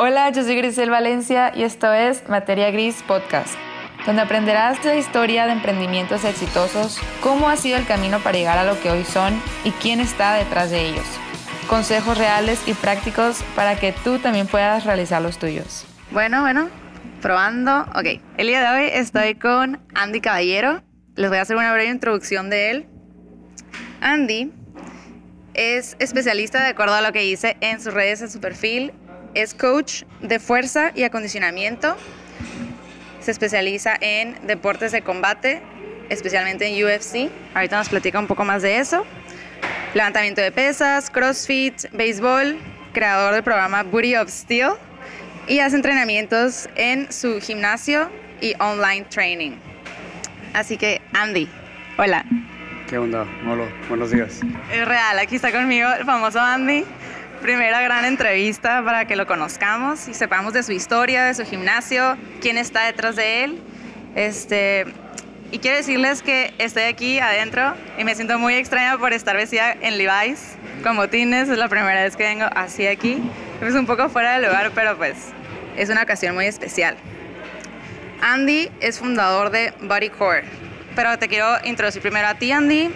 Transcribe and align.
Hola, 0.00 0.30
yo 0.30 0.44
soy 0.44 0.54
Grisel 0.54 0.90
Valencia 0.90 1.50
y 1.52 1.64
esto 1.64 1.92
es 1.92 2.28
Materia 2.28 2.70
Gris 2.70 3.02
Podcast, 3.02 3.54
donde 4.06 4.22
aprenderás 4.22 4.84
la 4.84 4.94
historia 4.94 5.44
de 5.46 5.50
emprendimientos 5.50 6.24
exitosos, 6.24 7.00
cómo 7.20 7.48
ha 7.48 7.56
sido 7.56 7.76
el 7.76 7.84
camino 7.84 8.20
para 8.20 8.38
llegar 8.38 8.58
a 8.58 8.64
lo 8.64 8.80
que 8.80 8.92
hoy 8.92 9.02
son 9.02 9.42
y 9.64 9.72
quién 9.72 9.98
está 9.98 10.34
detrás 10.34 10.70
de 10.70 10.88
ellos. 10.88 11.04
Consejos 11.68 12.16
reales 12.16 12.62
y 12.68 12.74
prácticos 12.74 13.42
para 13.56 13.74
que 13.74 13.92
tú 14.04 14.20
también 14.20 14.46
puedas 14.46 14.84
realizar 14.84 15.20
los 15.20 15.36
tuyos. 15.36 15.84
Bueno, 16.12 16.42
bueno, 16.42 16.68
probando. 17.20 17.80
Ok, 17.96 18.20
el 18.36 18.46
día 18.46 18.60
de 18.60 18.78
hoy 18.78 18.90
estoy 18.92 19.34
con 19.34 19.80
Andy 19.96 20.20
Caballero. 20.20 20.80
Les 21.16 21.28
voy 21.28 21.38
a 21.38 21.42
hacer 21.42 21.56
una 21.56 21.72
breve 21.72 21.90
introducción 21.90 22.50
de 22.50 22.70
él. 22.70 22.86
Andy 24.00 24.52
es 25.54 25.96
especialista 25.98 26.62
de 26.62 26.68
acuerdo 26.68 26.94
a 26.94 27.00
lo 27.00 27.10
que 27.10 27.18
dice 27.18 27.56
en 27.60 27.80
sus 27.80 27.92
redes, 27.92 28.22
en 28.22 28.30
su 28.30 28.38
perfil 28.38 28.92
es 29.34 29.54
coach 29.54 30.02
de 30.20 30.38
fuerza 30.38 30.92
y 30.94 31.04
acondicionamiento. 31.04 31.96
Se 33.20 33.30
especializa 33.30 33.96
en 34.00 34.38
deportes 34.46 34.92
de 34.92 35.02
combate, 35.02 35.60
especialmente 36.08 36.66
en 36.66 36.84
UFC. 36.84 37.30
Ahorita 37.54 37.78
nos 37.78 37.88
platica 37.88 38.18
un 38.18 38.26
poco 38.26 38.44
más 38.44 38.62
de 38.62 38.78
eso. 38.78 39.04
Levantamiento 39.94 40.40
de 40.40 40.52
pesas, 40.52 41.10
CrossFit, 41.10 41.90
béisbol, 41.92 42.58
creador 42.92 43.34
del 43.34 43.42
programa 43.42 43.82
Booty 43.82 44.16
of 44.16 44.28
Steel 44.28 44.72
y 45.46 45.60
hace 45.60 45.76
entrenamientos 45.76 46.68
en 46.76 47.10
su 47.12 47.40
gimnasio 47.40 48.10
y 48.40 48.54
online 48.60 49.06
training. 49.08 49.52
Así 50.54 50.76
que, 50.76 51.00
Andy, 51.12 51.48
hola. 51.96 52.24
¿Qué 52.88 52.96
onda, 52.98 53.24
Molo? 53.42 53.68
Buenos 53.88 54.10
días. 54.10 54.40
Es 54.72 54.88
real, 54.88 55.18
aquí 55.18 55.36
está 55.36 55.52
conmigo 55.52 55.88
el 55.98 56.04
famoso 56.04 56.40
Andy 56.40 56.84
primera 57.40 57.80
gran 57.80 58.04
entrevista 58.04 58.82
para 58.84 59.06
que 59.06 59.16
lo 59.16 59.26
conozcamos 59.26 60.08
y 60.08 60.14
sepamos 60.14 60.52
de 60.52 60.62
su 60.62 60.72
historia, 60.72 61.24
de 61.24 61.34
su 61.34 61.44
gimnasio, 61.44 62.16
quién 62.40 62.58
está 62.58 62.84
detrás 62.84 63.16
de 63.16 63.44
él. 63.44 63.60
Este, 64.14 64.86
y 65.50 65.58
quiero 65.58 65.76
decirles 65.76 66.22
que 66.22 66.52
estoy 66.58 66.84
aquí 66.84 67.18
adentro 67.18 67.74
y 67.96 68.04
me 68.04 68.14
siento 68.14 68.38
muy 68.38 68.54
extraña 68.54 68.98
por 68.98 69.12
estar 69.12 69.36
vestida 69.36 69.72
en 69.72 69.96
Levi's 69.98 70.56
con 70.82 70.96
botines. 70.96 71.48
Es 71.48 71.58
la 71.58 71.68
primera 71.68 72.02
vez 72.02 72.16
que 72.16 72.24
vengo 72.24 72.46
así 72.54 72.86
aquí. 72.86 73.22
Es 73.62 73.74
un 73.74 73.86
poco 73.86 74.08
fuera 74.08 74.38
de 74.38 74.46
lugar, 74.46 74.72
pero 74.74 74.96
pues 74.96 75.16
es 75.76 75.88
una 75.88 76.02
ocasión 76.02 76.34
muy 76.34 76.46
especial. 76.46 76.96
Andy 78.20 78.68
es 78.80 78.98
fundador 78.98 79.50
de 79.50 79.72
Bodycore, 79.80 80.44
pero 80.96 81.18
te 81.18 81.28
quiero 81.28 81.56
introducir 81.64 82.02
primero 82.02 82.26
a 82.26 82.34
ti, 82.34 82.50
Andy. 82.50 82.90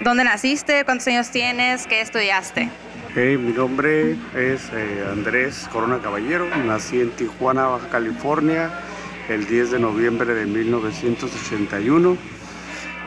¿Dónde 0.00 0.24
naciste? 0.24 0.84
¿Cuántos 0.84 1.06
años 1.06 1.30
tienes? 1.30 1.86
¿Qué 1.86 2.00
estudiaste? 2.00 2.70
Mi 3.16 3.52
nombre 3.52 4.16
es 4.34 4.68
eh, 4.72 5.04
Andrés 5.08 5.68
Corona 5.72 6.00
Caballero, 6.00 6.48
nací 6.66 7.00
en 7.00 7.10
Tijuana, 7.10 7.66
Baja 7.66 7.88
California, 7.88 8.72
el 9.28 9.46
10 9.46 9.70
de 9.70 9.78
noviembre 9.78 10.34
de 10.34 10.46
1981. 10.46 12.16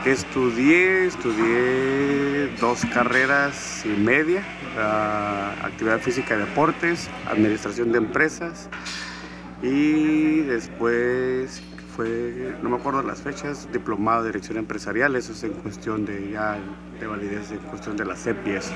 Estudié, 0.05 1.07
estudié 1.07 2.55
dos 2.61 2.85
carreras 2.93 3.85
y 3.85 3.89
media, 3.89 4.43
actividad 5.61 5.99
física 5.99 6.35
y 6.35 6.39
deportes, 6.39 7.09
administración 7.29 7.91
de 7.91 7.97
empresas 7.97 8.69
y 9.61 10.39
después 10.41 11.61
fue, 11.97 12.55
no 12.61 12.69
me 12.69 12.77
acuerdo 12.77 13.01
las 13.01 13.21
fechas, 13.21 13.67
diplomado 13.73 14.23
de 14.23 14.29
dirección 14.29 14.57
empresarial, 14.57 15.17
eso 15.17 15.33
es 15.33 15.43
en 15.43 15.51
cuestión 15.51 16.05
de 16.05 16.31
ya 16.31 16.57
de 16.97 17.07
validez, 17.07 17.51
en 17.51 17.57
cuestión 17.57 17.97
de 17.97 18.05
la 18.05 18.15
CEPIES. 18.15 18.71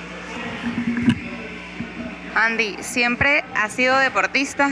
Andy, 2.41 2.75
¿siempre 2.81 3.43
has 3.53 3.73
sido 3.73 3.95
deportista? 3.99 4.71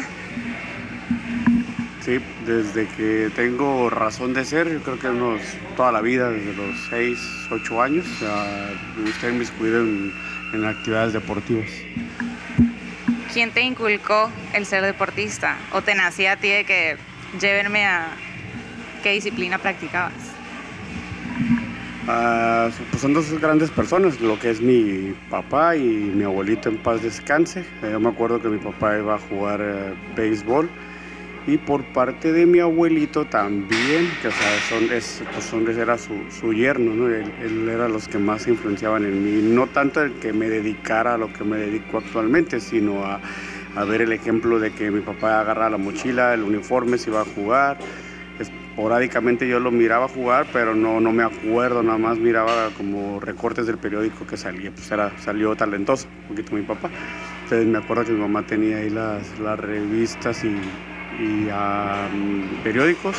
Sí, 2.01 2.19
desde 2.43 2.87
que 2.87 3.29
tengo 3.35 3.91
razón 3.91 4.33
de 4.33 4.43
ser, 4.43 4.71
yo 4.73 4.81
creo 4.81 4.97
que 4.97 5.07
unos, 5.07 5.39
toda 5.77 5.91
la 5.91 6.01
vida, 6.01 6.31
desde 6.31 6.55
los 6.55 6.75
6, 6.89 7.19
8 7.51 7.81
años, 7.83 8.07
me 8.97 9.03
gusta 9.03 9.29
inmiscuido 9.29 9.81
en, 9.81 10.11
en 10.51 10.65
actividades 10.65 11.13
deportivas. 11.13 11.69
¿Quién 13.31 13.51
te 13.51 13.61
inculcó 13.61 14.31
el 14.53 14.65
ser 14.65 14.83
deportista? 14.83 15.55
¿O 15.71 15.83
te 15.83 15.93
nacía 15.93 16.31
a 16.31 16.37
ti 16.37 16.49
de 16.49 16.65
que 16.65 16.97
llévenme 17.39 17.85
a 17.85 18.07
qué 19.03 19.11
disciplina 19.11 19.59
practicabas? 19.59 20.28
Pues 22.89 23.01
son 23.01 23.13
dos 23.13 23.31
grandes 23.39 23.69
personas, 23.69 24.19
lo 24.19 24.39
que 24.39 24.49
es 24.49 24.61
mi 24.61 25.13
papá 25.29 25.75
y 25.75 25.83
mi 25.83 26.23
abuelito 26.23 26.67
en 26.67 26.77
paz 26.77 27.03
descanse. 27.03 27.59
Eh, 27.83 27.89
yo 27.91 27.99
me 27.99 28.09
acuerdo 28.09 28.41
que 28.41 28.49
mi 28.49 28.57
papá 28.57 28.97
iba 28.97 29.15
a 29.15 29.19
jugar 29.19 29.61
eh, 29.61 29.93
béisbol 30.15 30.67
y 31.45 31.57
por 31.57 31.83
parte 31.93 32.31
de 32.31 32.47
mi 32.47 32.59
abuelito 32.59 33.25
también, 33.25 34.09
que 34.23 34.29
o 34.29 34.31
son, 34.69 34.91
es, 34.91 35.21
pues 35.31 35.45
son, 35.45 35.69
era 35.69 35.99
su, 35.99 36.13
su 36.31 36.51
yerno, 36.51 36.95
¿no? 36.95 37.07
él, 37.07 37.31
él, 37.41 37.69
era 37.69 37.87
los 37.87 38.07
que 38.07 38.17
más 38.17 38.47
influenciaban 38.47 39.05
en 39.05 39.23
mí, 39.23 39.53
no 39.53 39.67
tanto 39.67 40.01
el 40.01 40.13
que 40.13 40.33
me 40.33 40.49
dedicara 40.49 41.13
a 41.13 41.17
lo 41.17 41.31
que 41.31 41.43
me 41.43 41.57
dedico 41.57 41.99
actualmente, 41.99 42.59
sino 42.59 43.05
a, 43.05 43.19
a 43.75 43.83
ver 43.83 44.01
el 44.01 44.13
ejemplo 44.13 44.59
de 44.59 44.71
que 44.71 44.89
mi 44.89 45.01
papá 45.01 45.41
agarra 45.41 45.69
la 45.69 45.77
mochila, 45.77 46.33
el 46.33 46.41
uniforme, 46.41 46.97
se 46.97 47.11
iba 47.11 47.21
a 47.21 47.25
jugar 47.25 47.77
esporádicamente 48.79 49.45
yo 49.45 49.59
lo 49.59 49.71
miraba 49.71 50.07
jugar, 50.07 50.47
pero 50.53 50.73
no, 50.73 51.01
no 51.01 51.11
me 51.11 51.23
acuerdo, 51.23 51.83
nada 51.83 51.97
más 51.97 52.17
miraba 52.17 52.69
como 52.77 53.19
recortes 53.19 53.67
del 53.67 53.77
periódico 53.77 54.25
que 54.25 54.37
salía, 54.37 54.71
pues 54.71 54.89
era, 54.89 55.11
salió 55.19 55.53
talentoso, 55.53 56.07
un 56.21 56.29
poquito 56.29 56.55
mi 56.55 56.61
papá. 56.61 56.89
Entonces 57.43 57.67
me 57.67 57.77
acuerdo 57.77 58.05
que 58.05 58.11
mi 58.13 58.21
mamá 58.21 58.43
tenía 58.43 58.77
ahí 58.77 58.89
las, 58.89 59.37
las 59.39 59.59
revistas 59.59 60.45
y, 60.45 60.55
y 61.21 61.49
periódicos. 62.63 63.17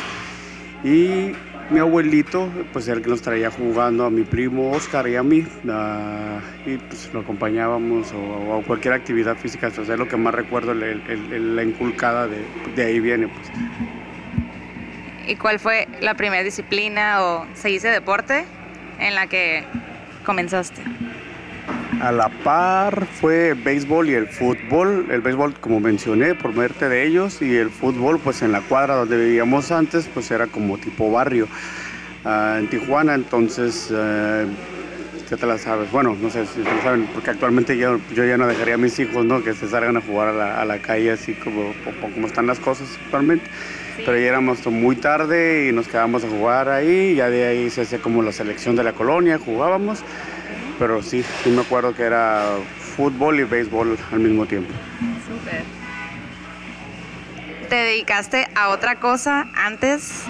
Y 0.83 1.33
mi 1.69 1.79
abuelito, 1.79 2.49
pues 2.73 2.87
era 2.87 2.97
el 2.97 3.03
que 3.03 3.11
nos 3.11 3.21
traía 3.21 3.51
jugando 3.51 4.05
a 4.05 4.09
mi 4.09 4.23
primo 4.23 4.71
Oscar 4.71 5.07
y 5.07 5.15
a 5.15 5.21
mí, 5.21 5.45
y 6.65 6.77
pues 6.77 7.13
lo 7.13 7.19
acompañábamos 7.19 8.11
o, 8.13 8.55
a 8.55 8.63
cualquier 8.63 8.95
actividad 8.95 9.37
física, 9.37 9.67
eso 9.67 9.83
es 9.83 9.89
lo 9.89 10.07
que 10.07 10.17
más 10.17 10.33
recuerdo, 10.33 10.73
la 10.73 11.63
inculcada 11.63 12.27
de, 12.27 12.43
de 12.75 12.83
ahí 12.83 12.99
viene. 12.99 13.27
Pues. 13.27 14.00
¿Y 15.31 15.37
cuál 15.37 15.59
fue 15.59 15.87
la 16.01 16.15
primera 16.15 16.43
disciplina 16.43 17.23
o 17.23 17.47
se 17.53 17.69
dice 17.69 17.87
deporte 17.87 18.43
en 18.99 19.15
la 19.15 19.27
que 19.27 19.63
comenzaste? 20.25 20.81
A 22.01 22.11
la 22.11 22.27
par 22.27 23.05
fue 23.05 23.53
béisbol 23.53 24.09
y 24.09 24.15
el 24.15 24.27
fútbol. 24.27 25.07
El 25.09 25.21
béisbol, 25.21 25.53
como 25.53 25.79
mencioné, 25.79 26.35
por 26.35 26.53
verte 26.53 26.89
de 26.89 27.07
ellos, 27.07 27.41
y 27.41 27.55
el 27.55 27.69
fútbol, 27.69 28.19
pues 28.19 28.41
en 28.41 28.51
la 28.51 28.59
cuadra 28.59 28.95
donde 28.95 29.15
vivíamos 29.15 29.71
antes, 29.71 30.09
pues 30.13 30.29
era 30.31 30.47
como 30.47 30.77
tipo 30.77 31.09
barrio. 31.09 31.47
Uh, 32.25 32.57
en 32.57 32.69
Tijuana, 32.69 33.15
entonces, 33.15 33.89
uh, 33.89 34.49
ya 35.29 35.37
te 35.37 35.45
la 35.45 35.57
sabes. 35.57 35.89
Bueno, 35.91 36.13
no 36.21 36.29
sé 36.29 36.45
si 36.45 36.61
te 36.61 36.75
lo 36.75 36.81
saben, 36.81 37.07
porque 37.13 37.29
actualmente 37.29 37.77
yo, 37.77 37.99
ya 38.13 38.35
no 38.35 38.47
dejaría 38.47 38.73
a 38.73 38.77
mis 38.77 38.99
hijos, 38.99 39.23
¿no? 39.23 39.41
Que 39.41 39.53
se 39.53 39.69
salgan 39.69 39.95
a 39.95 40.01
jugar 40.01 40.27
a 40.27 40.65
la, 40.65 40.77
calle 40.79 41.11
así 41.11 41.35
como, 41.35 41.73
como 42.01 42.27
están 42.27 42.47
las 42.47 42.59
cosas 42.59 42.99
actualmente 43.05 43.49
pero 44.05 44.17
ya 44.17 44.27
éramos 44.27 44.65
muy 44.67 44.95
tarde 44.95 45.67
y 45.69 45.71
nos 45.71 45.87
quedábamos 45.87 46.23
a 46.23 46.29
jugar 46.29 46.69
ahí, 46.69 47.15
ya 47.15 47.29
de 47.29 47.45
ahí 47.47 47.69
se 47.69 47.81
hacía 47.81 47.99
como 47.99 48.21
la 48.21 48.31
selección 48.31 48.75
de 48.75 48.83
la 48.83 48.93
colonia, 48.93 49.37
jugábamos, 49.37 49.99
pero 50.79 51.01
sí, 51.01 51.23
sí 51.43 51.49
me 51.49 51.61
acuerdo 51.61 51.93
que 51.93 52.03
era 52.03 52.43
fútbol 52.95 53.39
y 53.39 53.43
béisbol 53.43 53.97
al 54.11 54.19
mismo 54.19 54.45
tiempo. 54.45 54.73
Súper. 55.27 55.63
¿Te 57.69 57.75
dedicaste 57.75 58.47
a 58.55 58.69
otra 58.69 58.99
cosa 58.99 59.47
antes 59.55 60.23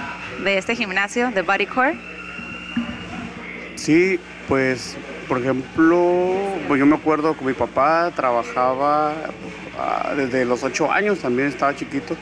de 0.43 0.57
este 0.57 0.75
gimnasio 0.75 1.31
de 1.31 1.41
Bodycore? 1.41 1.95
Sí, 3.75 4.19
pues 4.47 4.95
por 5.27 5.39
ejemplo, 5.39 6.25
pues 6.67 6.77
yo 6.77 6.85
me 6.85 6.95
acuerdo 6.95 7.37
que 7.37 7.45
mi 7.45 7.53
papá 7.53 8.11
trabajaba 8.13 9.13
ah, 9.79 10.13
desde 10.15 10.43
los 10.43 10.61
ocho 10.61 10.91
años, 10.91 11.19
también 11.19 11.47
estaba 11.47 11.73
chiquito 11.73 12.17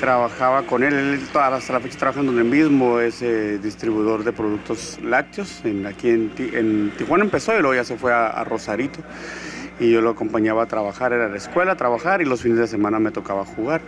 trabajaba 0.00 0.62
con 0.62 0.82
él, 0.82 0.94
él 0.94 1.20
hasta 1.34 1.72
la 1.72 1.80
fecha 1.80 1.98
trabaja 1.98 2.22
donde 2.22 2.44
mismo, 2.44 3.00
es 3.00 3.22
eh, 3.22 3.58
distribuidor 3.58 4.24
de 4.24 4.32
productos 4.32 4.98
lácteos, 5.02 5.64
en, 5.64 5.86
aquí 5.86 6.08
en, 6.10 6.92
Tijuana 6.96 7.24
empezó 7.24 7.56
y 7.56 7.60
luego 7.60 7.74
ya 7.74 7.84
se 7.84 7.96
fue 7.96 8.12
a, 8.12 8.44
Rosarito 8.44 9.00
y 9.80 9.90
yo 9.90 10.00
lo 10.00 10.10
acompañaba 10.10 10.62
a 10.62 10.66
trabajar, 10.66 11.12
era 11.12 11.28
la 11.28 11.36
escuela, 11.36 11.72
a 11.72 11.76
trabajar 11.76 12.22
y 12.22 12.24
los 12.24 12.42
fines 12.42 12.58
de 12.58 12.66
semana 12.66 12.98
me 12.98 13.10
tocaba 13.10 13.44
jugar. 13.44 13.80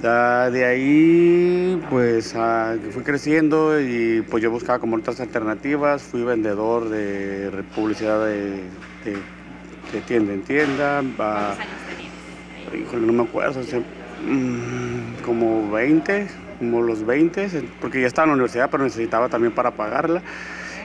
de 0.00 0.64
ahí 0.64 1.82
pues 1.88 2.34
fui 2.92 3.02
creciendo 3.02 3.80
y 3.80 4.22
pues 4.22 4.42
yo 4.42 4.50
buscaba 4.50 4.78
como 4.78 4.96
otras 4.96 5.20
alternativas, 5.20 6.02
fui 6.02 6.22
vendedor 6.22 6.88
de 6.88 7.64
publicidad 7.74 8.26
de, 8.26 8.62
tienda 10.06 10.32
en 10.32 10.42
tienda. 10.42 11.02
¿Cuántos 11.16 11.58
años 11.58 12.12
Híjole, 12.74 13.06
no 13.06 13.12
me 13.12 13.22
acuerdo, 13.24 13.60
como 15.24 15.70
20, 15.70 16.28
como 16.58 16.82
los 16.82 17.04
20, 17.04 17.48
porque 17.80 18.00
ya 18.00 18.06
estaba 18.06 18.24
en 18.24 18.30
la 18.30 18.34
universidad, 18.34 18.70
pero 18.70 18.84
necesitaba 18.84 19.28
también 19.28 19.52
para 19.52 19.72
pagarla. 19.72 20.22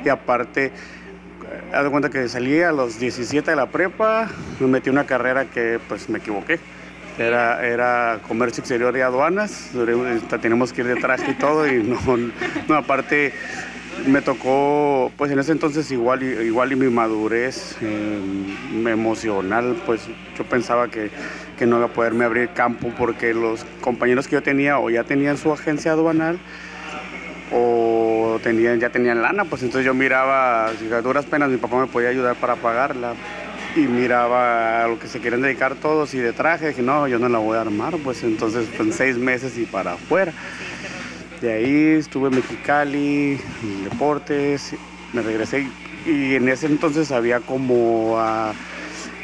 Y 0.04 0.10
aparte, 0.10 0.66
eh, 0.66 0.72
haz 1.74 1.84
de 1.84 1.89
cuenta 1.89 2.10
que 2.10 2.28
salí 2.28 2.62
a 2.62 2.72
los 2.72 3.00
17 3.00 3.50
de 3.50 3.57
la 3.57 3.68
prepa, 3.68 4.30
me 4.60 4.68
metí 4.68 4.89
una 4.89 5.06
carrera 5.06 5.45
que 5.45 5.80
pues 5.88 6.10
me 6.10 6.19
equivoqué. 6.19 6.60
Era, 7.18 7.66
era 7.66 8.19
comercio 8.28 8.62
exterior 8.62 8.95
y 8.95 9.01
aduanas, 9.01 9.72
tenemos 10.39 10.72
que 10.72 10.81
ir 10.81 10.88
de 10.88 10.98
traje 10.98 11.31
y 11.31 11.34
todo 11.34 11.68
y 11.68 11.81
no 12.68 12.75
aparte 12.75 13.34
me 14.05 14.21
tocó, 14.21 15.11
pues 15.17 15.31
en 15.31 15.39
ese 15.39 15.51
entonces 15.51 15.91
igual, 15.91 16.23
igual 16.23 16.71
y 16.71 16.75
mi 16.75 16.89
madurez 16.89 17.75
eh, 17.81 18.19
emocional, 18.85 19.75
pues 19.85 20.01
yo 20.38 20.44
pensaba 20.45 20.89
que, 20.89 21.09
que, 21.57 21.65
no 21.65 21.77
iba 21.77 21.88
a 21.88 21.89
poderme 21.89 22.25
abrir 22.25 22.49
campo 22.49 22.91
porque 22.97 23.33
los 23.33 23.65
compañeros 23.81 24.27
que 24.27 24.33
yo 24.33 24.44
tenía 24.44 24.79
o 24.79 24.89
ya 24.89 25.03
tenían 25.03 25.38
su 25.38 25.51
agencia 25.51 25.91
aduanal 25.91 26.39
o 27.51 28.39
tenían, 28.44 28.79
ya 28.79 28.89
tenían 28.89 29.21
lana, 29.21 29.45
pues 29.45 29.63
entonces 29.63 29.85
yo 29.85 29.94
miraba, 29.94 30.67
a 30.67 31.01
duras 31.01 31.25
penas 31.25 31.50
mi 31.50 31.57
papá 31.57 31.79
me 31.79 31.88
podía 31.88 32.09
ayudar 32.09 32.35
para 32.35 32.55
pagarla 32.55 33.13
y 33.75 33.81
miraba 33.81 34.83
a 34.83 34.88
lo 34.88 35.00
que 35.00 35.07
se 35.07 35.19
quieren 35.19 35.41
dedicar 35.41 35.75
todos 35.75 36.13
y 36.13 36.19
de 36.19 36.33
traje, 36.33 36.69
dije, 36.69 36.81
no, 36.81 37.07
yo 37.07 37.19
no 37.19 37.29
la 37.29 37.38
voy 37.38 37.57
a 37.57 37.61
armar, 37.61 37.95
pues 38.03 38.23
entonces 38.23 38.67
en 38.79 38.91
seis 38.91 39.17
meses 39.17 39.57
y 39.57 39.65
para 39.65 39.93
afuera. 39.93 40.33
De 41.42 41.54
ahí 41.54 41.98
estuve 42.00 42.30
en 42.30 42.36
Mexicali, 42.36 43.39
en 43.62 43.84
deportes, 43.84 44.74
me 45.13 45.22
regresé 45.22 45.68
y 46.06 46.36
en 46.36 46.50
ese 46.50 46.66
entonces 46.66 47.12
había 47.12 47.42
como 47.42 48.16
ah, 48.18 48.54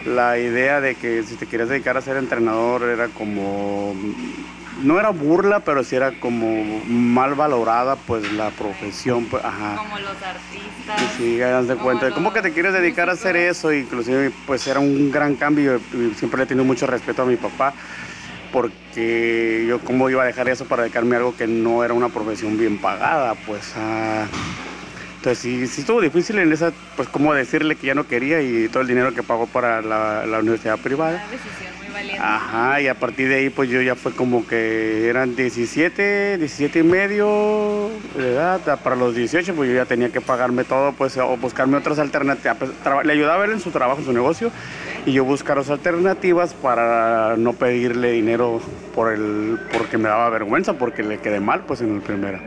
la 0.06 0.38
idea 0.38 0.80
de 0.80 0.94
que 0.94 1.24
si 1.24 1.36
te 1.36 1.48
querías 1.48 1.70
dedicar 1.70 1.98
a 1.98 2.02
ser 2.02 2.18
entrenador 2.18 2.84
era 2.84 3.08
como, 3.08 3.96
no 4.84 5.00
era 5.00 5.10
burla, 5.10 5.62
pero 5.62 5.84
sí 5.84 5.96
era 5.96 6.12
como 6.20 6.84
mal 6.88 7.34
valorada 7.34 7.96
pues 7.96 8.32
la 8.34 8.52
profesión. 8.52 9.26
Pues, 9.26 9.42
como 9.42 9.98
los 9.98 10.22
artistas. 10.22 11.14
Sí, 11.18 11.38
das 11.38 11.68
de 11.68 11.78
cuenta. 11.78 12.12
¿Cómo 12.12 12.32
que 12.32 12.44
te 12.44 12.52
quieres 12.52 12.74
dedicar 12.74 13.10
a 13.10 13.14
hacer 13.14 13.36
eso? 13.36 13.74
Inclusive 13.74 14.32
pues 14.46 14.68
era 14.68 14.80
un 14.80 15.12
gran 15.12 15.36
cambio 15.36 15.82
y 15.94 16.14
siempre 16.14 16.38
le 16.38 16.44
he 16.44 16.48
tenido 16.48 16.66
mucho 16.66 16.86
respeto 16.86 17.24
a 17.24 17.26
mi 17.26 17.38
papá 17.38 17.74
porque 18.54 19.66
yo 19.68 19.80
cómo 19.80 20.10
iba 20.12 20.22
a 20.22 20.26
dejar 20.28 20.48
eso 20.48 20.66
para 20.66 20.84
dedicarme 20.84 21.16
a 21.16 21.20
algo 21.20 21.36
que 21.36 21.48
no 21.48 21.84
era 21.84 21.94
una 21.96 22.10
profesión 22.10 22.58
bien 22.58 22.78
pagada, 22.78 23.34
pues 23.34 23.74
ah, 23.76 24.28
entonces 25.18 25.40
sí, 25.40 25.68
sí, 25.68 25.82
estuvo 25.82 26.00
difícil 26.00 26.38
en 26.38 26.54
esa, 26.54 26.72
pues 26.96 27.10
cómo 27.10 27.34
decirle 27.34 27.76
que 27.76 27.88
ya 27.88 27.96
no 27.96 28.08
quería 28.08 28.42
y 28.42 28.70
todo 28.70 28.82
el 28.82 28.88
dinero 28.88 29.14
que 29.14 29.24
pagó 29.24 29.48
para 29.48 29.82
la, 29.82 30.28
la 30.28 30.40
universidad 30.40 30.78
privada. 30.78 31.24
Una 31.26 31.32
decisión 31.32 31.74
muy 31.80 31.88
valiente. 31.94 32.22
Ajá, 32.22 32.82
y 32.82 32.88
a 32.88 32.94
partir 32.94 33.28
de 33.28 33.36
ahí 33.36 33.50
pues 33.50 33.70
yo 33.70 33.82
ya 33.82 33.96
fue 33.96 34.12
como 34.12 34.46
que 34.46 35.10
eran 35.10 35.36
17, 35.36 36.38
17 36.38 36.80
y 36.80 36.84
medio 36.84 37.90
de 38.16 38.34
edad, 38.34 38.80
para 38.84 38.96
los 38.96 39.16
18 39.16 39.56
pues 39.56 39.68
yo 39.68 39.76
ya 39.76 39.86
tenía 39.86 40.10
que 40.10 40.22
pagarme 40.22 40.64
todo 40.64 40.92
pues 40.92 41.18
o 41.18 41.38
buscarme 41.38 41.78
otras 41.78 41.98
alternativas, 41.98 42.58
pues, 42.58 42.72
le 43.04 43.14
ayudaba 43.14 43.42
a 43.42 43.46
él 43.48 43.54
en 43.54 43.62
su 43.62 43.72
trabajo, 43.72 44.02
en 44.02 44.06
su 44.06 44.14
negocio 44.14 44.52
y 45.06 45.12
yo 45.12 45.26
buscar 45.26 45.58
otras 45.58 45.72
alternativas 45.72 46.54
para 46.54 47.36
no 47.38 47.54
pedirle 47.54 48.12
dinero 48.12 48.62
por 48.96 49.12
el 49.12 49.60
porque 49.78 49.98
me 49.98 50.08
daba 50.10 50.30
vergüenza 50.30 50.74
porque 50.74 51.04
le 51.04 51.20
quedé 51.20 51.40
mal 51.40 51.62
pues 51.62 51.82
en 51.82 51.96
el 51.96 52.02
primero. 52.02 52.40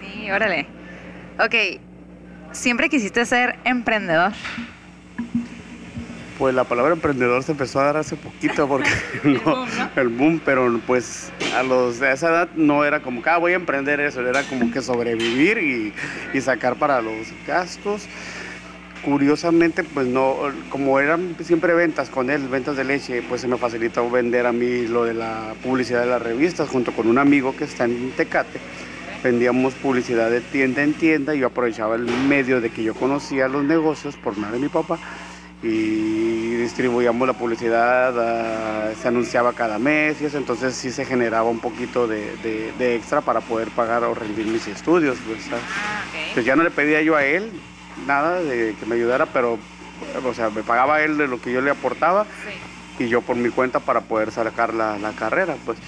Sí, 0.00 0.30
órale. 0.30 0.66
Ok, 1.38 1.80
¿siempre 2.52 2.88
quisiste 2.88 3.24
ser 3.26 3.58
emprendedor? 3.64 4.32
Pues 6.38 6.54
la 6.54 6.64
palabra 6.64 6.94
emprendedor 6.94 7.42
se 7.42 7.52
empezó 7.52 7.80
a 7.80 7.84
dar 7.84 7.96
hace 7.98 8.16
poquito 8.16 8.66
porque 8.66 8.88
el, 9.96 10.08
boom, 10.08 10.40
pero 10.42 10.80
pues 10.86 11.30
a 11.54 11.62
los 11.62 12.00
de 12.00 12.12
esa 12.12 12.30
edad 12.30 12.48
no 12.54 12.84
era 12.86 13.00
como 13.00 13.22
que 13.22 13.28
ah, 13.28 13.36
voy 13.36 13.52
a 13.52 13.56
emprender 13.56 14.00
eso, 14.00 14.26
era 14.26 14.42
como 14.44 14.70
que 14.70 14.80
sobrevivir 14.80 15.58
y, 15.58 15.92
y 16.32 16.40
sacar 16.40 16.76
para 16.76 17.02
los 17.02 17.26
gastos 17.46 18.08
curiosamente, 19.04 19.84
pues 19.84 20.06
no, 20.06 20.36
como 20.68 21.00
eran 21.00 21.36
siempre 21.42 21.74
ventas 21.74 22.10
con 22.10 22.30
él, 22.30 22.48
ventas 22.48 22.76
de 22.76 22.84
leche, 22.84 23.22
pues 23.22 23.40
se 23.40 23.48
me 23.48 23.56
facilitó 23.56 24.08
vender 24.10 24.46
a 24.46 24.52
mí 24.52 24.86
lo 24.86 25.04
de 25.04 25.14
la 25.14 25.54
publicidad 25.62 26.00
de 26.00 26.06
las 26.06 26.22
revistas 26.22 26.68
junto 26.68 26.92
con 26.92 27.06
un 27.06 27.18
amigo 27.18 27.54
que 27.56 27.64
está 27.64 27.84
en 27.84 28.12
Tecate. 28.12 28.60
Vendíamos 29.22 29.74
publicidad 29.74 30.30
de 30.30 30.40
tienda 30.40 30.82
en 30.82 30.94
tienda 30.94 31.34
y 31.34 31.40
yo 31.40 31.48
aprovechaba 31.48 31.96
el 31.96 32.06
medio 32.06 32.60
de 32.60 32.70
que 32.70 32.82
yo 32.82 32.94
conocía 32.94 33.48
los 33.48 33.64
negocios 33.64 34.16
por 34.16 34.36
medio 34.36 34.54
de 34.54 34.58
mi 34.60 34.68
papá 34.68 34.98
y 35.62 36.54
distribuíamos 36.56 37.26
la 37.28 37.34
publicidad, 37.34 38.14
ah, 38.18 38.92
se 39.00 39.08
anunciaba 39.08 39.52
cada 39.52 39.78
mes 39.78 40.20
y 40.22 40.24
eso, 40.24 40.38
entonces 40.38 40.74
sí 40.74 40.90
se 40.90 41.04
generaba 41.04 41.50
un 41.50 41.60
poquito 41.60 42.06
de, 42.06 42.72
extra 42.78 43.20
para 43.20 43.40
poder 43.42 43.68
pagar 43.68 44.04
o 44.04 44.14
rendir 44.14 44.46
mis 44.46 44.66
estudios. 44.68 45.18
Pues, 45.26 45.46
ah, 45.52 46.04
pues 46.32 46.46
ya 46.46 46.56
no 46.56 46.62
le 46.62 46.70
pedía 46.70 47.02
yo 47.02 47.14
a 47.14 47.24
él, 47.24 47.50
nada 48.06 48.42
de 48.42 48.74
que 48.78 48.86
me 48.86 48.94
ayudara, 48.94 49.26
pero, 49.26 49.58
o 50.24 50.34
sea, 50.34 50.50
me 50.50 50.62
pagaba 50.62 51.02
él 51.02 51.16
de 51.16 51.28
lo 51.28 51.40
que 51.40 51.52
yo 51.52 51.60
le 51.60 51.70
aportaba 51.70 52.26
y 52.98 53.08
yo 53.08 53.22
por 53.22 53.36
mi 53.36 53.50
cuenta 53.50 53.80
para 53.80 54.02
poder 54.02 54.30
sacar 54.30 54.74
la, 54.74 55.12
carrera, 55.18 55.56
pues. 55.64 55.78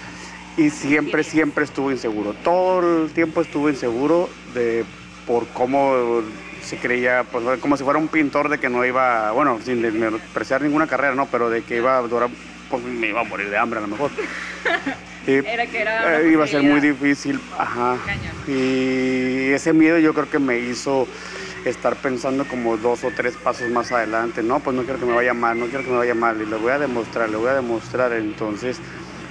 Y 0.57 0.69
siempre, 0.71 1.25
siempre 1.25 1.65
estuve 1.65 1.93
inseguro. 1.93 2.35
Todo 2.45 3.05
el 3.05 3.11
tiempo 3.13 3.41
estuve 3.41 3.71
inseguro 3.71 4.29
de 4.55 4.85
por 5.27 5.47
cómo 5.49 6.23
se 6.63 6.77
creía, 6.77 7.25
pues 7.25 7.59
como 7.61 7.77
si 7.77 7.85
fuera 7.85 7.99
un 7.99 8.09
pintor 8.09 8.49
de 8.49 8.59
que 8.59 8.69
no 8.69 8.85
iba, 8.85 9.31
bueno, 9.33 9.59
sin 9.65 9.83
despreciar 9.83 10.63
ninguna 10.63 10.87
carrera, 10.87 11.15
no, 11.15 11.27
pero 11.27 11.49
de 11.49 11.63
que 11.63 11.77
iba 11.77 11.97
a 11.97 12.03
durar, 12.03 12.29
pues 12.71 12.83
me 12.83 13.09
iba 13.09 13.21
a 13.21 13.25
morir 13.25 13.49
de 13.49 13.57
hambre 13.59 13.79
a 13.79 13.83
lo 13.83 13.89
mejor. 13.89 14.11
era 15.27 15.67
que 15.67 15.81
era 15.81 16.21
eh, 16.21 16.31
iba 16.33 16.45
a 16.45 16.47
ser 16.47 16.63
muy 16.63 16.81
difícil, 16.81 17.41
ajá. 17.59 17.97
Y 18.47 19.51
ese 19.53 19.73
miedo 19.73 19.99
yo 19.99 20.15
creo 20.15 20.29
que 20.31 20.39
me 20.39 20.59
hizo 20.59 21.07
estar 21.65 21.97
pensando 21.97 22.47
como 22.47 22.77
dos 22.77 23.05
o 23.05 23.11
tres 23.11 23.37
pasos 23.37 23.71
más 23.71 23.93
adelante. 23.93 24.43
No, 24.43 24.61
pues 24.61 24.77
no 24.77 24.83
quiero 24.83 24.99
que 24.99 25.07
me 25.07 25.15
vaya 25.15 25.35
mal, 25.35 25.59
no 25.59 25.67
quiero 25.67 25.85
que 25.85 25.91
me 25.91 25.99
vaya 25.99 26.15
mal 26.15 26.41
y 26.41 26.47
le 26.47 26.57
voy 26.57 26.73
a 26.73 26.79
demostrar, 26.79 27.31
le 27.31 27.37
voy 27.37 27.49
a 27.49 27.55
demostrar. 27.55 28.13
Entonces, 28.13 28.81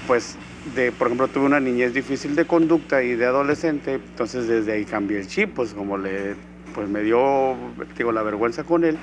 pues, 0.08 0.38
de, 0.76 0.92
por 0.92 1.08
ejemplo, 1.08 1.28
tuve 1.28 1.46
una 1.46 1.60
niñez 1.60 1.94
difícil 1.94 2.36
de 2.36 2.46
conducta 2.46 3.04
y 3.04 3.16
de 3.16 3.26
adolescente, 3.26 3.96
entonces 3.96 4.48
desde 4.48 4.74
ahí 4.74 4.86
cambié 4.86 5.20
el 5.20 5.28
chip, 5.28 5.54
pues 5.56 5.74
como 5.74 5.98
le, 5.98 6.36
pues 6.76 6.88
me 6.88 7.02
dio, 7.02 7.56
digo, 7.98 8.12
la 8.12 8.22
vergüenza 8.22 8.64
con 8.64 8.84
él 8.84 8.98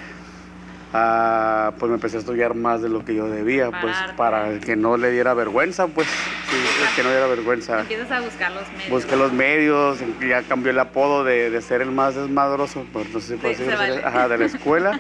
Ah, 0.93 1.73
pues 1.79 1.90
me 1.90 1.96
empecé 1.96 2.17
a 2.17 2.20
estudiar 2.20 2.55
más 2.55 2.81
de 2.81 2.88
lo 2.88 3.05
que 3.05 3.14
yo 3.14 3.29
debía, 3.29 3.70
pues 3.81 3.94
para 4.17 4.58
que 4.58 4.75
no 4.75 4.96
le 4.96 5.11
diera 5.11 5.35
vergüenza, 5.35 5.87
pues 5.87 6.08
que 6.96 7.02
no 7.02 7.11
diera 7.11 7.26
vergüenza. 7.26 7.81
Empiezas 7.81 8.11
a 8.11 8.20
buscar 8.20 8.52
los 8.52 8.67
medios. 8.73 8.90
Busqué 8.90 9.17
los 9.17 9.32
medios, 9.32 9.99
ya 10.26 10.43
cambió 10.43 10.70
el 10.70 10.79
apodo 10.79 11.25
de, 11.25 11.50
de 11.50 11.61
ser 11.61 11.82
el 11.82 11.90
más 11.90 12.14
desmadroso, 12.14 12.87
pues 12.93 13.11
no 13.11 13.20
sé 13.20 13.37
si 13.37 13.43
decir, 13.43 14.02
ajá, 14.02 14.29
de 14.29 14.38
la 14.38 14.44
escuela, 14.46 14.99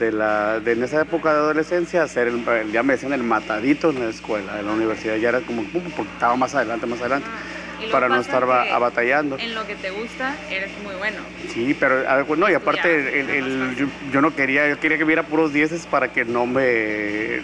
de 0.00 0.10
la, 0.10 0.58
de 0.58 0.72
en 0.72 0.82
esa 0.82 1.02
época 1.02 1.32
de 1.32 1.38
adolescencia, 1.38 2.08
ser 2.08 2.26
el, 2.26 2.72
ya 2.72 2.82
me 2.82 2.94
decían 2.94 3.12
el 3.12 3.22
matadito 3.22 3.90
en 3.90 4.00
la 4.00 4.10
escuela, 4.10 4.58
en 4.58 4.66
la 4.66 4.72
universidad 4.72 5.16
ya 5.16 5.28
era 5.28 5.40
como, 5.40 5.62
porque 5.72 6.12
estaba 6.14 6.34
más 6.34 6.54
adelante, 6.56 6.86
más 6.86 7.00
adelante. 7.00 7.28
Ah 7.30 7.57
para 7.90 8.08
no 8.08 8.20
estar 8.20 8.44
batallando. 8.46 9.38
En 9.38 9.54
lo 9.54 9.66
que 9.66 9.74
te 9.74 9.90
gusta, 9.90 10.34
eres 10.50 10.70
muy 10.82 10.94
bueno. 10.96 11.18
Sí, 11.52 11.76
pero 11.78 12.04
no, 12.36 12.50
y 12.50 12.54
aparte 12.54 13.20
el, 13.20 13.90
yo, 14.12 14.20
no 14.20 14.34
quería, 14.34 14.68
yo 14.68 14.78
quería 14.78 14.98
que 14.98 15.04
hubiera 15.04 15.22
puros 15.22 15.52
dieces 15.52 15.86
para 15.86 16.12
que 16.12 16.24
no 16.24 16.46
me 16.46 17.40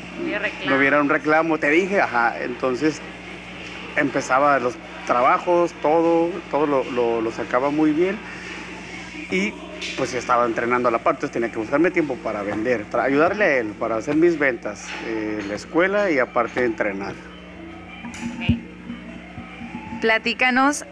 no 0.66 0.76
hubiera 0.76 1.00
un 1.00 1.08
reclamo. 1.08 1.58
Te 1.58 1.70
dije, 1.70 2.00
ajá, 2.00 2.34
entonces 2.42 3.00
empezaba 3.96 4.58
los 4.58 4.74
trabajos, 5.06 5.72
todo, 5.82 6.30
todo 6.50 6.66
lo, 6.66 7.20
lo, 7.20 7.32
sacaba 7.32 7.70
muy 7.70 7.92
bien 7.92 8.16
y 9.30 9.52
pues 9.96 10.14
estaba 10.14 10.46
entrenando 10.46 10.88
a 10.88 10.90
la 10.90 10.98
parte, 10.98 11.28
tenía 11.28 11.50
que 11.50 11.58
buscarme 11.58 11.90
tiempo 11.90 12.16
para 12.16 12.42
vender, 12.42 12.84
para 12.84 13.04
ayudarle 13.04 13.44
a 13.44 13.58
él, 13.58 13.68
para 13.78 13.96
hacer 13.96 14.16
mis 14.16 14.38
ventas, 14.38 14.86
eh, 15.06 15.42
la 15.46 15.54
escuela 15.54 16.10
y 16.10 16.18
aparte 16.18 16.64
entrenar. 16.64 17.14
Platícanos 20.04 20.84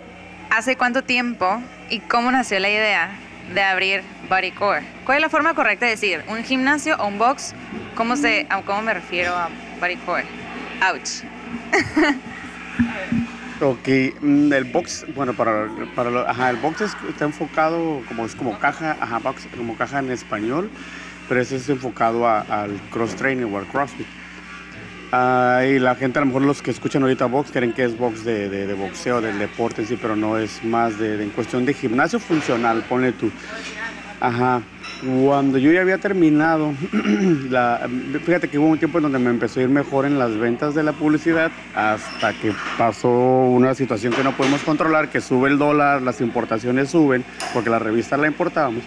hace 0.48 0.76
cuánto 0.76 1.02
tiempo 1.02 1.62
y 1.90 2.00
cómo 2.00 2.32
nació 2.32 2.58
la 2.60 2.70
idea 2.70 3.10
de 3.52 3.60
abrir 3.60 4.02
Bodycore. 4.30 4.86
¿Cuál 5.04 5.18
es 5.18 5.20
la 5.20 5.28
forma 5.28 5.52
correcta 5.52 5.84
de 5.84 5.90
decir? 5.90 6.24
¿Un 6.28 6.42
gimnasio 6.42 6.96
o 6.96 7.08
un 7.08 7.18
box? 7.18 7.54
¿Cómo, 7.94 8.16
se, 8.16 8.46
cómo 8.64 8.80
me 8.80 8.94
refiero 8.94 9.34
a 9.36 9.50
Bodycore? 9.78 10.24
Ouch. 10.88 11.24
ok, 13.60 14.18
mm, 14.22 14.50
el 14.50 14.64
box, 14.64 15.04
bueno, 15.14 15.34
para, 15.34 15.68
para 15.94 16.30
ajá, 16.30 16.48
el 16.48 16.56
box 16.56 16.96
está 17.06 17.26
enfocado 17.26 18.02
como 18.08 18.24
es 18.24 18.34
como 18.34 18.58
caja, 18.58 18.96
ajá, 18.98 19.18
box, 19.18 19.46
como 19.54 19.76
caja 19.76 19.98
en 19.98 20.10
español, 20.10 20.70
pero 21.28 21.42
ese 21.42 21.56
es 21.56 21.68
enfocado 21.68 22.26
al 22.26 22.80
cross 22.90 23.14
training 23.14 23.52
o 23.52 23.58
al 23.58 23.66
crossfit. 23.66 24.06
Ah, 25.14 25.62
y 25.68 25.78
la 25.78 25.94
gente, 25.94 26.18
a 26.18 26.22
lo 26.22 26.26
mejor 26.26 26.40
los 26.40 26.62
que 26.62 26.70
escuchan 26.70 27.02
ahorita 27.02 27.26
box, 27.26 27.50
creen 27.52 27.74
que 27.74 27.84
es 27.84 27.98
box 27.98 28.24
de, 28.24 28.72
boxeo, 28.72 29.20
del 29.20 29.38
deporte 29.38 29.84
sí, 29.84 29.98
pero 30.00 30.16
no 30.16 30.38
es 30.38 30.64
más 30.64 30.98
de, 30.98 31.22
en 31.22 31.28
cuestión 31.28 31.66
de 31.66 31.74
gimnasio 31.74 32.18
funcional, 32.18 32.82
pone 32.88 33.12
tú. 33.12 33.30
Ajá. 34.20 34.62
Cuando 35.02 35.58
yo 35.58 35.70
ya 35.70 35.82
había 35.82 35.98
terminado, 35.98 36.72
fíjate 38.24 38.48
que 38.48 38.58
hubo 38.58 38.68
un 38.68 38.78
tiempo 38.78 38.98
en 38.98 39.02
donde 39.02 39.18
me 39.18 39.28
empezó 39.28 39.60
a 39.60 39.64
ir 39.64 39.68
mejor 39.68 40.06
en 40.06 40.18
las 40.18 40.34
ventas 40.38 40.74
de 40.74 40.82
la 40.82 40.92
publicidad, 40.92 41.50
hasta 41.74 42.32
que 42.32 42.54
pasó 42.78 43.10
una 43.10 43.74
situación 43.74 44.14
que 44.14 44.24
no 44.24 44.34
podemos 44.34 44.62
controlar, 44.62 45.10
que 45.10 45.20
sube 45.20 45.50
el 45.50 45.58
dólar, 45.58 46.00
las 46.00 46.22
importaciones 46.22 46.90
suben, 46.90 47.22
porque 47.52 47.68
la 47.68 47.80
revista 47.80 48.16
la 48.16 48.28
importábamos 48.28 48.82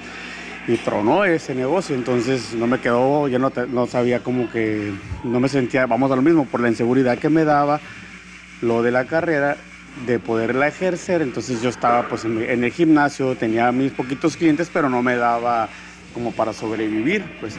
y 0.67 0.77
tronó 0.77 1.25
ese 1.25 1.53
negocio, 1.53 1.95
entonces 1.95 2.53
no 2.53 2.67
me 2.67 2.79
quedó, 2.79 3.27
ya 3.27 3.39
no, 3.39 3.51
no 3.69 3.87
sabía 3.87 4.21
como 4.21 4.49
que, 4.49 4.91
no 5.23 5.39
me 5.39 5.49
sentía, 5.49 5.85
vamos 5.85 6.11
a 6.11 6.15
lo 6.15 6.21
mismo, 6.21 6.45
por 6.45 6.59
la 6.59 6.69
inseguridad 6.69 7.17
que 7.17 7.29
me 7.29 7.43
daba 7.43 7.79
lo 8.61 8.81
de 8.81 8.91
la 8.91 9.05
carrera, 9.05 9.57
de 10.07 10.19
poderla 10.19 10.67
ejercer, 10.67 11.21
entonces 11.21 11.61
yo 11.61 11.69
estaba 11.69 12.07
pues 12.07 12.25
en, 12.25 12.41
en 12.41 12.63
el 12.63 12.71
gimnasio, 12.71 13.35
tenía 13.35 13.71
mis 13.71 13.91
poquitos 13.91 14.35
clientes, 14.35 14.69
pero 14.73 14.89
no 14.89 15.01
me 15.01 15.15
daba 15.15 15.69
como 16.13 16.31
para 16.31 16.53
sobrevivir, 16.53 17.23
pues. 17.39 17.55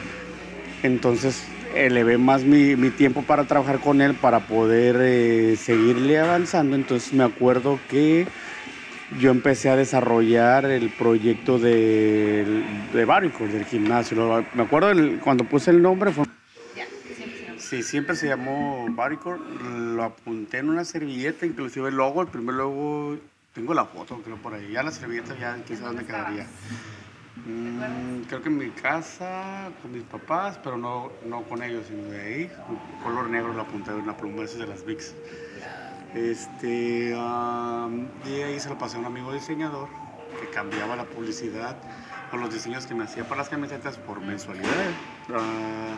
Entonces 0.83 1.43
elevé 1.75 2.17
más 2.17 2.43
mi, 2.43 2.75
mi 2.75 2.89
tiempo 2.89 3.21
para 3.21 3.45
trabajar 3.45 3.79
con 3.79 4.01
él, 4.01 4.13
para 4.15 4.41
poder 4.41 4.97
eh, 4.99 5.55
seguirle 5.55 6.19
avanzando, 6.19 6.75
entonces 6.75 7.13
me 7.13 7.23
acuerdo 7.23 7.79
que 7.89 8.27
yo 9.19 9.31
empecé 9.31 9.69
a 9.69 9.75
desarrollar 9.75 10.65
el 10.65 10.89
proyecto 10.89 11.57
de, 11.59 12.63
de 12.93 13.05
Baricor, 13.05 13.49
del 13.49 13.65
gimnasio. 13.65 14.45
Me 14.53 14.63
acuerdo 14.63 14.91
el- 14.91 15.19
cuando 15.19 15.43
puse 15.45 15.71
el 15.71 15.81
nombre 15.81 16.11
fue... 16.11 16.25
Sí, 17.57 17.83
siempre 17.83 18.15
se 18.15 18.27
llamó 18.27 18.85
Baricor. 18.91 19.39
Lo 19.39 20.03
apunté 20.03 20.59
en 20.59 20.69
una 20.69 20.85
servilleta, 20.85 21.45
inclusive 21.45 21.89
el 21.89 21.95
logo, 21.95 22.21
el 22.21 22.27
primer 22.29 22.55
logo, 22.55 23.17
tengo 23.53 23.73
la 23.73 23.83
foto, 23.85 24.21
creo 24.23 24.37
por 24.37 24.53
ahí. 24.53 24.71
Ya 24.71 24.83
la 24.83 24.91
servilleta, 24.91 25.35
ya 25.37 25.57
sabe 25.67 25.79
dónde 25.81 26.05
quedaría. 26.05 26.47
Mm, 27.45 28.21
creo 28.27 28.41
que 28.41 28.49
en 28.49 28.57
mi 28.57 28.69
casa, 28.69 29.69
con 29.81 29.91
mis 29.91 30.03
papás, 30.03 30.57
pero 30.63 30.77
no, 30.77 31.11
no 31.25 31.41
con 31.43 31.61
ellos, 31.61 31.85
sino 31.89 32.03
de 32.03 32.21
ahí. 32.21 32.51
Color 33.03 33.29
negro 33.29 33.51
lo 33.53 33.61
apunté 33.61 33.91
de 33.91 33.97
una 33.97 34.15
pluma, 34.15 34.43
esa 34.43 34.59
de 34.59 34.67
las 34.67 34.85
Vicks. 34.85 35.13
Este, 36.15 37.13
am, 37.17 38.07
y 38.25 38.41
ahí 38.41 38.59
se 38.59 38.69
lo 38.69 38.77
pasé 38.77 38.97
a 38.97 38.99
un 38.99 39.05
amigo 39.05 39.33
diseñador 39.33 39.87
que 40.39 40.49
cambiaba 40.49 40.95
la 40.95 41.03
publicidad 41.05 41.77
o 42.31 42.37
los 42.37 42.53
diseños 42.53 42.85
que 42.85 42.95
me 42.95 43.03
hacía 43.03 43.23
para 43.23 43.37
las 43.37 43.49
camisetas 43.49 43.97
por 43.97 44.19
mensualidad. 44.21 44.67
Ah, 45.33 45.97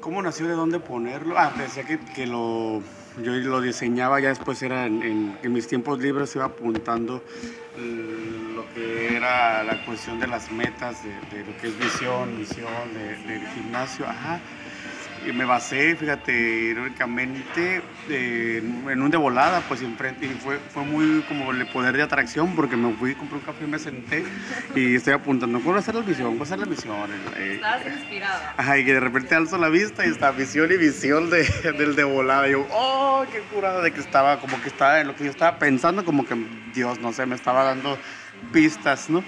¿Cómo 0.00 0.20
nació? 0.22 0.46
¿De 0.46 0.54
dónde 0.54 0.78
ponerlo? 0.80 1.38
Ah, 1.38 1.52
decía 1.56 1.84
que, 1.84 1.98
que 1.98 2.26
lo, 2.26 2.82
yo 3.22 3.32
lo 3.32 3.60
diseñaba, 3.60 4.20
ya 4.20 4.28
después 4.28 4.62
era 4.62 4.86
en, 4.86 5.38
mis 5.44 5.66
tiempos 5.66 5.98
libres, 5.98 6.34
iba 6.36 6.44
apuntando 6.44 7.22
lo 8.54 8.64
que 8.74 9.16
era 9.16 9.64
la 9.64 9.84
cuestión 9.84 10.20
de 10.20 10.26
las 10.26 10.52
metas, 10.52 10.98
de, 11.02 11.44
lo 11.44 11.56
que 11.58 11.68
es 11.68 11.78
visión, 11.78 12.38
misión 12.38 12.68
de- 12.92 13.16
del 13.26 13.48
gimnasio. 13.48 14.06
Ajá. 14.06 14.40
Y 15.26 15.32
me 15.32 15.44
basé, 15.46 15.96
fíjate, 15.96 16.32
irónicamente, 16.32 17.80
eh, 18.10 18.58
en 18.62 19.02
un 19.02 19.10
de 19.10 19.16
volada, 19.16 19.62
pues 19.68 19.80
enfrente, 19.80 20.26
y 20.26 20.28
fue, 20.28 20.58
fue 20.58 20.82
muy 20.84 21.22
como 21.22 21.50
el 21.50 21.66
poder 21.68 21.96
de 21.96 22.02
atracción, 22.02 22.54
porque 22.54 22.76
me 22.76 22.92
fui, 22.94 23.14
compré 23.14 23.38
un 23.38 23.44
café 23.44 23.64
y 23.64 23.66
me 23.66 23.78
senté, 23.78 24.22
y 24.74 24.94
estoy 24.96 25.14
apuntando, 25.14 25.60
¿cuál 25.60 25.76
va 25.76 25.80
a 25.80 25.82
ser 25.82 25.94
la 25.94 26.02
visión? 26.02 26.36
¿Cuál 26.36 26.40
va 26.40 26.44
a 26.44 26.48
ser 26.48 26.58
la 26.58 26.66
visión? 26.66 27.10
Eh, 27.36 27.54
Estabas 27.54 27.86
inspirado. 27.86 28.42
Ajá, 28.56 28.78
y 28.78 28.84
que 28.84 28.92
de 28.92 29.00
repente 29.00 29.34
alzo 29.34 29.56
la 29.56 29.70
vista 29.70 30.04
y 30.06 30.10
está 30.10 30.30
visión 30.30 30.70
y 30.70 30.76
visión 30.76 31.30
de, 31.30 31.44
del 31.78 31.96
de 31.96 32.04
volada. 32.04 32.46
Y 32.46 32.52
yo, 32.52 32.66
oh, 32.70 33.24
qué 33.32 33.40
curada 33.54 33.80
de 33.80 33.92
que 33.92 34.00
estaba, 34.00 34.38
como 34.40 34.60
que 34.60 34.68
estaba 34.68 35.00
en 35.00 35.06
lo 35.06 35.16
que 35.16 35.24
yo 35.24 35.30
estaba 35.30 35.58
pensando, 35.58 36.04
como 36.04 36.26
que 36.26 36.36
Dios, 36.74 37.00
no 37.00 37.12
sé, 37.14 37.24
me 37.24 37.34
estaba 37.34 37.64
dando 37.64 37.96
pistas, 38.52 39.08
¿no? 39.08 39.24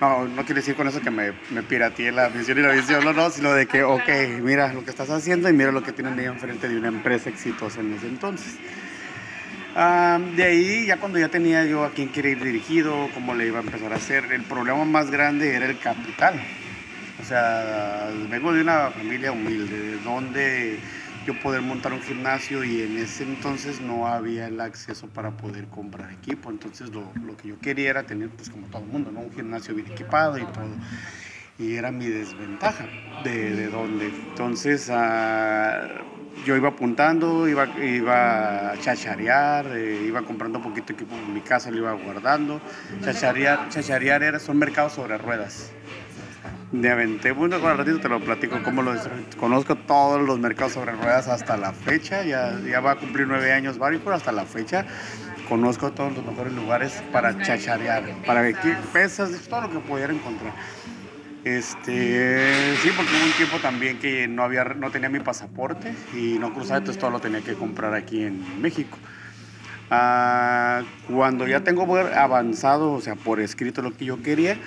No, 0.00 0.28
no 0.28 0.44
quiere 0.44 0.60
decir 0.60 0.74
con 0.74 0.86
eso 0.86 1.00
que 1.00 1.10
me, 1.10 1.32
me 1.50 1.62
pirateé 1.62 2.12
la 2.12 2.28
visión 2.28 2.58
y 2.58 2.62
la 2.62 2.72
visión, 2.72 3.02
no, 3.02 3.14
no, 3.14 3.30
sino 3.30 3.52
de 3.54 3.66
que, 3.66 3.82
ok, 3.82 4.08
mira 4.42 4.70
lo 4.72 4.84
que 4.84 4.90
estás 4.90 5.08
haciendo 5.08 5.48
y 5.48 5.54
mira 5.54 5.72
lo 5.72 5.82
que 5.82 5.92
tienen 5.92 6.18
ahí 6.18 6.26
enfrente 6.26 6.68
de 6.68 6.76
una 6.76 6.88
empresa 6.88 7.30
exitosa 7.30 7.80
en 7.80 7.94
ese 7.94 8.06
entonces. 8.06 8.58
Ah, 9.74 10.18
de 10.36 10.42
ahí, 10.42 10.86
ya 10.86 10.98
cuando 10.98 11.18
ya 11.18 11.28
tenía 11.28 11.64
yo 11.64 11.84
a 11.84 11.92
quién 11.92 12.08
quiere 12.08 12.30
ir 12.30 12.42
dirigido, 12.42 13.08
cómo 13.14 13.34
le 13.34 13.46
iba 13.46 13.58
a 13.58 13.62
empezar 13.62 13.90
a 13.92 13.96
hacer, 13.96 14.30
el 14.32 14.42
problema 14.42 14.84
más 14.84 15.10
grande 15.10 15.54
era 15.54 15.64
el 15.64 15.78
capital. 15.78 16.42
O 17.20 17.24
sea, 17.24 18.10
vengo 18.30 18.52
de 18.52 18.60
una 18.60 18.90
familia 18.90 19.32
humilde, 19.32 19.80
de 19.80 19.96
donde 19.98 20.78
yo 21.26 21.34
poder 21.40 21.60
montar 21.60 21.92
un 21.92 22.00
gimnasio 22.00 22.62
y 22.62 22.82
en 22.82 22.96
ese 22.98 23.24
entonces 23.24 23.80
no 23.80 24.06
había 24.06 24.46
el 24.46 24.60
acceso 24.60 25.08
para 25.08 25.36
poder 25.36 25.66
comprar 25.66 26.12
equipo. 26.12 26.50
Entonces 26.50 26.90
lo, 26.90 27.12
lo 27.24 27.36
que 27.36 27.48
yo 27.48 27.58
quería 27.60 27.90
era 27.90 28.04
tener, 28.04 28.30
pues 28.30 28.48
como 28.48 28.68
todo 28.68 28.82
el 28.82 28.88
mundo, 28.88 29.10
¿no? 29.10 29.20
un 29.20 29.32
gimnasio 29.32 29.74
bien 29.74 29.88
equipado 29.88 30.38
y 30.38 30.44
todo. 30.46 30.68
Y 31.58 31.74
era 31.74 31.90
mi 31.90 32.06
desventaja 32.06 32.86
de, 33.24 33.54
de 33.54 33.68
dónde. 33.68 34.06
Entonces 34.06 34.88
ah, 34.92 35.88
yo 36.44 36.54
iba 36.54 36.68
apuntando, 36.68 37.48
iba, 37.48 37.66
iba 37.82 38.72
a 38.72 38.78
chacharear, 38.78 39.66
eh, 39.76 40.04
iba 40.06 40.22
comprando 40.22 40.58
un 40.58 40.64
poquito 40.64 40.88
de 40.88 40.92
equipo 40.94 41.16
en 41.16 41.32
mi 41.32 41.40
casa, 41.40 41.70
lo 41.72 41.78
iba 41.78 41.92
guardando. 41.92 42.60
Chacharear, 43.00 43.68
chacharear 43.68 44.22
era, 44.22 44.38
son 44.38 44.58
mercados 44.58 44.92
sobre 44.92 45.18
ruedas. 45.18 45.72
De 46.72 46.90
aventé, 46.90 47.30
bueno, 47.30 47.56
al 47.56 47.78
ratito 47.78 48.00
te 48.00 48.08
lo 48.08 48.18
platico 48.20 48.60
cómo 48.64 48.82
lo 48.82 48.92
conozco 49.38 49.76
todos 49.76 50.20
los 50.20 50.40
mercados 50.40 50.72
sobre 50.72 50.92
ruedas 50.92 51.28
hasta 51.28 51.56
la 51.56 51.72
fecha, 51.72 52.24
ya, 52.24 52.58
ya 52.60 52.80
va 52.80 52.92
a 52.92 52.96
cumplir 52.96 53.28
nueve 53.28 53.52
años 53.52 53.78
Baricor 53.78 54.14
hasta 54.14 54.32
la 54.32 54.44
fecha. 54.44 54.84
Conozco 55.48 55.92
todos 55.92 56.12
los 56.16 56.26
mejores 56.26 56.52
lugares 56.52 57.04
para 57.12 57.40
chacharear, 57.40 58.02
para 58.26 58.52
que 58.52 58.74
pesas, 58.92 59.30
todo 59.48 59.62
lo 59.62 59.70
que 59.70 59.78
pudiera 59.78 60.12
encontrar. 60.12 60.52
Este, 61.44 62.74
sí, 62.82 62.90
porque 62.96 63.12
hubo 63.12 63.24
un 63.24 63.32
tiempo 63.36 63.58
también 63.58 64.00
que 64.00 64.26
no 64.26 64.42
había, 64.42 64.64
no 64.64 64.90
tenía 64.90 65.08
mi 65.08 65.20
pasaporte 65.20 65.94
y 66.12 66.36
no 66.40 66.52
cruzaba, 66.52 66.78
entonces 66.78 67.00
todo 67.00 67.12
lo 67.12 67.20
tenía 67.20 67.42
que 67.42 67.54
comprar 67.54 67.94
aquí 67.94 68.24
en 68.24 68.60
México. 68.60 68.98
Ah, 69.88 70.82
cuando 71.08 71.46
ya 71.46 71.62
tengo 71.62 71.96
avanzado, 71.96 72.92
o 72.92 73.00
sea, 73.00 73.14
por 73.14 73.38
escrito 73.38 73.82
lo 73.82 73.96
que 73.96 74.04
yo 74.04 74.20
quería, 74.20 74.58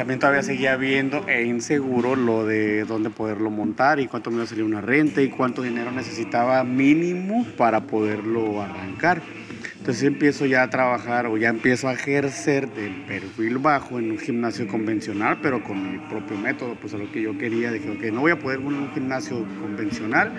también 0.00 0.18
todavía 0.18 0.42
seguía 0.42 0.76
viendo 0.76 1.28
e 1.28 1.42
inseguro 1.42 2.16
lo 2.16 2.46
de 2.46 2.84
dónde 2.86 3.10
poderlo 3.10 3.50
montar 3.50 4.00
y 4.00 4.06
cuánto 4.06 4.30
me 4.30 4.36
iba 4.36 4.44
a 4.44 4.46
salir 4.46 4.64
una 4.64 4.80
renta 4.80 5.20
y 5.20 5.28
cuánto 5.28 5.60
dinero 5.60 5.92
necesitaba 5.92 6.64
mínimo 6.64 7.46
para 7.58 7.82
poderlo 7.82 8.62
arrancar. 8.62 9.20
Entonces 9.76 10.04
empiezo 10.04 10.46
ya 10.46 10.62
a 10.62 10.70
trabajar 10.70 11.26
o 11.26 11.36
ya 11.36 11.50
empiezo 11.50 11.86
a 11.86 11.92
ejercer 11.92 12.70
del 12.72 13.02
perfil 13.02 13.58
bajo 13.58 13.98
en 13.98 14.12
un 14.12 14.18
gimnasio 14.18 14.66
convencional, 14.68 15.40
pero 15.42 15.62
con 15.62 15.92
mi 15.92 15.98
propio 15.98 16.38
método, 16.38 16.76
pues 16.80 16.94
a 16.94 16.96
lo 16.96 17.12
que 17.12 17.20
yo 17.20 17.36
quería. 17.36 17.70
Dije, 17.70 17.90
ok, 17.90 18.04
no 18.10 18.22
voy 18.22 18.32
a 18.32 18.38
poder 18.38 18.60
un 18.60 18.90
gimnasio 18.94 19.44
convencional, 19.60 20.32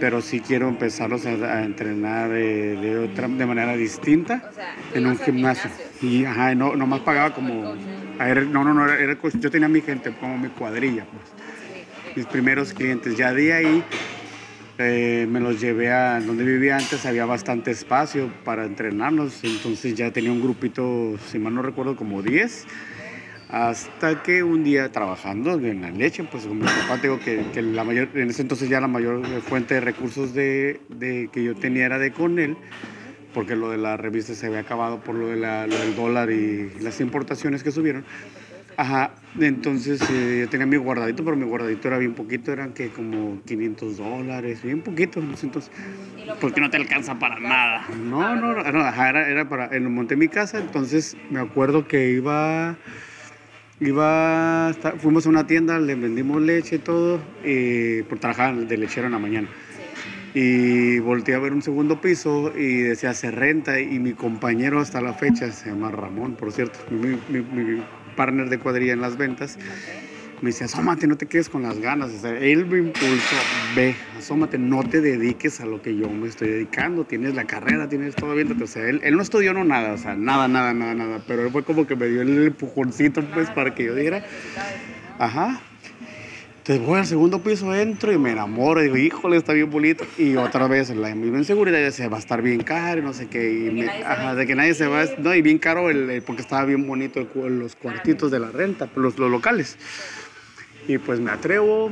pero 0.00 0.20
sí 0.22 0.40
quiero 0.40 0.68
empezarlos 0.68 1.24
a, 1.24 1.30
a 1.30 1.64
entrenar 1.64 2.32
eh, 2.32 2.76
de, 2.76 2.98
otra, 2.98 3.28
de 3.28 3.46
manera 3.46 3.76
distinta 3.76 4.42
O 4.50 4.52
sea, 4.52 4.74
en 4.92 5.06
un 5.06 5.16
gimnasio. 5.18 5.70
Y 6.02 6.24
ajá, 6.24 6.52
no, 6.56 6.74
nomás 6.74 6.98
pagaba 7.02 7.32
como... 7.32 7.76
no, 8.18 8.64
no, 8.64 8.74
no, 8.74 8.92
era, 8.92 9.16
yo 9.40 9.50
tenía 9.50 9.68
mi 9.68 9.80
gente 9.80 10.12
como 10.18 10.36
mi 10.38 10.48
cuadrilla, 10.48 11.04
pues. 11.04 12.16
Mis 12.16 12.26
primeros 12.26 12.72
clientes. 12.72 13.16
Ya 13.16 13.32
de 13.32 13.52
ahí 13.52 13.84
eh, 14.78 15.26
me 15.30 15.40
los 15.40 15.60
llevé 15.60 15.90
a 15.92 16.20
donde 16.20 16.44
vivía 16.44 16.76
antes, 16.76 17.06
había 17.06 17.26
bastante 17.26 17.70
espacio 17.70 18.30
para 18.44 18.64
entrenarnos, 18.64 19.42
entonces 19.44 19.94
ya 19.94 20.12
tenía 20.12 20.32
un 20.32 20.40
grupito, 20.40 21.16
si 21.26 21.38
mal 21.38 21.54
no 21.54 21.62
recuerdo, 21.62 21.96
como 21.96 22.22
10. 22.22 22.66
Hasta 23.50 24.22
que 24.22 24.42
un 24.42 24.62
día 24.62 24.92
trabajando 24.92 25.54
en 25.54 25.80
la 25.80 25.90
leche, 25.90 26.22
pues 26.24 26.44
con 26.44 26.58
mi 26.58 26.64
papá, 26.64 27.00
tengo 27.00 27.18
que, 27.18 27.62
la 27.62 27.82
mayor, 27.82 28.08
en 28.14 28.28
ese 28.28 28.42
entonces 28.42 28.68
ya 28.68 28.80
la 28.80 28.88
mayor 28.88 29.24
fuente 29.42 29.74
de 29.74 29.80
recursos 29.80 30.34
de 30.34 30.80
que 31.32 31.42
yo 31.42 31.54
tenía 31.54 31.86
era 31.86 31.98
de 31.98 32.12
con 32.12 32.38
él, 32.38 32.56
porque 33.38 33.54
lo 33.54 33.70
de 33.70 33.78
la 33.78 33.96
revista 33.96 34.34
se 34.34 34.48
había 34.48 34.58
acabado 34.58 34.98
por 34.98 35.14
lo, 35.14 35.28
de 35.28 35.36
la- 35.36 35.64
lo 35.68 35.78
del 35.78 35.94
dólar 35.94 36.28
y 36.32 36.70
las 36.80 36.98
importaciones 37.00 37.62
que 37.62 37.70
subieron. 37.70 38.04
Ajá, 38.76 39.12
entonces 39.38 40.02
eh, 40.10 40.38
yo 40.40 40.48
tenía 40.48 40.66
mi 40.66 40.76
guardadito, 40.76 41.22
pero 41.24 41.36
mi 41.36 41.44
guardadito 41.44 41.86
era 41.86 41.98
bien 41.98 42.14
poquito, 42.14 42.52
eran 42.52 42.72
que 42.72 42.88
como 42.88 43.40
500 43.46 43.96
dólares, 43.98 44.64
bien 44.64 44.80
poquito 44.80 45.20
en 45.20 45.26
entonces. 45.40 45.70
Porque 46.40 46.60
no 46.60 46.68
te 46.68 46.78
alcanza 46.78 47.16
para 47.20 47.38
nada. 47.38 47.86
No, 47.96 48.34
no, 48.34 48.54
no, 48.72 48.80
ajá, 48.80 49.08
era, 49.10 49.28
era 49.28 49.48
para, 49.48 49.66
eh, 49.66 49.78
monté 49.78 50.16
mi 50.16 50.26
casa, 50.26 50.58
entonces 50.58 51.16
me 51.30 51.38
acuerdo 51.38 51.86
que 51.86 52.10
iba, 52.10 52.74
iba, 53.78 54.74
fuimos 54.98 55.26
a 55.26 55.28
una 55.28 55.46
tienda, 55.46 55.78
le 55.78 55.94
vendimos 55.94 56.42
leche 56.42 56.74
y 56.74 56.78
todo, 56.80 57.20
y 57.44 58.02
por 58.02 58.18
trabajar 58.18 58.56
de 58.56 58.76
lechero 58.76 59.06
en 59.06 59.12
la 59.12 59.20
mañana. 59.20 59.46
Y 60.40 61.00
volteé 61.00 61.34
a 61.34 61.40
ver 61.40 61.52
un 61.52 61.62
segundo 61.62 62.00
piso 62.00 62.52
y 62.56 62.76
decía 62.82 63.12
se 63.12 63.32
renta 63.32 63.80
y 63.80 63.98
mi 63.98 64.12
compañero 64.14 64.78
hasta 64.78 65.00
la 65.00 65.12
fecha, 65.12 65.50
se 65.50 65.70
llama 65.70 65.90
Ramón, 65.90 66.36
por 66.36 66.52
cierto, 66.52 66.78
mi, 66.90 67.16
mi- 67.26 67.42
mi 67.42 67.84
partner 68.14 68.48
de 68.48 68.60
cuadrilla 68.60 68.92
en 68.92 69.00
las 69.00 69.16
ventas, 69.16 69.58
me 70.40 70.50
dice, 70.50 70.62
asómate, 70.64 71.08
no 71.08 71.16
te 71.16 71.26
quedes 71.26 71.48
con 71.48 71.62
las 71.62 71.80
ganas. 71.80 72.12
O 72.12 72.18
sea, 72.20 72.38
él 72.38 72.66
me 72.66 72.78
impulsó, 72.78 73.50
ve, 73.74 73.96
asómate, 74.16 74.58
no 74.58 74.84
te 74.84 75.00
dediques 75.00 75.60
a 75.60 75.66
lo 75.66 75.82
que 75.82 75.96
yo 75.96 76.08
me 76.08 76.28
estoy 76.28 76.50
dedicando, 76.50 77.04
tienes 77.04 77.34
la 77.34 77.44
carrera, 77.44 77.88
tienes 77.88 78.14
todo 78.14 78.34
bien. 78.36 78.62
O 78.62 78.66
sea, 78.68 78.88
él, 78.88 79.00
él 79.02 79.16
no 79.16 79.22
estudió 79.22 79.52
no 79.54 79.64
nada, 79.64 79.92
o 79.94 79.98
sea, 79.98 80.14
nada, 80.14 80.46
nada, 80.46 80.72
nada, 80.72 80.94
nada, 80.94 81.24
pero 81.26 81.42
él 81.42 81.50
fue 81.50 81.64
como 81.64 81.86
que 81.86 81.96
me 81.96 82.06
dio 82.06 82.22
el 82.22 82.46
empujoncito, 82.46 83.24
pues, 83.34 83.50
para 83.50 83.74
que 83.74 83.84
yo 83.86 83.94
diera. 83.96 84.22
Ajá. 85.18 85.67
Entonces 86.68 86.86
voy 86.86 86.98
al 86.98 87.06
segundo 87.06 87.38
piso, 87.38 87.74
entro 87.74 88.12
y 88.12 88.18
me 88.18 88.32
enamoro. 88.32 88.82
Digo, 88.82 88.98
híjole, 88.98 89.38
está 89.38 89.54
bien 89.54 89.70
bonito. 89.70 90.04
Y 90.18 90.36
otra 90.36 90.68
vez 90.68 90.90
la 90.94 91.14
misma 91.14 91.38
inseguridad, 91.38 91.82
dice, 91.82 92.08
va 92.08 92.18
a 92.18 92.20
estar 92.20 92.42
bien 92.42 92.60
caro, 92.62 93.00
no 93.00 93.14
sé 93.14 93.26
qué. 93.26 93.50
Y 93.50 93.54
De 93.54 93.64
que 93.64 93.72
me- 93.72 93.86
nadie 93.86 94.00
se 94.02 94.04
ajá, 94.04 94.34
de 94.34 94.46
que 94.46 94.54
nadie 94.54 94.74
se 94.74 94.86
va. 94.86 95.04
No, 95.16 95.34
y 95.34 95.40
bien 95.40 95.56
caro 95.56 95.88
el, 95.88 96.10
el- 96.10 96.20
porque 96.20 96.42
estaba 96.42 96.66
bien 96.66 96.86
bonito 96.86 97.20
el 97.20 97.58
los 97.58 97.74
cuartitos 97.74 98.30
de 98.30 98.40
la 98.40 98.50
renta, 98.50 98.86
los, 98.96 99.18
los 99.18 99.30
locales. 99.30 99.78
Y 100.86 100.98
pues 100.98 101.20
me 101.20 101.30
atrevo. 101.30 101.90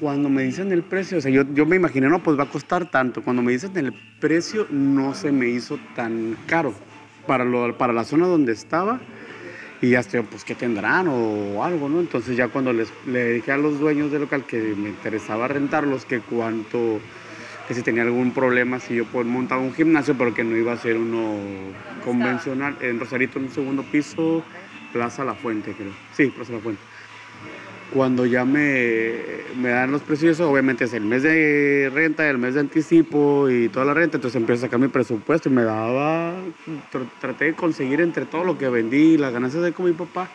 Cuando 0.00 0.30
me 0.30 0.42
dicen 0.44 0.72
el 0.72 0.82
precio, 0.84 1.18
o 1.18 1.20
sea, 1.20 1.30
yo, 1.30 1.42
yo 1.52 1.66
me 1.66 1.76
imaginé, 1.76 2.08
no, 2.08 2.22
pues 2.22 2.38
va 2.38 2.44
a 2.44 2.48
costar 2.48 2.90
tanto. 2.90 3.22
Cuando 3.22 3.42
me 3.42 3.52
dicen 3.52 3.76
el 3.76 3.92
precio, 4.20 4.66
no 4.70 5.12
se 5.14 5.32
me 5.32 5.50
hizo 5.50 5.78
tan 5.94 6.38
caro. 6.46 6.72
Para, 7.26 7.44
lo, 7.44 7.76
para 7.76 7.92
la 7.92 8.04
zona 8.04 8.26
donde 8.26 8.52
estaba, 8.52 9.00
y 9.84 9.90
ya 9.90 10.00
estoy, 10.00 10.22
pues, 10.22 10.44
¿qué 10.44 10.54
tendrán 10.54 11.08
o 11.08 11.62
algo, 11.62 11.90
no? 11.90 12.00
Entonces 12.00 12.36
ya 12.36 12.48
cuando 12.48 12.72
les, 12.72 12.90
le 13.06 13.32
dije 13.32 13.52
a 13.52 13.58
los 13.58 13.78
dueños 13.78 14.10
del 14.10 14.22
local 14.22 14.44
que 14.44 14.56
me 14.56 14.88
interesaba 14.88 15.46
rentarlos, 15.46 16.06
que 16.06 16.20
cuánto, 16.20 17.00
que 17.68 17.74
si 17.74 17.82
tenía 17.82 18.02
algún 18.02 18.32
problema, 18.32 18.80
si 18.80 18.94
yo 18.94 19.04
pues, 19.04 19.26
montaba 19.26 19.60
un 19.60 19.74
gimnasio, 19.74 20.14
pero 20.16 20.32
que 20.32 20.42
no 20.42 20.56
iba 20.56 20.72
a 20.72 20.78
ser 20.78 20.96
uno 20.96 21.36
convencional, 22.02 22.76
en 22.80 22.98
Rosarito, 22.98 23.38
en 23.38 23.44
un 23.46 23.50
segundo 23.50 23.82
piso, 23.82 24.42
Plaza 24.94 25.22
La 25.22 25.34
Fuente, 25.34 25.72
creo. 25.72 25.92
Sí, 26.16 26.28
Plaza 26.28 26.54
La 26.54 26.60
Fuente. 26.60 26.80
Cuando 27.92 28.26
ya 28.26 28.44
me, 28.44 29.12
me 29.56 29.68
dan 29.68 29.92
los 29.92 30.02
precios, 30.02 30.40
obviamente 30.40 30.84
es 30.84 30.94
el 30.94 31.04
mes 31.04 31.22
de 31.22 31.90
renta, 31.94 32.28
el 32.28 32.38
mes 32.38 32.54
de 32.54 32.60
anticipo 32.60 33.48
y 33.48 33.68
toda 33.68 33.84
la 33.86 33.94
renta, 33.94 34.16
entonces 34.16 34.40
empiezo 34.40 34.64
a 34.64 34.66
sacar 34.66 34.80
mi 34.80 34.88
presupuesto 34.88 35.48
y 35.48 35.52
me 35.52 35.62
daba, 35.62 36.32
tr- 36.92 37.08
traté 37.20 37.44
de 37.46 37.54
conseguir 37.54 38.00
entre 38.00 38.24
todo 38.26 38.42
lo 38.42 38.58
que 38.58 38.68
vendí, 38.68 39.16
las 39.16 39.32
ganancias 39.32 39.62
de 39.62 39.72
con 39.72 39.86
mi 39.86 39.92
papá, 39.92 40.28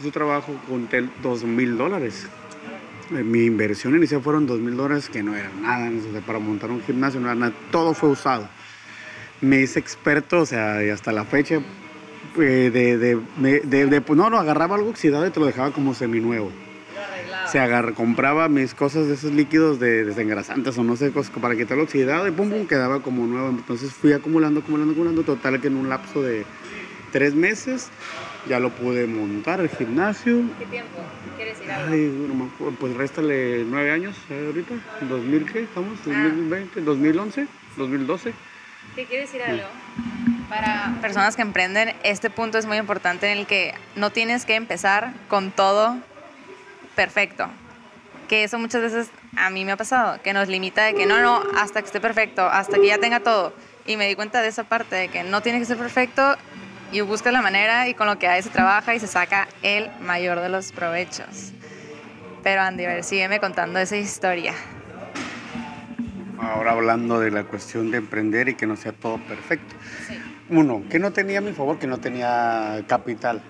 su 0.00 0.10
trabajo, 0.12 0.52
junté 0.68 1.08
dos 1.22 1.42
mil 1.44 1.76
dólares. 1.76 2.28
Eh, 3.16 3.22
Mi 3.24 3.44
inversión 3.46 3.96
inicial 3.96 4.20
fueron 4.22 4.46
dos 4.46 4.60
mil 4.60 4.76
dólares, 4.76 5.08
que 5.08 5.24
no 5.24 5.34
era 5.34 5.50
nada, 5.60 5.90
o 5.90 6.12
sea, 6.12 6.20
para 6.20 6.38
montar 6.38 6.70
un 6.70 6.82
gimnasio, 6.82 7.18
no 7.18 7.26
era 7.26 7.34
nada, 7.34 7.52
todo 7.72 7.94
fue 7.94 8.10
usado. 8.10 8.48
Me 9.40 9.60
hice 9.60 9.80
experto, 9.80 10.40
o 10.40 10.46
sea, 10.46 10.84
y 10.84 10.90
hasta 10.90 11.10
la 11.10 11.24
fecha, 11.24 11.56
eh, 12.38 12.70
de, 12.72 12.96
de, 12.96 13.18
de- 13.64 13.86
de- 13.86 14.00
pues 14.02 14.16
no, 14.16 14.30
no, 14.30 14.38
agarraba 14.38 14.76
algo 14.76 14.90
oxidado 14.90 15.26
y 15.26 15.30
te 15.30 15.40
lo 15.40 15.46
dejaba 15.46 15.72
como 15.72 15.92
seminuevo. 15.92 16.52
Se 17.50 17.58
agarra, 17.58 17.92
compraba 17.92 18.48
mis 18.48 18.74
cosas 18.74 19.06
de 19.06 19.14
esos 19.14 19.32
líquidos 19.32 19.78
de 19.78 20.04
desengrasantes 20.04 20.76
o 20.78 20.84
no 20.84 20.96
sé, 20.96 21.12
cosas 21.12 21.32
para 21.40 21.56
quitarlo 21.56 21.84
oxidado 21.84 22.26
y 22.26 22.30
pum, 22.30 22.50
pum, 22.50 22.66
quedaba 22.66 23.00
como 23.00 23.26
nuevo. 23.26 23.48
Entonces 23.48 23.92
fui 23.92 24.12
acumulando, 24.12 24.60
acumulando, 24.60 24.92
acumulando. 24.92 25.22
Total 25.22 25.60
que 25.60 25.68
en 25.68 25.76
un 25.76 25.88
lapso 25.88 26.22
de 26.22 26.44
tres 27.12 27.34
meses 27.34 27.88
ya 28.48 28.60
lo 28.60 28.70
pude 28.70 29.06
montar 29.06 29.60
el 29.60 29.68
gimnasio. 29.68 30.42
¿Qué 30.58 30.66
tiempo? 30.66 30.98
¿Quieres 31.36 31.60
ir 31.60 31.70
Ay, 31.70 32.26
no 32.28 32.34
me 32.34 32.44
acuerdo, 32.46 32.76
pues 32.78 32.94
réstale 32.94 33.64
nueve 33.64 33.90
años 33.90 34.16
eh, 34.30 34.44
ahorita. 34.46 34.74
¿2000 35.08 35.52
qué? 35.52 35.62
¿Estamos? 35.62 35.98
¿2020? 36.04 36.84
¿2011? 36.84 37.46
¿2012? 37.76 38.32
¿Qué 38.94 39.04
quieres 39.04 39.32
decir 39.32 39.42
algo? 39.42 39.64
Para 40.48 40.96
personas 41.00 41.34
que 41.36 41.42
emprenden, 41.42 41.94
este 42.04 42.30
punto 42.30 42.56
es 42.58 42.66
muy 42.66 42.76
importante 42.76 43.30
en 43.30 43.38
el 43.38 43.46
que 43.46 43.74
no 43.96 44.10
tienes 44.10 44.44
que 44.44 44.54
empezar 44.54 45.12
con 45.28 45.50
todo 45.50 45.96
perfecto. 46.96 47.46
Que 48.28 48.42
eso 48.42 48.58
muchas 48.58 48.82
veces 48.82 49.10
a 49.36 49.50
mí 49.50 49.64
me 49.64 49.72
ha 49.72 49.76
pasado, 49.76 50.20
que 50.22 50.32
nos 50.32 50.48
limita 50.48 50.84
de 50.84 50.94
que 50.94 51.06
no, 51.06 51.20
no, 51.20 51.40
hasta 51.56 51.80
que 51.80 51.86
esté 51.86 52.00
perfecto, 52.00 52.44
hasta 52.44 52.78
que 52.78 52.88
ya 52.88 52.98
tenga 52.98 53.20
todo. 53.20 53.52
Y 53.86 53.96
me 53.96 54.08
di 54.08 54.16
cuenta 54.16 54.42
de 54.42 54.48
esa 54.48 54.64
parte, 54.64 54.96
de 54.96 55.08
que 55.08 55.22
no 55.22 55.42
tiene 55.42 55.60
que 55.60 55.64
ser 55.64 55.76
perfecto 55.76 56.36
y 56.90 57.00
buscas 57.02 57.32
la 57.32 57.42
manera 57.42 57.88
y 57.88 57.94
con 57.94 58.08
lo 58.08 58.18
que 58.18 58.26
hay 58.26 58.42
se 58.42 58.50
trabaja 58.50 58.94
y 58.96 59.00
se 59.00 59.06
saca 59.06 59.46
el 59.62 59.90
mayor 60.00 60.40
de 60.40 60.48
los 60.48 60.72
provechos. 60.72 61.52
Pero 62.42 62.62
Andy, 62.62 62.84
a 62.84 62.88
ver, 62.88 63.04
sígueme 63.04 63.38
contando 63.38 63.78
esa 63.78 63.96
historia. 63.96 64.54
Ahora 66.40 66.72
hablando 66.72 67.20
de 67.20 67.30
la 67.30 67.44
cuestión 67.44 67.90
de 67.90 67.98
emprender 67.98 68.48
y 68.48 68.54
que 68.54 68.66
no 68.66 68.76
sea 68.76 68.92
todo 68.92 69.18
perfecto. 69.18 69.74
Uno, 70.48 70.82
que 70.90 70.98
no 70.98 71.12
tenía 71.12 71.40
mi 71.40 71.52
favor, 71.52 71.78
que 71.78 71.86
no 71.86 71.98
tenía 71.98 72.84
capital 72.86 73.42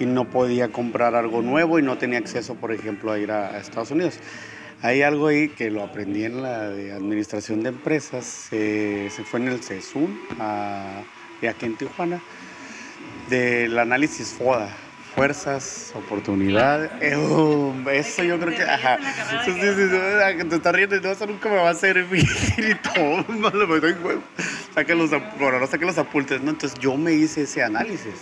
y 0.00 0.06
no 0.06 0.24
podía 0.24 0.68
comprar 0.72 1.14
algo 1.14 1.42
nuevo 1.42 1.78
y 1.78 1.82
no 1.82 1.96
tenía 1.98 2.18
acceso, 2.18 2.54
por 2.56 2.72
ejemplo, 2.72 3.12
a 3.12 3.18
ir 3.18 3.30
a, 3.30 3.50
a 3.50 3.58
Estados 3.58 3.90
Unidos. 3.92 4.18
Hay 4.82 5.02
algo 5.02 5.26
ahí 5.28 5.50
que 5.50 5.70
lo 5.70 5.82
aprendí 5.84 6.24
en 6.24 6.42
la 6.42 6.70
de 6.70 6.92
administración 6.92 7.62
de 7.62 7.68
empresas, 7.68 8.48
eh, 8.50 9.10
se 9.14 9.22
fue 9.24 9.38
en 9.40 9.48
el 9.48 9.62
CESUN, 9.62 10.18
a- 10.40 11.02
de 11.42 11.48
aquí 11.50 11.66
en 11.66 11.76
Tijuana, 11.76 12.20
del 13.28 13.78
análisis 13.78 14.28
FODA, 14.38 14.68
fuerzas, 15.14 15.92
oportunidades. 15.94 16.90
Eh, 17.00 17.16
um, 17.16 17.86
eso 17.90 18.22
yo 18.24 18.38
creo 18.38 18.56
que, 18.56 18.62
ajá. 18.62 18.98
Sí, 19.44 19.52
sí, 19.52 19.60
sí, 19.60 19.96
ah, 20.22 20.32
te 20.48 20.56
estás 20.56 20.74
riendo 20.74 20.98
no, 21.00 21.10
eso 21.10 21.26
nunca 21.26 21.48
me 21.50 21.56
va 21.56 21.70
a 21.70 21.74
servir 21.74 22.24
y 22.56 22.74
todo. 22.94 23.24
Ahora 25.40 25.66
saca 25.66 25.84
los 25.86 25.98
apuntes, 25.98 26.40
¿no? 26.40 26.50
Entonces 26.50 26.78
yo 26.78 26.96
me 26.96 27.12
hice 27.12 27.42
ese 27.42 27.62
análisis 27.62 28.14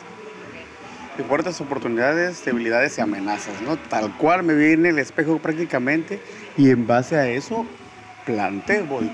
de 1.19 1.25
fuertes 1.25 1.61
oportunidades, 1.61 2.45
debilidades 2.45 2.97
y 2.97 3.01
amenazas, 3.01 3.61
¿no? 3.63 3.77
Tal 3.77 4.17
cual 4.17 4.45
me 4.45 4.55
vi 4.55 4.73
en 4.73 4.87
el 4.87 5.01
espejo 5.01 5.39
prácticamente 5.39 6.21
y 6.57 6.71
en 6.71 6.87
base 6.87 7.17
a 7.17 7.29
eso 7.29 7.67
planté, 8.25 8.83
voy. 8.83 9.11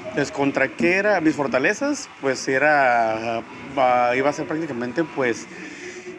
Entonces, 0.00 0.30
¿contra 0.32 0.68
qué 0.68 0.96
era 0.96 1.20
mis 1.20 1.34
fortalezas? 1.34 2.10
Pues 2.20 2.46
era, 2.46 3.42
ah, 3.76 4.12
iba 4.14 4.28
a 4.28 4.32
ser 4.32 4.46
prácticamente, 4.46 5.02
pues, 5.16 5.46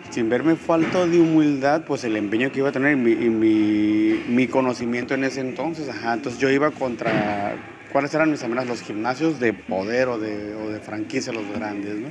sin 0.09 0.27
verme 0.29 0.55
falto 0.55 1.07
de 1.07 1.19
humildad, 1.19 1.83
pues 1.85 2.03
el 2.03 2.15
empeño 2.15 2.51
que 2.51 2.59
iba 2.59 2.69
a 2.69 2.71
tener 2.71 2.93
y 2.93 2.95
mi, 2.95 3.11
y 3.11 4.23
mi 4.27 4.47
conocimiento 4.47 5.13
en 5.13 5.23
ese 5.23 5.41
entonces, 5.41 5.87
ajá. 5.87 6.15
Entonces 6.15 6.41
yo 6.41 6.49
iba 6.49 6.71
contra, 6.71 7.55
¿cuáles 7.91 8.13
eran 8.15 8.31
mis 8.31 8.41
amenazas? 8.43 8.69
Los 8.69 8.81
gimnasios 8.81 9.39
de 9.39 9.53
poder 9.53 10.07
o 10.07 10.17
de, 10.17 10.55
o 10.55 10.69
de 10.69 10.79
franquicia, 10.79 11.31
los 11.31 11.47
grandes, 11.53 11.95
¿no? 11.95 12.07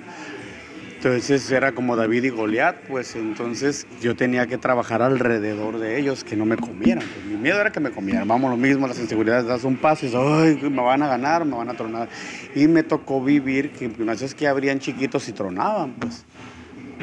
Entonces 1.03 1.51
era 1.51 1.73
como 1.73 1.97
David 1.97 2.25
y 2.25 2.29
Goliat, 2.29 2.77
pues 2.87 3.17
entonces 3.17 3.87
yo 4.03 4.15
tenía 4.15 4.47
que 4.47 4.59
trabajar 4.59 5.01
alrededor 5.01 5.79
de 5.79 5.99
ellos, 5.99 6.25
que 6.25 6.37
no 6.37 6.45
me 6.45 6.59
comieran. 6.59 7.03
Pues, 7.03 7.25
mi 7.25 7.39
miedo 7.39 7.59
era 7.59 7.73
que 7.73 7.81
me 7.81 7.91
comieran. 7.91 8.29
Vamos 8.29 8.51
lo 8.51 8.59
mismo, 8.59 8.87
las 8.87 8.99
inseguridades, 8.99 9.47
das 9.47 9.65
un 9.65 9.79
paso 9.79 10.05
y 10.05 10.11
dices, 10.11 10.23
ay, 10.23 10.71
me 10.71 10.83
van 10.83 11.03
a 11.03 11.09
ganar, 11.09 11.47
me 11.47 11.57
van 11.57 11.71
a 11.71 11.73
tronar. 11.73 12.11
Y 12.55 12.69
me 12.69 12.83
tocó 12.83 13.25
vivir 13.25 13.71
que 13.71 13.89
gimnasios 13.89 14.35
que 14.35 14.47
abrían 14.47 14.79
chiquitos 14.79 15.27
y 15.31 15.33
tronaban, 15.33 15.93
pues. 15.93 16.27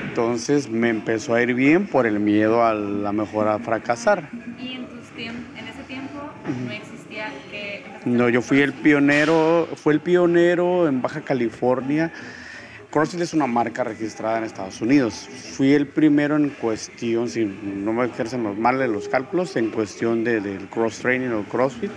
Entonces 0.09 0.69
me 0.69 0.89
empezó 0.89 1.33
a 1.33 1.41
ir 1.41 1.55
bien 1.55 1.87
por 1.87 2.05
el 2.05 2.19
miedo 2.19 2.63
a 2.63 2.75
la 2.75 3.11
mejor 3.11 3.47
a 3.47 3.57
fracasar. 3.57 4.29
Y 4.61 4.73
en, 4.73 4.85
tus 4.85 5.07
tiemp- 5.17 5.57
en 5.57 5.67
ese 5.67 5.81
tiempo 5.87 6.19
no 6.67 6.71
existía 6.71 7.31
que... 7.49 7.83
No, 8.05 8.29
yo 8.29 8.43
fui 8.43 8.61
el 8.61 8.73
pionero, 8.73 9.67
fue 9.75 9.93
el 9.93 10.01
pionero 10.01 10.87
en 10.87 11.01
Baja 11.01 11.21
California. 11.21 12.13
CrossFit 12.91 13.21
es 13.21 13.33
una 13.33 13.47
marca 13.47 13.83
registrada 13.83 14.37
en 14.37 14.45
Estados 14.45 14.81
Unidos. 14.81 15.27
Fui 15.53 15.73
el 15.73 15.87
primero 15.87 16.35
en 16.37 16.49
cuestión, 16.49 17.29
si 17.29 17.45
no 17.45 17.91
me 17.93 18.05
ejercen 18.05 18.59
mal 18.61 18.79
de 18.79 18.87
los 18.87 19.09
cálculos, 19.09 19.55
en 19.57 19.69
cuestión 19.71 20.23
de- 20.23 20.39
del 20.39 20.67
cross 20.67 20.99
training 20.99 21.29
o 21.31 21.43
CrossFit. 21.43 21.91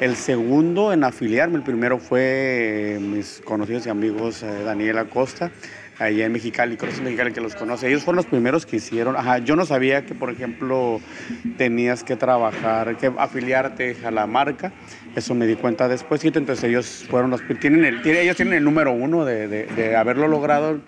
El 0.00 0.16
segundo 0.16 0.92
en 0.92 1.04
afiliarme, 1.04 1.56
el 1.56 1.62
primero 1.62 1.98
fue 1.98 2.96
eh, 2.96 2.98
mis 3.00 3.40
conocidos 3.44 3.86
y 3.86 3.90
amigos 3.90 4.42
eh, 4.42 4.62
Daniel 4.64 4.98
Acosta, 4.98 5.50
allá 5.98 6.26
en 6.26 6.32
Mexicali, 6.32 6.76
CrossFit 6.76 7.02
Mexicali 7.04 7.32
que 7.32 7.40
los 7.40 7.54
conoce. 7.54 7.88
Ellos 7.88 8.02
fueron 8.02 8.16
los 8.16 8.26
primeros 8.26 8.66
que 8.66 8.76
hicieron. 8.76 9.16
Ajá, 9.16 9.38
yo 9.38 9.56
no 9.56 9.64
sabía 9.64 10.04
que, 10.04 10.14
por 10.14 10.30
ejemplo, 10.30 11.00
tenías 11.56 12.04
que 12.04 12.16
trabajar, 12.16 12.96
que 12.98 13.10
afiliarte 13.16 13.96
a 14.04 14.10
la 14.10 14.26
marca. 14.26 14.72
Eso 15.16 15.34
me 15.34 15.46
di 15.46 15.54
cuenta 15.54 15.88
después. 15.88 16.24
Entonces 16.24 16.62
ellos 16.64 17.04
fueron 17.08 17.30
los 17.30 17.40
tienen 17.60 17.84
el, 17.84 18.06
ellos 18.06 18.36
tienen 18.36 18.54
el 18.54 18.64
número 18.64 18.92
uno 18.92 19.24
de, 19.24 19.48
de- 19.48 19.66
de 19.66 19.96
haberlo 19.96 20.28
logrado. 20.28 20.80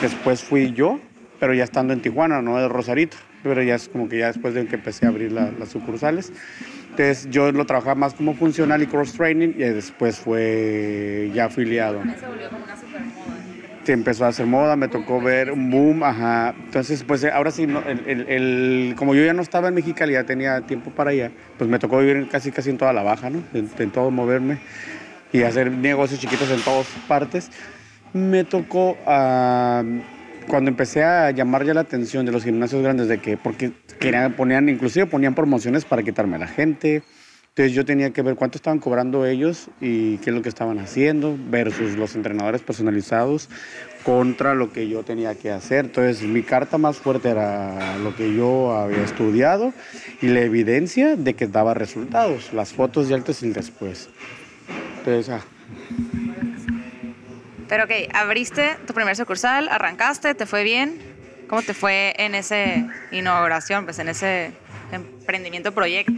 Después 0.00 0.42
fui 0.42 0.72
yo, 0.72 1.00
pero 1.40 1.52
ya 1.54 1.64
estando 1.64 1.92
en 1.92 2.00
Tijuana, 2.00 2.40
no 2.42 2.58
de 2.58 2.68
Rosarito. 2.68 3.16
Pero 3.42 3.60
ya 3.62 3.74
es 3.74 3.88
como 3.88 4.08
que 4.08 4.18
ya 4.18 4.28
después 4.28 4.54
de 4.54 4.64
que 4.66 4.76
empecé 4.76 5.04
a 5.06 5.08
abrir 5.08 5.32
la- 5.32 5.50
las 5.58 5.70
sucursales. 5.70 6.32
Entonces 6.90 7.28
yo 7.30 7.50
lo 7.52 7.64
trabajaba 7.64 7.94
más 7.94 8.14
como 8.14 8.34
funcional 8.34 8.82
y 8.82 8.86
cross 8.86 9.14
training 9.14 9.48
y 9.56 9.62
después 9.64 10.16
fue 10.18 11.30
ya 11.34 11.46
afiliado. 11.46 12.02
Se 12.02 12.26
volvió 12.26 12.48
como 12.50 12.64
una 12.64 12.76
supermoda. 12.76 13.31
Empezó 13.86 14.24
a 14.24 14.28
hacer 14.28 14.46
moda, 14.46 14.76
me 14.76 14.86
tocó 14.86 15.20
ver 15.20 15.50
un 15.50 15.68
boom, 15.70 16.04
ajá. 16.04 16.54
Entonces, 16.66 17.02
pues 17.02 17.24
ahora 17.24 17.50
sí, 17.50 17.66
no, 17.66 17.82
el, 17.84 18.26
el- 18.28 18.94
como 18.96 19.14
yo 19.14 19.24
ya 19.24 19.32
no 19.32 19.42
estaba 19.42 19.68
en 19.68 19.74
Mexicali, 19.74 20.12
ya 20.12 20.24
tenía 20.24 20.60
tiempo 20.60 20.90
para 20.92 21.10
allá, 21.10 21.32
pues 21.58 21.68
me 21.68 21.78
tocó 21.80 21.98
vivir 21.98 22.28
casi, 22.28 22.52
casi 22.52 22.70
en 22.70 22.78
toda 22.78 22.92
la 22.92 23.02
baja, 23.02 23.28
¿no? 23.28 23.42
En, 23.52 23.90
todo 23.90 24.10
moverme 24.12 24.58
y 25.32 25.42
hacer 25.42 25.70
negocios 25.72 26.20
chiquitos 26.20 26.48
en 26.50 26.62
todas 26.62 26.86
partes. 27.08 27.50
Me 28.12 28.44
tocó, 28.44 28.96
ah, 29.06 29.82
cuando 30.46 30.70
empecé 30.70 31.02
a 31.02 31.30
llamar 31.32 31.64
ya 31.64 31.74
la 31.74 31.80
atención 31.80 32.24
de 32.24 32.30
los 32.32 32.44
gimnasios 32.44 32.82
grandes, 32.82 33.08
de 33.08 33.18
que, 33.18 33.36
porque 33.36 33.72
querían, 33.98 34.34
ponían, 34.34 34.68
inclusive 34.68 35.06
ponían 35.06 35.34
promociones 35.34 35.84
para 35.84 36.02
quitarme 36.02 36.36
a 36.36 36.40
la 36.40 36.48
gente, 36.48 37.02
Entonces 37.54 37.74
yo 37.74 37.84
tenía 37.84 38.14
que 38.14 38.22
ver 38.22 38.34
cuánto 38.34 38.56
estaban 38.56 38.78
cobrando 38.78 39.26
ellos 39.26 39.68
y 39.78 40.16
qué 40.18 40.30
es 40.30 40.34
lo 40.34 40.40
que 40.40 40.48
estaban 40.48 40.78
haciendo 40.78 41.36
versus 41.50 41.98
los 41.98 42.14
entrenadores 42.14 42.62
personalizados 42.62 43.50
contra 44.04 44.54
lo 44.54 44.72
que 44.72 44.88
yo 44.88 45.02
tenía 45.02 45.34
que 45.34 45.50
hacer. 45.50 45.84
Entonces 45.84 46.22
mi 46.22 46.42
carta 46.42 46.78
más 46.78 46.96
fuerte 46.96 47.28
era 47.28 47.98
lo 47.98 48.16
que 48.16 48.34
yo 48.34 48.72
había 48.72 49.04
estudiado 49.04 49.74
y 50.22 50.28
la 50.28 50.40
evidencia 50.40 51.14
de 51.14 51.34
que 51.34 51.46
daba 51.46 51.74
resultados, 51.74 52.54
las 52.54 52.72
fotos 52.72 53.08
de 53.08 53.16
antes 53.16 53.42
y 53.42 53.50
después. 53.50 54.08
Entonces, 55.00 55.28
ah. 55.28 55.44
Pero 57.68 57.84
ok, 57.84 57.90
abriste 58.14 58.76
tu 58.86 58.94
primer 58.94 59.14
sucursal, 59.14 59.68
arrancaste, 59.68 60.34
te 60.34 60.46
fue 60.46 60.64
bien. 60.64 60.98
¿Cómo 61.48 61.60
te 61.60 61.74
fue 61.74 62.14
en 62.16 62.34
esa 62.34 62.56
inauguración, 63.10 63.84
pues 63.84 63.98
en 63.98 64.08
ese 64.08 64.52
emprendimiento 64.90 65.72
proyecto? 65.72 66.14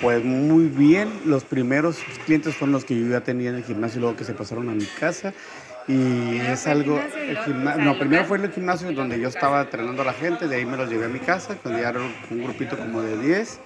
Pues 0.00 0.24
muy 0.24 0.64
bien, 0.64 1.10
los 1.26 1.44
primeros 1.44 1.98
clientes 2.24 2.54
fueron 2.54 2.72
los 2.72 2.86
que 2.86 2.98
yo 2.98 3.06
ya 3.06 3.20
tenía 3.20 3.50
en 3.50 3.56
el 3.56 3.64
gimnasio, 3.64 4.00
luego 4.00 4.16
que 4.16 4.24
se 4.24 4.32
pasaron 4.32 4.70
a 4.70 4.72
mi 4.72 4.86
casa. 4.86 5.34
Y 5.88 6.38
es 6.38 6.66
algo, 6.66 7.00
no, 7.78 7.98
primero 7.98 8.24
fue 8.24 8.38
el 8.38 8.50
gimnasio 8.50 8.92
donde 8.92 9.20
yo 9.20 9.28
estaba 9.28 9.62
entrenando 9.62 10.02
a 10.02 10.04
la 10.06 10.12
gente, 10.12 10.46
de 10.46 10.56
ahí 10.56 10.64
me 10.64 10.76
los 10.76 10.88
llevé 10.88 11.06
a 11.06 11.08
mi 11.08 11.18
casa, 11.18 11.56
cuando 11.56 11.80
ya 11.80 11.90
era 11.90 12.00
un 12.30 12.42
grupito 12.42 12.78
como 12.78 13.02
de 13.02 13.18
10. 13.18 13.60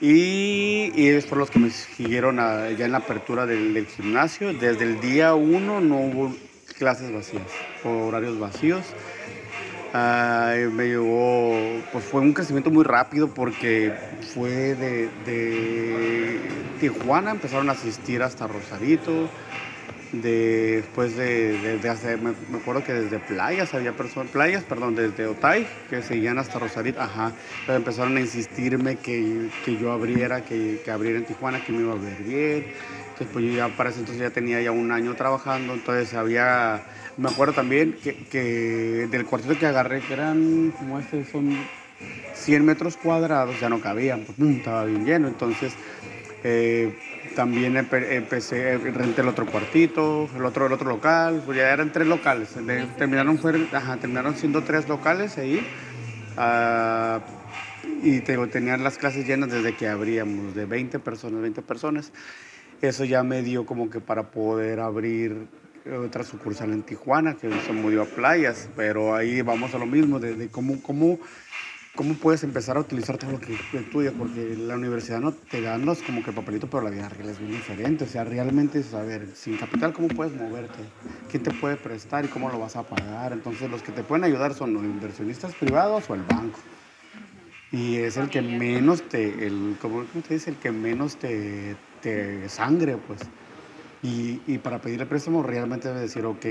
Y, 0.00 0.92
y 0.94 1.08
ellos 1.08 1.24
fueron 1.24 1.40
los 1.40 1.50
que 1.50 1.58
me 1.60 1.70
siguieron 1.70 2.36
ya 2.36 2.84
en 2.84 2.92
la 2.92 2.98
apertura 2.98 3.46
del, 3.46 3.74
del 3.74 3.86
gimnasio. 3.86 4.52
Desde 4.54 4.84
el 4.84 5.00
día 5.00 5.34
1 5.34 5.80
no 5.80 5.96
hubo 5.98 6.34
clases 6.78 7.12
vacías, 7.12 7.42
horarios 7.84 8.38
vacíos 8.40 8.84
me 9.94 10.88
llevó, 10.88 11.80
pues 11.92 12.04
fue 12.04 12.20
un 12.20 12.32
crecimiento 12.32 12.70
muy 12.70 12.84
rápido 12.84 13.28
porque 13.28 13.92
fue 14.34 14.74
de, 14.74 16.40
Tijuana, 16.80 17.30
empezaron 17.30 17.68
a 17.68 17.72
asistir 17.72 18.22
hasta 18.22 18.46
Rosarito, 18.48 19.28
después 20.12 21.16
de, 21.16 21.78
de, 21.78 21.88
hacer, 21.88 22.20
me, 22.20 22.34
acuerdo 22.56 22.84
que 22.84 22.92
desde 22.92 23.18
playas 23.20 23.72
había 23.74 23.92
personas, 23.92 24.30
playas, 24.30 24.64
perdón, 24.64 24.96
desde 24.96 25.26
Otay, 25.26 25.66
que 25.88 26.02
seguían 26.02 26.38
hasta 26.38 26.58
Rosarito, 26.58 27.00
ajá, 27.00 27.32
pero 27.64 27.78
empezaron 27.78 28.16
a 28.16 28.20
insistirme 28.20 28.96
que, 28.96 29.48
que 29.64 29.76
yo 29.76 29.92
abriera, 29.92 30.44
que, 30.44 30.80
que, 30.84 30.90
abriera 30.90 31.18
en 31.18 31.24
Tijuana, 31.24 31.64
que 31.64 31.72
me 31.72 31.82
iba 31.82 31.92
a 31.92 31.96
ver 31.96 32.22
bien, 32.22 32.64
entonces 33.10 33.28
pues 33.32 33.44
yo 33.44 33.52
ya 33.52 33.68
para 33.68 33.90
ese 33.90 34.00
entonces 34.00 34.22
ya 34.22 34.30
tenía 34.30 34.60
ya 34.60 34.72
un 34.72 34.90
año 34.90 35.14
trabajando, 35.14 35.74
entonces 35.74 36.14
había 36.14 36.82
me 37.16 37.28
acuerdo 37.28 37.54
también 37.54 37.96
que, 38.02 39.08
del 39.10 39.24
cuartito 39.26 39.58
que 39.58 39.66
agarré, 39.66 40.00
que 40.00 40.12
eran 40.12 40.72
como 40.78 40.98
este, 40.98 41.24
son 41.24 41.56
100 42.34 42.64
metros 42.64 42.96
cuadrados, 42.96 43.58
ya 43.60 43.68
no 43.68 43.80
cabían, 43.80 44.24
pues, 44.24 44.38
estaba 44.50 44.84
bien 44.84 45.04
lleno. 45.04 45.28
Entonces, 45.28 45.74
eh, 46.42 46.96
también 47.34 47.76
empecé, 47.76 48.78
renté 48.78 49.22
el 49.22 49.28
otro 49.28 49.46
cuartito, 49.46 50.28
el 50.36 50.44
otro, 50.44 50.66
el 50.66 50.72
otro 50.72 50.88
local, 50.88 51.42
pues 51.44 51.58
ya 51.58 51.72
eran 51.72 51.92
tres 51.92 52.06
locales. 52.06 52.50
Terminaron, 52.98 53.38
terminaron 53.38 54.36
siendo 54.36 54.62
tres 54.62 54.88
locales 54.88 55.38
ahí. 55.38 55.66
Ah, 56.36 57.20
y 58.02 58.20
tenían 58.20 58.84
las 58.84 58.98
clases 58.98 59.26
llenas 59.26 59.50
desde 59.50 59.74
que 59.74 59.88
abríamos, 59.88 60.54
de 60.54 60.66
20 60.66 60.98
personas, 60.98 61.40
20 61.40 61.62
personas. 61.62 62.12
Eso 62.82 63.04
ya 63.04 63.22
me 63.22 63.42
dio 63.42 63.64
como 63.64 63.88
que 63.88 64.00
para 64.00 64.30
poder 64.30 64.80
abrir 64.80 65.46
otra 65.92 66.24
sucursal 66.24 66.72
en 66.72 66.82
Tijuana 66.82 67.34
que 67.34 67.50
se 67.60 67.72
movió 67.72 68.02
a 68.02 68.06
playas, 68.06 68.68
pero 68.76 69.14
ahí 69.14 69.42
vamos 69.42 69.74
a 69.74 69.78
lo 69.78 69.86
mismo, 69.86 70.18
de, 70.18 70.48
cómo, 70.48 70.80
cómo, 70.82 71.18
cómo 71.94 72.14
puedes 72.14 72.42
empezar 72.42 72.76
a 72.76 72.80
utilizar 72.80 73.18
todo 73.18 73.32
lo 73.32 73.40
que 73.40 73.54
estudias, 73.74 74.14
porque 74.16 74.56
la 74.56 74.76
universidad 74.76 75.20
no 75.20 75.32
te 75.32 75.60
dan 75.60 75.84
los 75.84 76.02
como 76.02 76.22
que 76.22 76.32
papelito, 76.32 76.68
pero 76.68 76.82
la 76.82 76.90
vida 76.90 77.08
real 77.08 77.28
es 77.28 77.38
bien 77.38 77.52
diferente, 77.52 78.04
o 78.04 78.06
sea, 78.06 78.24
realmente 78.24 78.82
saber, 78.82 79.28
sin 79.34 79.58
capital, 79.58 79.92
cómo 79.92 80.08
puedes 80.08 80.34
moverte, 80.34 80.78
quién 81.30 81.42
te 81.42 81.50
puede 81.50 81.76
prestar 81.76 82.24
y 82.24 82.28
cómo 82.28 82.48
lo 82.50 82.58
vas 82.58 82.76
a 82.76 82.82
pagar, 82.84 83.32
entonces 83.32 83.70
los 83.70 83.82
que 83.82 83.92
te 83.92 84.02
pueden 84.02 84.24
ayudar 84.24 84.54
son 84.54 84.72
los 84.72 84.82
inversionistas 84.82 85.54
privados 85.54 86.08
o 86.08 86.14
el 86.14 86.22
banco. 86.22 86.58
Y 87.72 87.96
es 87.96 88.16
el 88.16 88.30
que 88.30 88.40
menos 88.40 89.02
te, 89.02 89.46
el, 89.46 89.76
¿cómo 89.82 90.04
dice? 90.28 90.50
El 90.50 90.56
que 90.56 90.70
menos 90.70 91.16
te 91.16 91.76
sangre, 92.48 92.96
pues. 92.96 93.20
Y, 94.04 94.40
y 94.46 94.58
para 94.58 94.80
pedir 94.80 95.00
el 95.00 95.08
préstamo 95.08 95.42
realmente 95.42 95.88
debe 95.88 96.00
decir, 96.00 96.24
ok, 96.24 96.46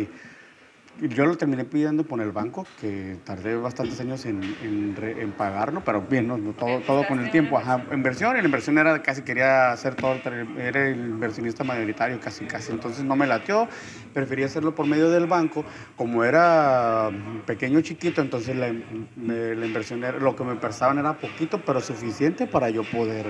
yo 1.02 1.26
lo 1.26 1.36
terminé 1.38 1.66
pidiendo 1.66 2.04
por 2.04 2.22
el 2.22 2.32
banco, 2.32 2.68
que 2.80 3.18
tardé 3.24 3.56
bastantes 3.56 4.00
años 4.00 4.26
en, 4.26 4.44
en, 4.62 5.32
pagarlo, 5.32 5.82
pero 5.84 6.02
bien, 6.02 6.28
¿no? 6.28 6.38
todo, 6.54 6.82
todo 6.82 7.08
con 7.08 7.20
el 7.20 7.32
tiempo. 7.32 7.58
Ajá, 7.58 7.84
inversión, 7.92 8.36
la 8.38 8.44
inversión 8.44 8.78
era 8.78 9.02
casi, 9.02 9.24
quería 9.24 9.72
hacer 9.72 9.96
todo, 9.96 10.16
era 10.58 10.88
el 10.88 10.98
inversionista 10.98 11.64
mayoritario 11.64 12.20
casi, 12.20 12.46
casi, 12.46 12.72
entonces 12.72 13.04
no 13.04 13.16
me 13.16 13.26
latió, 13.26 13.68
preferí 14.14 14.44
hacerlo 14.44 14.76
por 14.76 14.86
medio 14.86 15.10
del 15.10 15.26
banco. 15.26 15.66
Como 15.96 16.24
era 16.24 17.10
pequeño, 17.46 17.82
chiquito, 17.82 18.22
entonces 18.22 18.56
la, 18.56 18.68
la 18.68 19.66
inversión, 19.66 20.04
lo 20.20 20.36
que 20.36 20.44
me 20.44 20.56
prestaban 20.56 21.00
era 21.00 21.18
poquito, 21.18 21.60
pero 21.66 21.82
suficiente 21.82 22.46
para 22.48 22.70
yo 22.70 22.84
poder... 22.84 23.26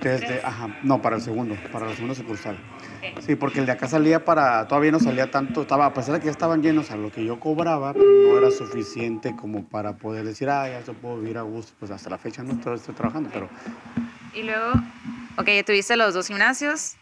Desde, 0.00 0.40
ajá, 0.44 0.78
no, 0.84 1.02
para 1.02 1.16
el 1.16 1.22
segundo, 1.22 1.56
para 1.72 1.90
el 1.90 1.94
segundo 1.94 2.14
sucursal. 2.14 2.56
Sí, 3.20 3.36
porque 3.36 3.60
el 3.60 3.66
de 3.66 3.72
acá 3.72 3.88
salía 3.88 4.24
para, 4.24 4.66
todavía 4.68 4.92
no 4.92 5.00
salía 5.00 5.30
tanto, 5.30 5.62
estaba, 5.62 5.86
a 5.86 5.94
pesar 5.94 6.14
de 6.14 6.20
que 6.20 6.26
ya 6.26 6.30
estaban 6.30 6.62
llenos, 6.62 6.90
a 6.90 6.96
lo 6.96 7.10
que 7.10 7.24
yo 7.24 7.38
cobraba, 7.38 7.92
pues, 7.92 8.06
no 8.06 8.38
era 8.38 8.50
suficiente 8.50 9.34
como 9.36 9.64
para 9.64 9.96
poder 9.96 10.24
decir, 10.24 10.48
ah, 10.48 10.68
ya 10.68 10.82
se 10.82 10.92
puedo 10.92 11.18
vivir 11.18 11.38
a 11.38 11.42
gusto, 11.42 11.72
pues 11.78 11.90
hasta 11.90 12.10
la 12.10 12.18
fecha 12.18 12.42
no 12.42 12.52
estoy, 12.52 12.76
estoy 12.76 12.94
trabajando, 12.94 13.30
pero... 13.32 13.48
Y 14.34 14.42
luego, 14.42 14.72
ok, 15.36 15.48
tuviste 15.66 15.96
los 15.96 16.14
dos 16.14 16.28
gimnasios, 16.28 16.96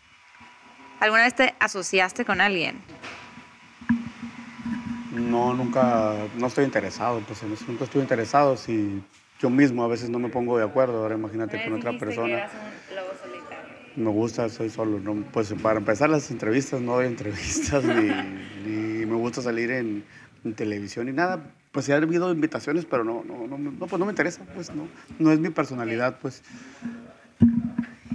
¿alguna 1.00 1.22
vez 1.24 1.35
te 1.35 1.54
asociaste 1.61 2.24
con 2.24 2.40
alguien? 2.40 2.80
No, 5.12 5.54
nunca, 5.54 6.14
no 6.37 6.46
estoy 6.46 6.64
interesado, 6.64 7.20
pues 7.20 7.42
en 7.42 7.52
eso 7.52 7.64
nunca 7.68 7.85
estuve 7.85 8.02
interesado, 8.02 8.56
si 8.56 9.02
yo 9.38 9.50
mismo 9.50 9.85
a 9.85 9.88
veces 9.88 10.09
no 10.09 10.18
me 10.18 10.28
pongo 10.28 10.59
de 10.59 10.64
acuerdo, 10.64 11.02
ahora 11.02 11.14
imagínate 11.14 11.62
con 11.62 11.74
otra 11.74 11.92
persona 11.98 12.48
me 13.96 14.11
gusta, 14.11 14.48
soy 14.48 14.70
solo. 14.70 15.00
¿no? 15.00 15.24
Pues 15.32 15.52
para 15.62 15.78
empezar 15.78 16.11
las 16.11 16.30
entrevistas, 16.30 16.80
no 16.80 16.94
doy 16.94 17.06
entrevistas 17.14 17.85
ni, 17.85 19.06
me 19.06 19.14
gusta 19.16 19.42
salir 19.42 19.70
en, 19.70 20.04
televisión 20.54 21.06
ni 21.06 21.12
nada. 21.12 21.52
Pues 21.72 21.87
sí 21.87 21.92
ha 21.92 21.96
habido 21.96 22.32
invitaciones, 22.32 22.85
pero 22.85 23.04
no, 23.04 23.24
no, 23.24 23.46
no, 23.46 23.59
no, 23.59 23.87
pues 23.87 23.98
no 23.98 24.06
me 24.06 24.12
interesa, 24.12 24.44
pues 24.54 24.72
no, 24.72 24.88
no 25.18 25.32
es 25.32 25.40
mi 25.40 25.50
personalidad, 25.50 26.18
pues. 26.20 26.42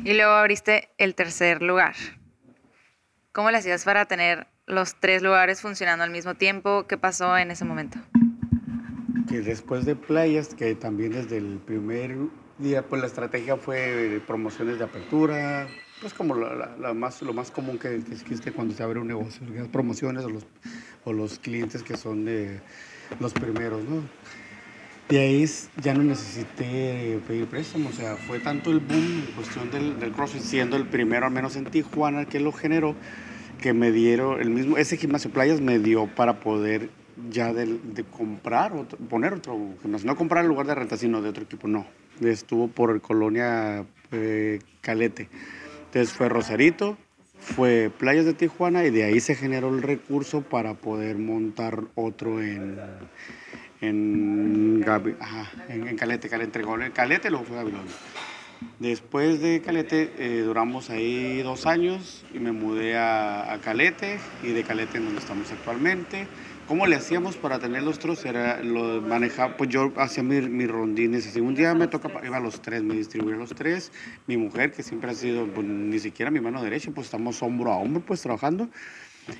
Y 0.04 0.14
luego 0.14 0.32
abriste 0.32 0.90
el 0.98 1.14
tercer 1.14 1.62
lugar. 1.62 1.96
¿Cómo 3.34 3.52
le 3.52 3.58
hacías 3.58 3.84
para 3.84 4.06
tener 4.06 4.48
los 4.66 4.96
tres 5.00 5.22
lugares 5.22 5.62
funcionando 5.62 6.04
al 6.04 6.10
mismo 6.10 6.36
tiempo? 6.36 6.88
¿Qué 6.88 6.98
pasó 6.98 7.38
en 7.38 7.52
ese 7.52 7.66
momento? 7.66 8.00
Que 9.28 9.42
después 9.42 9.86
de 9.86 9.96
playas, 9.96 10.56
que 10.56 10.74
también 10.74 11.12
desde 11.12 11.38
el 11.38 11.60
primer 11.60 12.16
día, 12.62 12.84
pues 12.84 13.02
la 13.02 13.08
estrategia 13.08 13.58
fue 13.58 14.22
promociones 14.26 14.78
de 14.78 14.86
apertura, 14.86 15.68
pues 16.02 16.14
como 16.14 16.36
la, 16.36 16.94
más, 16.94 17.22
lo 17.22 17.34
más 17.34 17.52
común 17.52 17.78
que, 17.78 17.96
existe 17.96 18.52
cuando 18.52 18.74
se 18.74 18.84
abre 18.84 19.00
un 19.00 19.08
negocio, 19.08 19.46
las 19.54 19.68
promociones 19.68 20.26
o 20.26 20.30
los, 20.30 20.46
o 21.06 21.14
los 21.14 21.40
clientes 21.40 21.84
que 21.84 21.96
son 21.96 22.26
de 22.26 22.60
los 23.20 23.34
primeros, 23.34 23.84
¿no? 23.84 24.02
De 25.10 25.20
ahí 25.20 25.46
ya 25.82 25.94
no 25.94 26.04
necesité 26.04 27.20
pedir 27.28 27.46
préstamo, 27.46 27.90
o 27.90 27.92
sea, 27.92 28.16
fue 28.16 28.40
tanto 28.40 28.72
el 28.72 28.80
boom 28.80 29.26
en 29.28 29.36
cuestión 29.36 29.70
del, 29.70 30.00
del 30.00 30.12
CrossFit, 30.12 30.42
siendo 30.42 30.78
el 30.78 30.88
primero, 30.88 31.26
al 31.26 31.34
menos 31.34 31.56
en 31.58 31.66
Tijuana, 31.66 32.26
que 32.26 32.40
lo 32.40 32.54
generó, 32.54 32.96
que 33.60 33.74
me 33.74 33.92
dieron, 33.92 34.40
el 34.40 34.50
mismo, 34.50 34.78
ese 34.78 34.98
gimnasio 34.98 35.30
Playas 35.30 35.60
me 35.60 35.80
dio 35.80 36.08
para 36.08 36.40
poder 36.40 36.90
ya 37.30 37.54
de, 37.54 37.66
de 37.66 38.04
comprar, 38.06 38.72
poner 39.10 39.34
otro 39.34 39.76
gimnasio, 39.82 40.08
no 40.08 40.16
comprar 40.16 40.46
en 40.46 40.50
lugar 40.50 40.66
de 40.66 40.76
renta, 40.76 40.96
sino 40.96 41.22
de 41.22 41.30
otro 41.30 41.44
equipo, 41.44 41.68
no, 41.68 41.86
estuvo 42.30 42.68
por 42.68 43.02
Colonia 43.02 43.86
eh, 44.12 44.60
Calete. 44.82 45.30
Entonces 45.86 46.14
fue 46.14 46.30
Rosarito, 46.30 46.98
fue 47.40 47.92
Playas 47.98 48.26
de 48.26 48.34
Tijuana 48.34 48.86
y 48.86 48.92
de 48.92 49.04
ahí 49.04 49.20
se 49.20 49.36
generó 49.36 49.70
el 49.70 49.82
recurso 49.82 50.42
para 50.42 50.76
poder 50.76 51.18
montar 51.18 51.84
otro 51.96 52.42
en, 52.42 52.80
en, 53.82 54.84
en, 55.68 55.96
Calete, 55.96 56.30
Calete, 56.30 56.62
Calete, 56.94 57.30
luego 57.30 57.46
fue. 57.46 57.58
Después 58.80 59.42
de 59.42 59.62
Calete 59.62 60.14
eh, 60.18 60.42
duramos 60.46 60.92
ahí 60.92 61.42
dos 61.42 61.66
años 61.66 62.24
y 62.34 62.40
me 62.40 62.52
mudé 62.52 62.96
a, 62.96 63.52
a 63.52 63.60
Calete 63.60 64.20
y 64.44 64.52
de 64.52 64.64
Calete 64.64 64.98
en 64.98 65.06
donde 65.06 65.20
estamos 65.20 65.52
actualmente. 65.52 66.28
¿Cómo 66.72 66.88
le 66.88 66.96
hacíamos 66.96 67.36
para 67.36 67.60
tener 67.60 67.84
los 67.84 68.00
trozos? 68.00 68.24
Era, 68.24 68.64
lo 68.64 69.02
manejaba, 69.02 69.58
pues 69.58 69.70
yo 69.70 69.92
hacía 69.98 70.24
mis, 70.24 70.70
rondines. 70.70 71.28
Así. 71.28 71.42
Un 71.42 71.54
día 71.54 71.74
me 71.76 71.90
toca, 71.90 72.10
iba 72.26 72.38
a 72.38 72.40
los 72.40 72.62
tres, 72.62 72.82
me 72.82 72.96
distribuía 72.96 73.36
los 73.36 73.54
tres. 73.54 73.92
Mi 74.26 74.38
mujer, 74.38 74.72
que 74.72 74.82
siempre 74.82 75.12
ha 75.12 75.14
sido, 75.14 75.48
pues, 75.48 75.68
ni 75.68 76.00
siquiera 76.00 76.32
mi 76.32 76.40
mano 76.40 76.64
derecha, 76.64 76.90
pues 76.96 77.08
estamos 77.08 77.44
hombro 77.44 77.74
a 77.74 77.76
hombro, 77.76 78.02
pues 78.06 78.22
trabajando. 78.22 78.70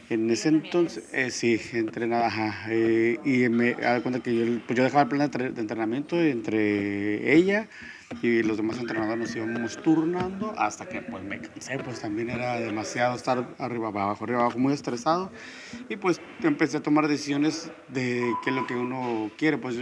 En 0.10 0.30
ese 0.30 0.50
entonces, 0.50 1.06
eh, 1.14 1.32
sí, 1.32 1.58
entrenaba, 1.72 2.28
ajá. 2.28 2.66
Eh, 2.68 3.18
y 3.24 3.48
me 3.48 3.76
da 3.76 4.02
cuenta 4.02 4.20
que 4.20 4.36
yo, 4.36 4.60
pues, 4.68 4.78
yo 4.78 4.84
dejaba 4.84 5.04
el 5.04 5.08
plan 5.08 5.32
de 5.32 5.62
entrenamiento 5.62 6.20
entre 6.20 7.34
ella 7.34 7.70
y 8.22 8.44
los 8.44 8.58
demás 8.58 8.78
entrenadores 8.78 9.20
nos 9.20 9.36
íbamos 9.36 9.78
turnando 9.78 10.54
hasta 10.58 10.88
que 10.88 11.02
pues 11.02 11.24
me 11.24 11.40
cansé, 11.40 11.80
pues 11.80 12.02
también 12.02 12.30
era 12.30 12.60
demasiado 12.60 13.16
estar 13.16 13.56
arriba 13.58 13.88
abajo, 13.88 14.24
arriba 14.24 14.42
abajo, 14.42 14.60
muy 14.60 14.74
estresado. 14.74 15.32
Y 15.90 15.98
pues 15.98 16.22
empecé 16.44 16.78
a 16.78 16.84
tomar 16.84 17.08
decisiones 17.08 17.72
de 17.88 18.34
qué 18.44 18.50
es 18.50 18.56
lo 18.56 18.68
que 18.68 18.76
uno 18.76 19.32
quiere, 19.38 19.58
pues 19.58 19.78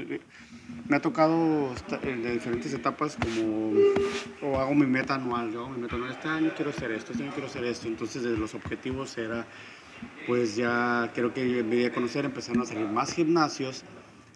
me 0.87 0.95
ha 0.95 0.99
tocado 0.99 1.73
en 2.03 2.33
diferentes 2.33 2.73
etapas 2.73 3.17
como 3.17 3.73
o 4.41 4.59
hago 4.59 4.75
mi 4.75 4.85
meta 4.85 5.15
anual, 5.15 5.51
yo 5.51 5.61
hago 5.61 5.69
mi 5.69 5.81
meta 5.81 5.95
anual, 5.95 6.11
este 6.11 6.27
año 6.27 6.51
quiero 6.55 6.71
hacer 6.71 6.91
esto, 6.91 7.11
este 7.11 7.23
año 7.23 7.31
quiero 7.31 7.47
hacer 7.47 7.63
esto, 7.63 7.87
entonces 7.87 8.23
de 8.23 8.37
los 8.37 8.53
objetivos 8.53 9.17
era 9.17 9.45
pues 10.27 10.55
ya 10.55 11.11
creo 11.13 11.33
que 11.33 11.59
en 11.59 11.69
vez 11.69 11.83
de 11.83 11.91
conocer 11.91 12.25
empezaron 12.25 12.61
a 12.61 12.65
salir 12.65 12.87
más 12.87 13.13
gimnasios 13.13 13.83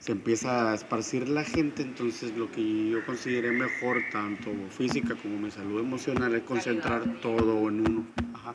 se 0.04 0.12
empieza 0.12 0.72
a 0.72 0.76
esparcir 0.76 1.30
la 1.30 1.46
gente, 1.46 1.82
entonces 1.82 2.36
lo 2.36 2.52
que 2.52 2.90
yo 2.90 3.06
consideré 3.06 3.54
mejor, 3.54 4.04
tanto 4.12 4.52
física 4.78 5.16
como 5.16 5.38
mi 5.38 5.50
salud 5.50 5.80
emocional, 5.80 6.36
es 6.36 6.44
concentrar 6.44 7.22
todo 7.22 7.70
en 7.70 7.80
uno. 7.90 8.06
Ajá. 8.34 8.54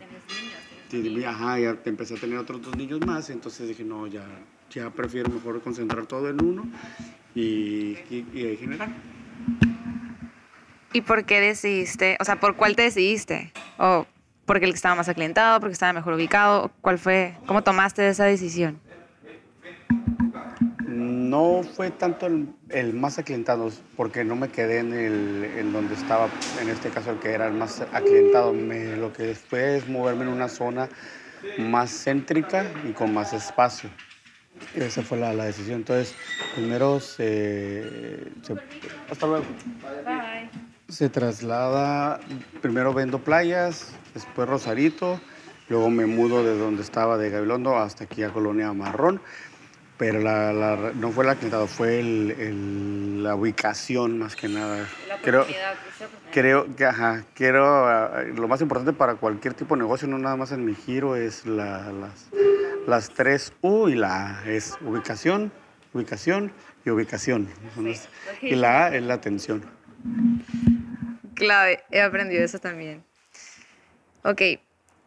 Sí, 0.91 1.25
ajá, 1.25 1.59
ya 1.59 1.79
empecé 1.87 2.17
a 2.17 2.19
tener 2.19 2.37
otros 2.37 2.61
dos 2.61 2.77
niños 2.77 3.01
más, 3.07 3.31
entonces 3.31 3.67
dije, 3.67 3.83
no, 3.83 4.07
ya, 4.07 4.27
ya 4.71 4.91
prefiero 4.91 5.31
mejor 5.31 5.63
concentrar 5.63 6.05
todo 6.05 6.29
en 6.29 6.45
uno 6.45 6.69
y, 7.35 7.97
y, 8.11 8.27
y 8.35 8.57
generar. 8.61 8.91
¿Y 10.93 11.01
por 11.01 11.25
qué 11.25 11.41
decidiste, 11.41 12.19
o 12.21 12.27
sea, 12.27 12.39
por 12.39 12.57
cuál 12.57 12.77
te 12.77 12.83
decidiste? 12.83 13.55
¿O 13.79 14.05
porque 14.45 14.67
el 14.67 14.73
que 14.73 14.77
estaba 14.77 14.97
más 14.97 15.09
aclientado, 15.09 15.61
porque 15.61 15.73
estaba 15.73 15.95
mejor 15.95 16.13
ubicado? 16.13 16.73
¿Cuál 16.83 16.99
fue, 16.99 17.37
cómo 17.47 17.63
tomaste 17.63 18.07
esa 18.07 18.25
decisión? 18.25 18.79
No 21.29 21.63
fue 21.63 21.91
tanto 21.91 22.27
el, 22.27 22.95
más 22.95 23.19
aclientado, 23.19 23.71
porque 23.97 24.25
no 24.25 24.37
me 24.37 24.49
quedé 24.49 24.79
en, 24.79 24.93
el, 24.93 25.45
en 25.57 25.73
donde 25.73 25.95
estaba, 25.95 26.29
en 26.61 26.69
este 26.69 26.91
caso 26.91 27.13
el 27.13 27.19
que 27.19 27.31
era 27.33 27.47
el 27.47 27.55
más 27.55 27.81
aclientado. 27.93 28.53
Me, 28.53 28.97
lo 28.97 29.13
que 29.13 29.35
fue 29.35 29.77
es 29.77 29.89
moverme 29.89 30.25
en 30.25 30.29
una 30.31 30.49
zona 30.49 30.89
más 31.59 31.91
céntrica 32.05 32.67
y 32.89 32.93
con 32.93 33.13
más 33.13 33.33
espacio. 33.33 33.91
Esa 34.75 35.03
fue 35.03 35.19
la, 35.19 35.33
la 35.33 35.45
decisión. 35.45 35.79
Entonces, 35.79 36.15
primero 36.55 37.01
se, 37.01 38.31
Hasta 39.11 39.27
luego. 39.27 39.45
Bye. 40.05 40.51
Se 40.89 41.09
traslada, 41.11 42.19
primero 42.63 42.95
vendo 42.95 43.19
playas, 43.19 43.93
después 44.15 44.49
Rosarito, 44.49 45.21
luego 45.69 45.91
me 45.91 46.07
mudo 46.07 46.43
de 46.43 46.57
donde 46.57 46.83
estaba, 46.83 47.19
de 47.19 47.29
Gabilondo, 47.29 47.77
hasta 47.77 48.05
aquí 48.05 48.23
a 48.23 48.31
Colonia 48.31 48.73
Marrón 48.73 49.21
pero 49.99 50.21
la, 50.21 50.93
no 50.95 51.11
fue 51.11 51.25
el 51.25 51.31
acreditado, 51.31 51.67
fue 51.67 51.99
el, 51.99 53.23
la 53.23 53.35
ubicación 53.35 54.19
más 54.19 54.37
que 54.37 54.49
nada. 54.49 54.89
La 55.09 55.19
creo, 55.19 55.45
creo 56.33 56.77
que, 56.77 56.85
ajá, 56.85 57.25
quiero, 57.35 57.65
ah, 57.67 58.23
lo 58.23 58.47
más 58.47 58.61
importante 58.61 58.93
para 58.93 59.17
cualquier 59.17 59.55
tipo 59.55 59.75
de 59.75 59.83
negocio, 59.83 60.07
no 60.07 60.17
nada 60.19 60.37
más 60.37 60.53
en 60.53 60.65
mi 60.65 60.75
giro, 60.77 61.17
es 61.17 61.45
la, 61.47 61.93
las, 61.93 62.29
las 62.87 63.11
tres 63.11 63.53
U 63.61 63.89
y 63.89 63.97
la 63.97 64.39
A, 64.39 64.49
es 64.49 64.79
ubicación, 64.81 65.51
ubicación 65.93 66.53
y 66.85 66.91
ubicación. 66.91 67.49
y 68.41 68.55
la 68.55 68.87
A 68.87 68.95
es 68.95 69.03
la 69.03 69.15
atención. 69.15 69.65
Clave, 71.35 71.83
he 71.91 72.01
aprendido 72.01 72.45
eso 72.45 72.61
también. 72.61 73.03
Ok, 74.23 74.43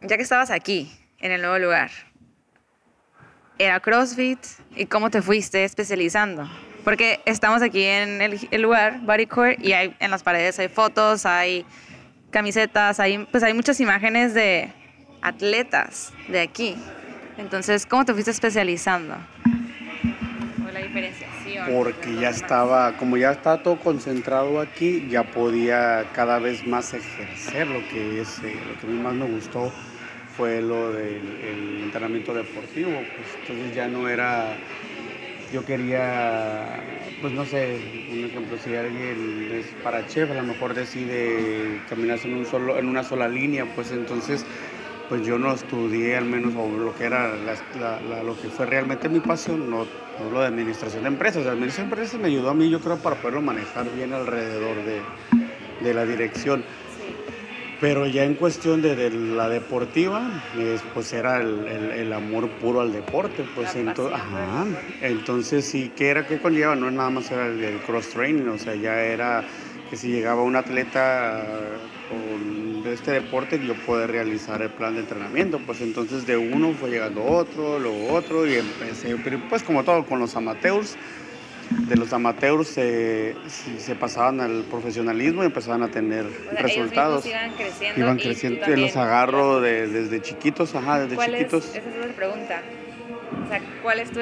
ya 0.02 0.16
que 0.16 0.22
estabas 0.22 0.50
aquí, 0.50 0.92
en 1.18 1.32
el 1.32 1.40
nuevo 1.40 1.58
lugar, 1.58 1.90
era 3.58 3.80
CrossFit 3.80 4.38
y 4.76 4.86
cómo 4.86 5.10
te 5.10 5.22
fuiste 5.22 5.64
especializando. 5.64 6.48
Porque 6.84 7.20
estamos 7.26 7.62
aquí 7.62 7.82
en 7.82 8.20
el, 8.20 8.62
lugar, 8.62 9.00
Bodycore, 9.02 9.56
y 9.60 9.72
hay, 9.72 9.94
en 10.00 10.10
las 10.10 10.22
paredes 10.22 10.58
hay 10.58 10.68
fotos, 10.68 11.26
hay 11.26 11.64
camisetas, 12.30 12.98
hay, 12.98 13.18
pues 13.30 13.44
hay 13.44 13.54
muchas 13.54 13.78
imágenes 13.80 14.34
de 14.34 14.72
atletas 15.20 16.12
de 16.28 16.40
aquí. 16.40 16.76
Entonces, 17.38 17.86
¿cómo 17.86 18.04
te 18.04 18.12
fuiste 18.12 18.32
especializando? 18.32 19.16
la 20.72 20.80
diferenciación? 20.80 21.66
Porque 21.76 22.16
ya 22.16 22.30
estaba, 22.30 22.96
como 22.96 23.16
ya 23.16 23.32
estaba 23.32 23.62
todo 23.62 23.78
concentrado 23.78 24.60
aquí, 24.60 25.06
ya 25.08 25.22
podía 25.22 26.06
cada 26.14 26.38
vez 26.38 26.66
más 26.66 26.94
ejercer 26.94 27.66
lo 27.68 27.86
que 27.88 28.22
es, 28.22 28.38
eh, 28.40 28.56
lo 28.66 28.80
que 28.80 28.86
a 28.86 28.90
mí 28.90 28.98
más 28.98 29.14
me 29.14 29.26
gustó 29.26 29.70
fue 30.36 30.60
lo 30.60 30.92
del 30.92 31.22
entrenamiento 31.84 32.34
deportivo, 32.34 32.90
pues 32.90 33.28
entonces 33.40 33.74
ya 33.74 33.88
no 33.88 34.08
era, 34.08 34.56
yo 35.52 35.64
quería, 35.64 36.80
pues 37.20 37.32
no 37.32 37.44
sé, 37.44 37.78
un 38.10 38.24
ejemplo, 38.24 38.56
si 38.58 38.74
alguien 38.74 39.50
es 39.52 39.66
para 39.82 40.06
chef, 40.06 40.30
a 40.30 40.34
lo 40.34 40.42
mejor 40.42 40.74
decide 40.74 41.80
caminarse 41.88 42.28
en, 42.28 42.34
un 42.34 42.46
solo, 42.46 42.78
en 42.78 42.88
una 42.88 43.04
sola 43.04 43.28
línea, 43.28 43.66
pues 43.74 43.92
entonces 43.92 44.44
pues 45.08 45.26
yo 45.26 45.38
no 45.38 45.52
estudié 45.52 46.16
al 46.16 46.24
menos 46.24 46.54
lo 46.54 46.94
que 46.94 47.04
era 47.04 47.34
lo 48.24 48.40
que 48.40 48.48
fue 48.48 48.64
realmente 48.64 49.10
mi 49.10 49.20
pasión, 49.20 49.68
no, 49.68 49.86
lo 50.32 50.40
de 50.40 50.46
administración 50.46 51.02
de 51.02 51.08
empresas. 51.08 51.44
La 51.44 51.52
administración 51.52 51.90
de 51.90 51.94
empresas 51.94 52.20
me 52.20 52.28
ayudó 52.28 52.48
a 52.48 52.54
mí, 52.54 52.70
yo 52.70 52.80
creo, 52.80 52.96
para 52.96 53.16
poderlo 53.16 53.42
manejar 53.42 53.86
bien 53.94 54.14
alrededor 54.14 54.76
de, 54.84 55.02
de 55.82 55.94
la 55.94 56.06
dirección. 56.06 56.64
Pero 57.82 58.06
ya 58.06 58.22
en 58.22 58.36
cuestión 58.36 58.80
de, 58.80 59.10
la 59.10 59.48
deportiva, 59.48 60.22
pues 60.94 61.12
era 61.12 61.40
el, 61.40 62.12
amor 62.12 62.48
puro 62.48 62.80
al 62.80 62.92
deporte. 62.92 63.42
Pues 63.56 63.74
entonces, 63.74 64.14
ajá, 64.14 64.66
entonces 65.00 65.64
sí, 65.64 65.90
¿qué 65.96 66.10
era? 66.10 66.24
¿Qué 66.24 66.38
conlleva? 66.38 66.76
No 66.76 66.88
nada 66.92 67.10
más 67.10 67.28
era 67.32 67.48
el, 67.48 67.80
cross 67.84 68.10
training, 68.10 68.46
o 68.46 68.56
sea, 68.56 68.76
ya 68.76 69.02
era 69.02 69.42
que 69.90 69.96
si 69.96 70.12
llegaba 70.12 70.44
un 70.44 70.54
atleta 70.54 71.44
con 72.08 72.86
este 72.86 73.10
deporte, 73.10 73.58
yo 73.58 73.74
poder 73.74 74.12
realizar 74.12 74.62
el 74.62 74.70
plan 74.70 74.94
de 74.94 75.00
entrenamiento. 75.00 75.58
Pues 75.66 75.80
entonces 75.80 76.24
de 76.24 76.36
uno 76.36 76.74
fue 76.74 76.88
llegando 76.88 77.24
otro, 77.24 77.80
luego 77.80 78.12
otro, 78.12 78.46
y 78.46 78.54
empecé, 78.54 79.16
pues 79.48 79.64
como 79.64 79.82
todo, 79.82 80.06
con 80.06 80.20
los 80.20 80.36
amateurs 80.36 80.96
de 81.88 81.96
los 81.96 82.12
amateurs 82.12 82.68
se, 82.68 83.34
se, 83.78 83.94
pasaban 83.94 84.40
al 84.40 84.64
profesionalismo 84.64 85.42
y 85.42 85.46
empezaban 85.46 85.82
a 85.82 85.90
tener 85.90 86.26
resultados. 86.52 87.26
iban 87.26 87.52
creciendo. 87.54 88.00
Iban 88.00 88.18
creciendo, 88.18 88.66
los 88.76 88.96
agarro 88.96 89.60
desde 89.60 90.20
chiquitos, 90.22 90.74
ajá, 90.74 91.00
desde 91.00 91.16
chiquitos. 91.16 91.64
esa 91.66 91.78
es 91.78 91.96
otra 91.96 92.12
pregunta. 92.14 92.62
O 93.44 93.48
sea, 93.48 93.60
¿cuál 93.82 94.00
es 94.00 94.10
tu 94.10 94.20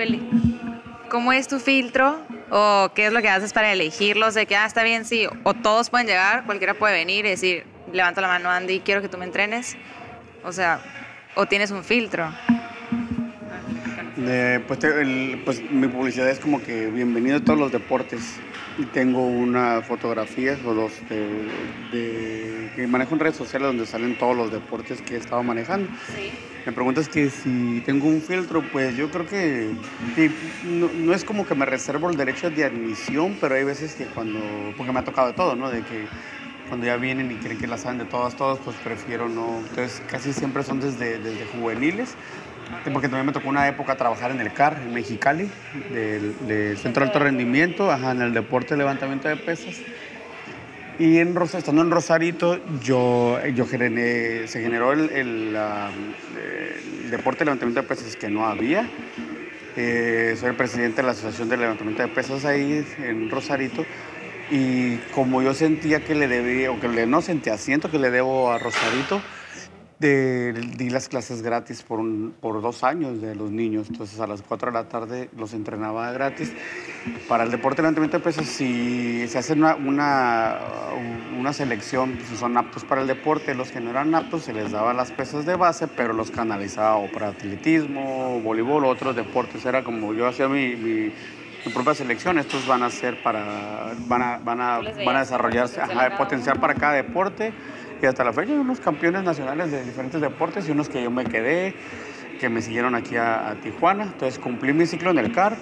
¿Cómo 1.09 1.33
es 1.33 1.49
tu 1.49 1.59
filtro? 1.59 2.21
¿O 2.51 2.91
qué 2.95 3.07
es 3.07 3.13
lo 3.13 3.21
que 3.21 3.29
haces 3.29 3.53
para 3.53 3.73
elegirlos? 3.73 4.35
De 4.35 4.47
que, 4.47 4.57
ah, 4.57 4.67
está 4.67 4.83
bien, 4.83 5.05
sí. 5.05 5.27
O 5.43 5.55
todos 5.55 5.91
pueden 5.91 6.07
llegar, 6.07 6.45
cualquiera 6.47 6.75
puede 6.75 6.95
venir 6.95 7.27
y 7.27 7.31
decir, 7.31 7.65
levanto 7.93 8.21
la 8.21 8.29
mano, 8.29 8.49
Andy, 8.49 8.81
quiero 8.81 9.03
que 9.03 9.09
tú 9.09 9.19
me 9.19 9.25
entrenes. 9.25 9.77
O 10.45 10.53
sea, 10.53 10.81
o 11.35 11.47
tienes 11.47 11.71
un 11.71 11.85
filtro 11.85 12.33
pues, 14.67 14.79
pues, 15.45 15.71
mi 15.71 15.89
publicidad 15.89 16.29
es 16.29 16.39
como 16.39 16.63
que 16.63 16.87
bienvenido 16.89 17.39
a 17.39 17.41
todos 17.41 17.59
los 17.59 17.73
deportes. 17.73 18.39
Y 18.79 18.85
tengo 18.85 19.27
una 19.27 19.83
fotografía 19.83 20.57
o 20.65 20.73
dos 20.73 20.93
de, 21.11 22.71
que 22.75 22.87
manejo 22.87 23.15
en 23.15 23.21
redes 23.21 23.37
sociales 23.37 23.67
donde 23.67 23.85
salen 23.85 24.17
todos 24.17 24.35
los 24.35 24.51
deportes 24.51 25.03
que 25.03 25.15
he 25.15 25.19
estado 25.19 25.43
manejando. 25.43 25.91
Me 26.65 26.73
preguntas 26.73 27.09
que 27.09 27.31
si 27.31 27.83
tengo 27.85 28.07
un 28.07 28.23
filtro, 28.23 28.63
pues 28.71 28.97
yo 28.97 29.11
creo 29.11 29.27
que, 29.27 29.71
no, 30.65 31.13
es 31.13 31.25
como 31.25 31.47
que 31.47 31.55
me 31.55 31.67
reservo 31.67 32.09
el 32.11 32.17
derecho 32.17 32.51
de 32.51 32.65
admisión, 32.65 33.37
pero 33.41 33.55
hay 33.55 33.65
veces 33.65 33.95
que 33.95 34.05
cuando, 34.05 34.39
porque 34.77 34.93
me 34.93 35.01
ha 35.01 35.05
tocado 35.05 35.29
de 35.29 35.35
todo, 35.35 35.57
¿no? 35.57 35.71
De 35.71 35.83
que 35.83 36.07
cuando 36.69 36.87
ya 36.87 36.97
vienen 36.97 37.33
y 37.33 37.35
creen 37.37 37.59
que 37.59 37.67
la 37.67 37.77
saben 37.77 37.99
de 37.99 38.05
todas, 38.05 38.37
todas, 38.37 38.59
pues 38.61 38.77
prefiero 38.77 39.29
no. 39.29 39.59
Entonces 39.59 40.03
casi 40.07 40.33
siempre 40.33 40.63
son 40.63 40.81
desde, 40.81 41.19
desde 41.19 41.45
juveniles 41.47 42.15
porque 42.93 43.09
también 43.09 43.27
me 43.27 43.33
tocó 43.33 43.49
una 43.49 43.69
época 43.69 43.97
trabajar 43.97 44.31
en 44.31 44.41
el 44.41 44.53
CAR, 44.53 44.79
en 44.83 44.93
Mexicali, 44.93 45.51
del, 45.93 46.77
Centro 46.79 47.05
de 47.05 47.09
Alto 47.09 47.19
Rendimiento, 47.19 47.93
en 47.93 48.23
el 48.23 48.33
deporte 48.33 48.75
de 48.75 48.79
levantamiento 48.79 49.29
de 49.29 49.37
pesas. 49.37 49.77
Y 50.99 51.19
en 51.19 51.35
estando 51.41 51.81
en 51.81 51.91
Rosarito, 51.91 52.61
yo, 52.83 53.39
yo 53.55 53.67
generé, 53.67 54.47
se 54.49 54.61
generó 54.61 54.93
el, 54.93 55.57
deporte 57.11 57.41
de 57.41 57.45
levantamiento 57.47 57.81
de 57.81 57.89
pesas 57.89 58.17
que 58.17 58.29
no 58.29 58.47
había. 58.47 58.89
Eh, 59.77 60.37
soy 60.39 60.51
el 60.51 60.57
presidente 60.57 60.97
de 60.97 61.05
la 61.05 61.13
Asociación 61.13 61.49
de 61.49 61.57
Levantamiento 61.57 62.03
de 62.03 62.09
Pesas 62.09 62.45
ahí 62.45 62.85
en 63.03 63.31
Rosarito. 63.31 63.87
Y 64.51 64.97
como 65.15 65.43
yo 65.43 65.55
sentía 65.55 66.05
que 66.05 66.15
le 66.15 66.29
debía, 66.29 66.71
o 66.71 66.81
que 66.81 66.89
no 67.07 67.23
sentía, 67.23 67.57
siento 67.57 67.91
que 67.91 67.99
le 67.99 68.11
debo 68.11 68.53
a 68.53 68.59
Rosarito, 68.59 69.23
de, 70.01 70.55
di 70.79 70.89
las 70.89 71.09
clases 71.09 71.43
gratis 71.43 71.83
por, 71.83 72.01
por 72.41 72.63
dos 72.63 72.83
años 72.83 73.21
de 73.21 73.35
los 73.35 73.51
niños. 73.51 73.89
Entonces 73.91 74.19
a 74.19 74.27
las 74.27 74.41
4 74.43 74.71
de 74.71 74.75
la 74.75 74.89
tarde 74.89 75.29
los 75.37 75.53
entrenaba 75.53 76.11
gratis. 76.13 76.53
Para 77.29 77.45
el 77.45 77.51
deporte 77.51 77.77
de 77.77 77.83
levantamiento 77.83 78.19
de 78.19 78.25
pesas, 78.25 78.47
si 78.47 79.29
se 79.29 79.39
hace 79.39 79.53
una, 79.53 79.77
una, 79.77 80.59
una 81.39 81.53
selección, 81.53 82.19
si 82.29 82.37
son 82.37 82.57
aptos 82.57 82.85
para 82.85 83.03
el 83.03 83.07
deporte, 83.07 83.55
los 83.55 83.71
que 83.71 83.81
no 83.81 83.91
eran 83.91 84.15
aptos 84.15 84.45
se 84.45 84.55
les 84.55 84.73
daba 84.73 84.95
las 84.95 85.13
pesas 85.13 85.45
de 85.45 85.55
base, 85.55 85.87
pero 85.87 86.15
los 86.15 86.31
canalizaba 86.31 86.97
o 86.97 87.11
para 87.13 87.29
atletismo, 87.29 88.41
voleibol, 88.41 88.87
otros 88.87 89.15
deportes. 89.15 89.65
Era 89.67 89.85
como 89.85 90.15
yo 90.15 90.27
hacía 90.27 90.49
mi, 90.49 90.77
mi 90.77 91.13
mi 91.65 91.73
propia 91.73 91.95
selección. 91.95 92.39
Estos 92.39 92.67
van 92.67 92.83
a 92.83 92.91
ser 92.91 93.23
para, 93.23 93.93
van 94.07 94.23
a, 94.23 94.39
van 94.39 94.61
a, 94.61 94.79
van 94.79 95.17
a 95.17 95.21
desarrollarse, 95.21 95.81
ajá, 95.81 96.17
potenciar 96.17 96.61
para 96.61 96.75
cada 96.75 96.95
deporte. 96.95 97.53
Y 98.03 98.07
hasta 98.07 98.25
la 98.25 98.33
fecha 98.33 98.53
hay 98.53 98.59
unos 98.59 98.81
campeones 98.81 99.23
nacionales 99.25 99.71
de 99.71 99.85
diferentes 99.85 100.21
deportes 100.21 100.67
y 100.69 100.73
unos 100.73 100.89
que 100.89 101.03
yo 101.03 101.11
me 101.11 101.25
quedé, 101.25 101.75
que 102.41 102.49
me 102.49 102.63
siguieron 102.63 102.95
aquí 102.95 103.17
a, 103.17 103.51
a 103.51 103.55
Tijuana. 103.57 104.05
Entonces 104.05 104.39
cumplí 104.39 104.73
mi 104.73 104.87
ciclo 104.87 105.11
en 105.11 105.19
el 105.19 105.33
CAR, 105.33 105.57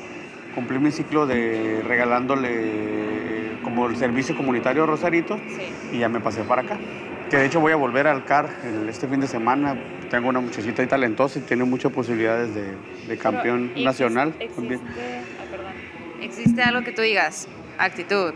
cumplí 0.54 0.78
mi 0.78 0.92
ciclo 0.92 1.26
de 1.26 1.82
regalándole 1.86 3.58
como 3.64 3.88
el 3.88 3.96
servicio 3.96 4.36
comunitario 4.36 4.86
Rosarito 4.86 5.38
y 5.92 5.98
ya 5.98 6.08
me 6.08 6.20
pasé 6.20 6.42
para 6.42 6.62
acá. 6.62 6.78
Que 7.28 7.36
de 7.36 7.46
hecho 7.46 7.60
voy 7.60 7.72
a 7.72 7.76
volver 7.76 8.06
al 8.06 8.24
CAR 8.24 8.48
el- 8.64 8.88
este 8.88 9.08
fin 9.08 9.20
de 9.20 9.26
semana. 9.26 9.76
Tengo 10.08 10.28
una 10.28 10.40
muchachita 10.40 10.80
ahí 10.82 10.88
talentosa 10.88 11.40
y 11.40 11.42
tiene 11.42 11.64
muchas 11.64 11.92
posibilidades 11.92 12.54
de, 12.54 12.74
de 13.08 13.18
campeón 13.18 13.68
Pero, 13.68 13.80
¿y 13.80 13.84
nacional. 13.84 14.28
existe- 14.38 14.54
también. 14.54 14.80
existe- 14.80 15.02
ah. 15.02 16.22
¿Existe 16.22 16.62
algo 16.62 16.82
que 16.82 16.92
tú 16.92 17.02
digas? 17.02 17.48
Actitud. 17.78 18.32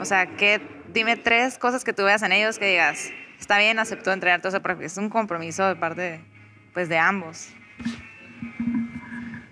O 0.00 0.04
sea, 0.04 0.26
que 0.26 0.60
dime 0.92 1.16
tres 1.16 1.56
cosas 1.56 1.84
que 1.84 1.92
tú 1.92 2.02
veas 2.04 2.22
en 2.22 2.32
ellos 2.32 2.58
que 2.58 2.66
digas, 2.68 3.10
está 3.38 3.58
bien, 3.58 3.78
aceptó 3.78 4.12
entrenar 4.12 4.40
todo 4.40 4.50
eso, 4.50 4.62
porque 4.62 4.84
es 4.84 4.96
un 4.96 5.08
compromiso 5.08 5.66
de 5.66 5.76
parte 5.76 6.20
pues, 6.72 6.88
de 6.88 6.98
ambos. 6.98 7.48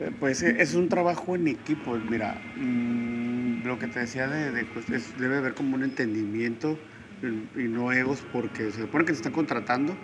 Eh, 0.00 0.10
Pues 0.18 0.42
eh, 0.42 0.56
es 0.58 0.74
un 0.74 0.88
trabajo 0.88 1.34
en 1.34 1.48
equipo. 1.48 1.96
Mira, 2.10 2.40
mm, 2.56 3.64
lo 3.64 3.78
que 3.78 3.86
te 3.86 4.00
decía 4.00 4.28
de, 4.28 4.50
de 4.50 4.66
debe 5.18 5.38
haber 5.38 5.54
como 5.54 5.76
un 5.76 5.84
entendimiento 5.84 6.78
y 7.56 7.62
no 7.68 7.92
egos 7.92 8.24
porque 8.32 8.72
se 8.72 8.80
supone 8.82 9.04
que 9.04 9.12
te 9.12 9.18
están 9.18 9.32
contratando 9.32 9.96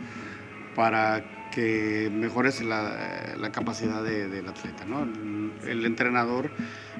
para 0.77 1.25
que 1.51 2.11
mejores 2.13 2.63
la, 2.63 3.37
capacidad 3.53 4.03
de- 4.03 4.29
del 4.29 4.49
atleta, 4.49 4.85
¿no? 4.85 5.03
El, 5.67 5.85
entrenador, 5.87 6.51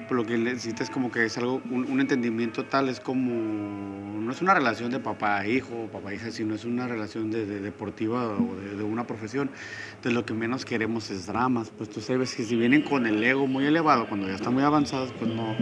lo 0.09 0.25
que 0.25 0.37
necesita 0.37 0.83
es 0.83 0.89
como 0.89 1.11
que 1.11 1.25
es 1.25 1.37
algo, 1.37 1.61
un, 1.69 1.99
entendimiento 1.99 2.65
tal, 2.65 2.89
es 2.89 2.99
como, 2.99 3.31
no 4.21 4.31
es 4.31 4.41
una 4.41 4.53
relación 4.53 4.91
de 4.91 4.99
papá 4.99 5.37
a 5.39 5.47
hijo, 5.47 5.87
papá 5.91 6.09
a 6.09 6.13
hija, 6.15 6.31
sino 6.31 6.55
es 6.55 6.65
una 6.65 6.87
relación 6.87 7.31
de, 7.31 7.45
de 7.45 7.61
deportiva 7.61 8.27
o 8.27 8.55
de, 8.55 8.75
de 8.75 8.83
una 8.83 9.05
profesión. 9.05 9.49
Entonces 9.89 10.13
lo 10.13 10.25
que 10.25 10.33
menos 10.33 10.65
queremos 10.65 11.09
es 11.11 11.27
dramas, 11.27 11.71
pues 11.77 11.89
tú 11.89 12.01
sabes 12.01 12.35
que 12.35 12.43
si 12.43 12.55
vienen 12.55 12.81
con 12.81 13.05
el 13.05 13.23
ego 13.23 13.47
muy 13.47 13.65
elevado, 13.65 14.07
cuando 14.07 14.27
ya 14.27 14.35
están 14.35 14.53
muy 14.53 14.63
avanzados, 14.63 15.13
pues 15.17 15.31
no, 15.31 15.55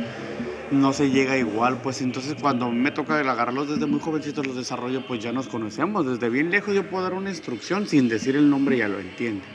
no 0.71 0.93
se 0.93 1.10
llega 1.10 1.38
igual, 1.38 1.77
pues 1.82 2.01
entonces 2.01 2.36
cuando 2.39 2.69
me 2.71 2.91
toca 2.91 3.19
el 3.19 3.30
agarrarlos 3.30 3.69
desde 3.69 3.86
muy 3.86 3.99
jovencitos 3.99 4.45
los 4.45 4.56
desarrollo, 4.56 5.01
pues 5.01 5.21
ya 5.21 5.32
nos 5.32 5.47
conocemos, 5.47 6.06
desde 6.06 6.30
bien 6.30 6.49
lejos 6.49 6.75
yo 6.75 6.84
puedo 6.84 7.03
dar 7.03 7.13
una 7.13 7.30
instrucción 7.30 7.88
sin 7.88 8.10
decir 8.10 8.36
el 8.36 8.49
nombre 8.49 8.77
ya 8.77 8.88
lo 8.88 8.99
entiende. 8.99 9.45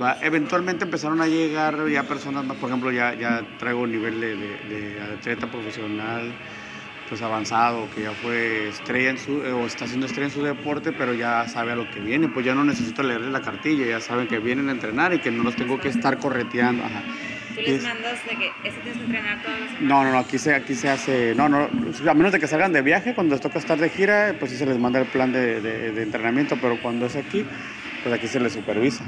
Va, 0.00 0.16
Eventualmente 0.22 0.84
empezaron 0.84 1.20
a 1.20 1.26
llegar 1.26 1.88
ya 1.88 2.04
personas 2.04 2.44
por 2.56 2.70
ejemplo, 2.70 2.92
ya, 2.92 3.14
ya 3.14 3.44
traigo 3.58 3.80
un 3.80 3.92
nivel 3.92 4.20
de, 4.20 5.00
atleta 5.18 5.46
profesional 5.46 6.32
pues 7.08 7.22
avanzado, 7.22 7.88
que 7.92 8.02
ya 8.02 8.12
fue 8.12 8.68
estrella 8.68 9.10
en 9.10 9.18
su, 9.18 9.42
eh, 9.42 9.50
o 9.50 9.66
está 9.66 9.88
siendo 9.88 10.06
estrella 10.06 10.28
en 10.28 10.32
su 10.32 10.44
deporte, 10.44 10.92
pero 10.92 11.12
ya 11.12 11.48
sabe 11.48 11.72
a 11.72 11.74
lo 11.74 11.90
que 11.90 11.98
viene, 11.98 12.28
pues 12.28 12.46
ya 12.46 12.54
no 12.54 12.64
necesito 12.64 13.02
leerle 13.02 13.32
la 13.32 13.42
cartilla, 13.42 13.84
ya 13.84 14.00
saben 14.00 14.28
que 14.28 14.38
vienen 14.38 14.68
a 14.68 14.72
entrenar 14.72 15.12
y 15.12 15.18
que 15.18 15.32
no 15.32 15.42
los 15.42 15.56
tengo 15.56 15.80
que 15.80 15.88
estar 15.88 16.18
correteando. 16.18 16.84
Tú 17.54 17.60
les 17.62 17.82
mandas 17.82 18.24
de 18.24 18.30
que 18.36 18.50
tienes 18.62 18.80
que 18.82 18.90
entrenar 19.04 19.42
todas 19.42 19.60
las 19.60 19.80
No, 19.80 20.04
no, 20.04 20.12
no, 20.12 20.18
aquí 20.18 20.38
se, 20.38 20.54
aquí 20.54 20.74
se 20.74 20.88
hace, 20.88 21.34
no, 21.34 21.48
no, 21.48 21.68
a 22.08 22.14
menos 22.14 22.32
de 22.32 22.38
que 22.40 22.46
salgan 22.46 22.72
de 22.72 22.82
viaje, 22.82 23.14
cuando 23.14 23.34
les 23.34 23.40
toca 23.42 23.58
estar 23.58 23.76
de 23.78 23.88
gira, 23.88 24.34
pues 24.38 24.50
sí 24.52 24.56
se 24.58 24.66
les 24.66 24.78
manda 24.78 25.00
el 25.00 25.06
plan 25.06 25.32
de, 25.32 25.60
de- 25.60 25.92
de 25.92 26.02
entrenamiento, 26.02 26.56
pero 26.60 26.80
cuando 26.80 27.06
es 27.06 27.16
aquí, 27.16 27.44
pues 28.02 28.14
aquí 28.14 28.26
se 28.28 28.40
les 28.40 28.52
supervisa. 28.52 29.04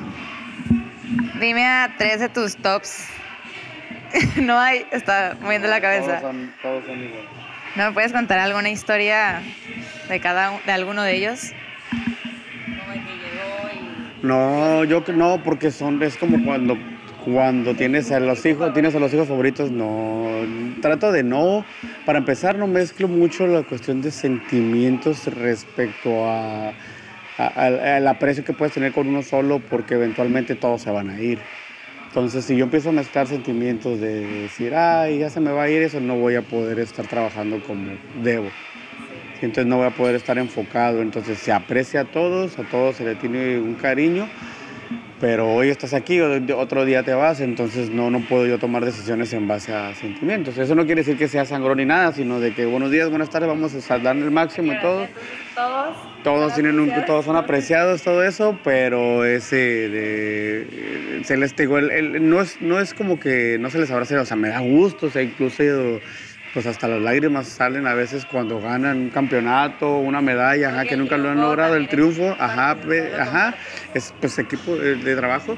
Dime 1.41 1.67
a 1.67 1.95
tres 1.99 2.21
de 2.21 2.29
tus 2.29 2.57
tops. 2.57 3.07
no 4.37 4.59
hay, 4.59 4.85
está 4.93 5.37
moviendo 5.41 5.69
la 5.69 5.81
cabeza. 5.81 6.21
Todos 6.21 6.23
son, 6.23 6.53
todos 6.63 6.85
son 6.85 6.99
iguales. 7.03 7.29
¿No 7.77 7.87
me 7.87 7.93
puedes 7.93 8.13
contar 8.13 8.39
alguna 8.39 8.69
historia 8.69 9.41
de 10.09 10.21
cada 10.21 10.59
de 10.67 10.73
alguno 10.73 11.03
de 11.03 11.15
ellos? 11.17 11.53
No, 14.23 14.85
yo 14.85 15.03
que 15.05 15.13
no, 15.13 15.43
porque 15.43 15.71
son, 15.71 16.01
es 16.03 16.17
como 16.17 16.45
cuando, 16.45 16.77
cuando 17.25 17.77
tienes 17.77 18.11
a 18.11 18.19
los 18.21 18.45
hijos, 18.47 18.73
tienes 18.73 18.95
a 18.95 18.99
los 18.99 19.15
hijos 19.15 19.29
favoritos, 19.29 19.71
no, 19.71 20.45
trato 20.81 21.13
de 21.13 21.23
no, 21.23 21.67
para 22.05 22.19
empezar 22.19 22.59
no 22.59 22.67
mezclo 22.67 23.09
mucho 23.09 23.47
la 23.47 23.63
cuestión 23.63 24.01
de 24.01 24.11
sentimientos 24.11 25.27
respecto 25.27 26.27
a, 26.29 26.71
a- 26.71 26.77
al, 27.37 27.79
al 27.81 28.07
aprecio 28.09 28.43
que 28.45 28.55
puedes 28.55 28.75
tener 28.75 28.93
con 28.93 29.07
uno 29.09 29.23
solo, 29.23 29.65
porque 29.65 29.95
eventualmente 29.95 30.57
todos 30.57 30.83
se 30.83 30.91
van 30.91 31.11
a 31.11 31.21
ir. 31.23 31.49
Entonces, 32.05 32.45
si 32.47 32.57
yo 32.57 32.65
empiezo 32.65 32.91
a 32.91 32.93
mezclar 32.93 33.27
sentimientos 33.29 34.01
de 34.01 34.27
decir, 34.29 34.75
ay, 34.75 35.19
ya 35.21 35.31
se 35.31 35.41
me 35.41 35.53
va 35.53 35.65
a 35.65 35.71
ir, 35.71 35.83
eso 35.83 36.01
no 36.01 36.17
voy 36.19 36.35
a 36.37 36.49
poder 36.49 36.79
estar 36.81 37.07
trabajando 37.09 37.63
como 37.63 38.01
debo. 38.09 38.57
Entonces 39.41 39.67
no 39.67 39.77
voy 39.79 39.87
a 39.87 39.95
poder 39.95 40.15
estar 40.15 40.39
enfocado. 40.39 41.03
Entonces 41.03 41.41
se 41.41 41.53
aprecia 41.53 42.03
a 42.03 42.05
todos, 42.11 42.59
a 42.59 42.65
todos 42.65 42.97
se 42.97 43.05
le 43.05 43.17
tiene 43.17 43.61
un 43.61 43.75
cariño, 43.77 44.33
pero 45.23 45.55
hoy 45.55 45.69
estás 45.69 45.95
aquí, 45.95 46.21
otro 46.21 46.85
día 46.85 47.05
te 47.05 47.15
vas, 47.15 47.41
entonces 47.41 47.91
no, 47.91 48.11
no 48.11 48.19
puedo 48.23 48.45
yo 48.45 48.59
tomar 48.59 48.85
decisiones 48.85 49.33
en 49.33 49.47
base 49.47 49.73
a 49.73 49.95
sentimientos. 49.95 50.59
Eso 50.59 50.75
no 50.75 50.85
quiere 50.85 51.03
decir 51.03 51.17
que 51.17 51.29
sea 51.29 51.45
sangrón 51.45 51.77
ni 51.79 51.85
nada, 51.85 52.13
sino 52.13 52.41
de 52.41 52.53
que 52.53 52.67
buenos 52.67 52.91
días, 52.91 53.09
buenas 53.09 53.31
tardes, 53.31 53.49
vamos 53.49 53.73
a 53.89 53.99
dar 54.01 54.17
el 54.17 54.33
máximo 54.33 54.73
y 54.73 54.81
todo. 54.81 55.07
Todos. 55.55 55.97
Todos 56.25 56.55
tienen 56.55 56.81
un, 56.81 56.91
todos 57.07 57.25
son 57.25 57.37
apreciados, 57.37 58.03
todo 58.03 58.25
eso, 58.25 58.59
pero 58.65 59.25
ese 59.25 59.55
de, 59.57 61.21
se 61.23 61.37
les 61.37 61.55
digo, 61.55 61.79
el- 61.79 61.93
el- 61.93 62.29
no 62.29 62.41
es, 62.41 62.61
no 62.61 62.81
es 62.81 62.93
como 62.93 63.21
que 63.21 63.59
no 63.61 63.71
se 63.71 63.79
les 63.79 63.93
abrace, 63.93 64.17
o 64.19 64.25
sea, 64.25 64.37
me 64.37 64.49
da 64.49 64.59
gusto, 64.59 65.07
o 65.07 65.11
sea, 65.11 65.23
incluso 65.23 66.01
pues 66.53 66.67
hasta 66.67 66.87
las 66.87 67.01
lágrimas 67.01 67.47
salen 67.47 67.87
a 67.87 67.95
veces 67.95 68.27
cuando 68.27 68.61
ganan 68.61 68.99
un 68.99 69.11
campeonato, 69.11 69.97
una 69.99 70.21
medalla, 70.21 70.71
ajá, 70.71 70.85
que 70.85 70.97
nunca 70.97 71.17
lo 71.17 71.31
han 71.31 71.41
logrado, 71.41 71.77
el 71.77 71.89
triunfo, 71.89 72.37
ajá, 72.39 72.77
ajá, 73.19 73.55
es 73.95 74.13
pues 74.21 74.39
equipo 74.39 74.77
de, 74.77 75.17
trabajo, 75.17 75.57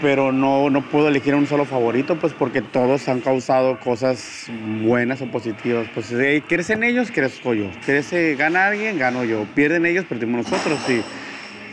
pero 0.00 0.32
no, 0.32 0.68
no 0.68 0.82
puedo 0.82 1.08
elegir 1.08 1.34
un 1.34 1.46
solo 1.46 1.64
favorito, 1.64 2.16
pues 2.16 2.32
porque 2.32 2.60
todos 2.60 3.08
han 3.08 3.20
causado 3.20 3.78
cosas 3.78 4.50
buenas 4.82 5.22
o 5.22 5.26
positivas. 5.26 5.88
Pues 5.94 6.12
eh, 6.12 6.42
crecen 6.46 6.82
ellos, 6.82 7.10
crezco 7.10 7.54
yo. 7.54 7.70
Crece, 7.84 8.34
gana 8.34 8.66
alguien, 8.66 8.98
gano 8.98 9.24
yo. 9.24 9.46
Pierden 9.54 9.86
ellos, 9.86 10.04
perdimos 10.04 10.50
nosotros, 10.50 10.78
sí. 10.86 11.02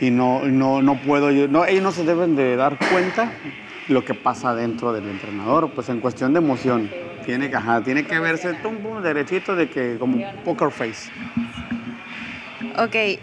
Y 0.00 0.10
no, 0.10 0.44
no, 0.44 0.80
no 0.80 1.00
puedo 1.02 1.30
yo, 1.30 1.48
no, 1.48 1.66
ellos 1.66 1.82
no 1.82 1.92
se 1.92 2.04
deben 2.04 2.34
de 2.34 2.56
dar 2.56 2.78
cuenta 2.90 3.32
lo 3.88 4.04
que 4.04 4.14
pasa 4.14 4.54
dentro 4.54 4.92
del 4.92 5.08
entrenador, 5.08 5.70
pues 5.74 5.88
en 5.88 6.00
cuestión 6.00 6.32
de 6.32 6.38
emoción. 6.38 6.90
Tiene 7.24 7.50
que, 7.50 7.56
ajá, 7.56 7.82
tiene 7.82 8.04
que 8.04 8.18
verse 8.18 8.54
tum, 8.54 8.76
pum, 8.76 9.02
derechito 9.02 9.56
de 9.56 9.68
que 9.68 9.96
como 9.98 10.18
poker 10.44 10.70
face. 10.70 11.10
Ok. 12.76 13.20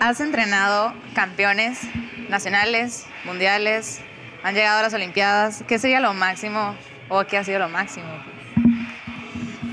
Has 0.00 0.20
entrenado 0.20 0.92
campeones 1.14 1.80
nacionales, 2.28 3.06
mundiales, 3.24 4.00
han 4.42 4.54
llegado 4.54 4.80
a 4.80 4.82
las 4.82 4.94
Olimpiadas. 4.94 5.64
¿Qué 5.66 5.78
sería 5.78 6.00
lo 6.00 6.12
máximo 6.14 6.74
o 7.08 7.24
qué 7.24 7.38
ha 7.38 7.44
sido 7.44 7.58
lo 7.58 7.68
máximo? 7.68 8.06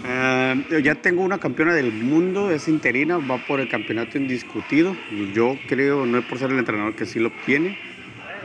Eh, 0.06 0.82
ya 0.84 0.96
tengo 0.96 1.24
una 1.24 1.38
campeona 1.38 1.74
del 1.74 1.92
mundo, 1.92 2.52
es 2.52 2.68
interina, 2.68 3.18
va 3.18 3.38
por 3.38 3.60
el 3.60 3.70
campeonato 3.70 4.18
indiscutido. 4.18 4.96
Yo 5.34 5.58
creo, 5.68 6.06
no 6.06 6.18
es 6.18 6.26
por 6.26 6.38
ser 6.38 6.52
el 6.52 6.60
entrenador 6.60 6.96
que 6.96 7.06
sí 7.06 7.20
lo 7.20 7.30
obtiene, 7.30 7.78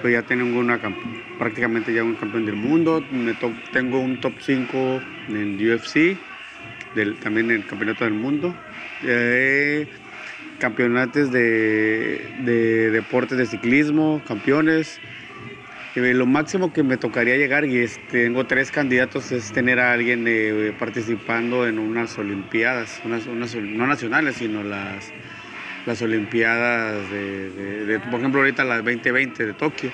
pero 0.00 0.12
ya 0.12 0.22
tengo 0.22 0.58
una 0.58 0.80
prácticamente 1.38 1.92
ya 1.92 2.04
un 2.04 2.14
campeón 2.14 2.44
del 2.44 2.56
mundo. 2.56 3.06
Tengo 3.70 4.00
un 4.00 4.18
top 4.18 4.34
5 4.40 5.02
en 5.28 5.54
UFC, 5.56 6.18
también 7.20 7.50
en 7.50 7.56
el 7.62 7.66
campeonato 7.66 8.04
del 8.04 8.14
mundo. 8.14 8.54
Eh, 9.02 9.86
campeonatos 10.58 11.30
de, 11.30 12.30
de 12.38 12.90
deportes 12.90 13.38
de 13.38 13.46
ciclismo, 13.46 14.22
campeones. 14.26 15.00
Eh, 15.94 16.14
Lo 16.14 16.26
máximo 16.26 16.72
que 16.72 16.82
me 16.82 16.96
tocaría 16.96 17.36
llegar, 17.36 17.64
y 17.64 17.86
tengo 18.10 18.44
tres 18.46 18.70
candidatos, 18.70 19.32
es 19.32 19.52
tener 19.52 19.80
a 19.80 19.92
alguien 19.92 20.24
eh, 20.28 20.72
participando 20.78 21.66
en 21.66 21.78
unas 21.78 22.18
Olimpiadas, 22.18 23.00
unas- 23.04 23.26
no 23.26 23.86
nacionales, 23.86 24.36
sino 24.36 24.62
las, 24.62 25.12
las 25.86 26.02
Olimpiadas 26.02 27.10
de, 27.10 27.50
de- 27.86 27.98
por 28.00 28.20
ejemplo, 28.20 28.40
ahorita 28.40 28.64
las 28.64 28.84
2020 28.84 29.46
de 29.46 29.52
Tokio. 29.54 29.90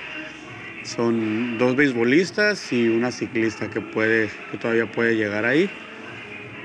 Son 0.83 1.57
dos 1.57 1.75
beisbolistas 1.75 2.71
y 2.71 2.87
una 2.87 3.11
ciclista 3.11 3.69
que, 3.69 3.81
puede, 3.81 4.29
que 4.51 4.57
todavía 4.57 4.85
puede 4.85 5.15
llegar 5.15 5.45
ahí. 5.45 5.69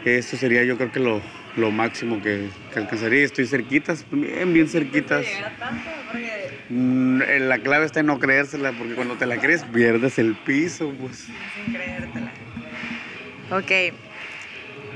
Esto 0.04 0.36
sería 0.36 0.62
yo 0.64 0.76
creo 0.76 0.92
que 0.92 1.00
lo, 1.00 1.22
lo 1.56 1.70
máximo 1.70 2.20
que, 2.22 2.48
alcanzaría. 2.74 3.24
Estoy 3.24 3.46
cerquitas, 3.46 4.04
bien, 4.10 4.52
bien 4.52 4.68
cerquitas. 4.68 5.26
Mm, 6.68 7.20
La 7.48 7.58
clave 7.58 7.86
está 7.86 8.00
en 8.00 8.06
no 8.06 8.18
creérsela, 8.18 8.72
porque 8.72 8.94
cuando 8.94 9.16
te 9.16 9.26
la 9.26 9.38
crees 9.38 9.64
pierdes 9.64 10.18
el 10.18 10.34
piso, 10.34 10.92
pues. 11.00 11.26
Sin 11.54 11.72
creértela. 11.74 12.32
Ok. 13.50 13.94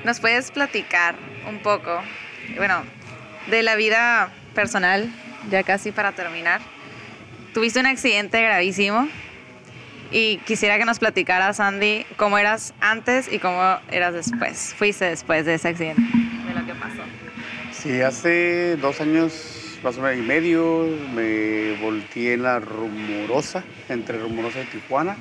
¿Nos 0.04 0.20
puedes 0.20 0.50
platicar 0.50 1.16
un 1.48 1.58
poco, 1.60 2.02
bueno, 2.56 2.84
de 3.48 3.62
la 3.62 3.76
vida 3.76 4.32
personal, 4.54 5.10
ya 5.50 5.62
casi 5.62 5.92
para 5.92 6.12
terminar? 6.12 6.60
Tuviste 7.52 7.78
un 7.80 7.86
accidente 7.86 8.42
gravísimo 8.42 9.08
Y 10.10 10.38
quisiera 10.38 10.78
que 10.78 10.84
nos 10.84 10.98
platicaras, 10.98 11.60
Andy, 11.60 12.04
cómo 12.16 12.38
eras 12.38 12.74
antes 12.80 13.32
y 13.32 13.38
cómo 13.38 13.78
eras 13.90 14.14
después. 14.14 14.74
Fuiste 14.76 15.06
después 15.06 15.44
de 15.44 15.54
ese 15.54 15.68
accidente, 15.68 16.02
de 16.02 16.54
lo 16.54 16.66
que 16.66 16.74
pasó. 16.74 17.02
Sí, 17.72 18.00
hace 18.00 18.76
dos 18.76 19.00
años, 19.00 19.78
más 19.82 19.96
o 19.98 20.02
menos 20.02 20.18
y 20.18 20.22
medio, 20.22 20.86
me 21.14 21.72
volteé 21.80 22.34
en 22.34 22.44
la 22.44 22.60
rumorosa, 22.60 23.64
entre 23.88 24.18
rumorosa 24.18 24.60
y 24.60 24.66
Tijuana. 24.66 25.16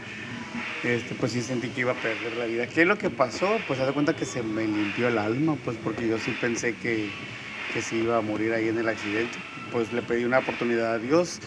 Este, 0.84 1.15
pues 1.15 1.32
sí 1.32 1.41
sentí 1.41 1.69
que 1.69 1.82
iba 1.82 1.93
a 1.93 1.95
perder 1.95 2.36
la 2.38 2.45
vida. 2.45 2.67
¿Qué 2.67 2.82
es 2.82 2.88
lo 2.88 2.97
que 2.97 3.09
pasó? 3.09 3.57
Pues 3.67 3.80
haz 3.80 3.88
de 3.88 3.93
cuenta 3.93 4.15
que 4.15 4.26
se 4.26 4.43
me 4.43 4.67
limpió 4.67 5.07
el 5.07 5.17
alma, 5.17 5.55
pues 5.63 5.78
porque 5.84 6.07
yo 6.07 6.19
sí 6.19 6.36
pensé 6.39 6.76
que, 6.76 7.09
que 7.74 7.82
sí 7.82 7.97
iba 7.97 8.17
a 8.17 8.21
morir 8.21 8.53
ahí 8.53 8.67
en 8.67 8.78
el 8.78 8.88
accidente. 8.88 9.38
Pues 9.71 9.91
le 9.91 10.01
pedí 10.01 10.24
una 10.26 10.39
oportunidad 10.39 10.93
a 10.93 10.99
Dios 10.99 11.39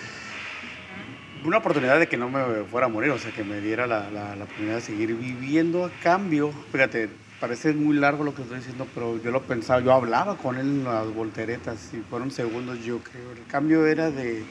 una 1.45 1.59
oportunidad 1.59 2.01
de 2.01 2.09
que 2.09 2.17
no 2.17 2.29
me 2.29 2.65
fuera 2.65 2.87
a 2.87 2.89
morir, 2.89 3.11
o 3.11 3.19
sea, 3.19 3.31
que 3.31 3.45
me 3.45 3.61
diera 3.61 3.87
la, 3.87 4.11
la, 4.11 4.35
oportunidad 4.35 4.77
de 4.77 4.81
seguir 4.81 5.15
viviendo 5.15 5.85
a 5.85 5.91
cambio. 6.03 6.53
Fíjate, 6.73 7.09
parece 7.41 7.73
muy 7.73 7.97
largo 7.97 8.25
lo 8.25 8.35
que 8.35 8.43
estoy 8.43 8.59
diciendo, 8.59 8.87
pero 8.95 9.23
yo 9.23 9.31
lo 9.31 9.43
pensaba, 9.43 9.81
yo 9.81 9.93
hablaba 9.93 10.37
con 10.37 10.57
él 10.57 10.67
en 10.67 10.85
las 10.85 11.07
volteretas 11.15 11.93
y 11.93 11.99
fueron 11.99 12.31
segundos, 12.31 12.83
yo 12.85 12.99
creo. 12.99 13.33
El 13.33 13.45
cambio 13.47 13.87
era 13.87 14.11
de, 14.11 14.45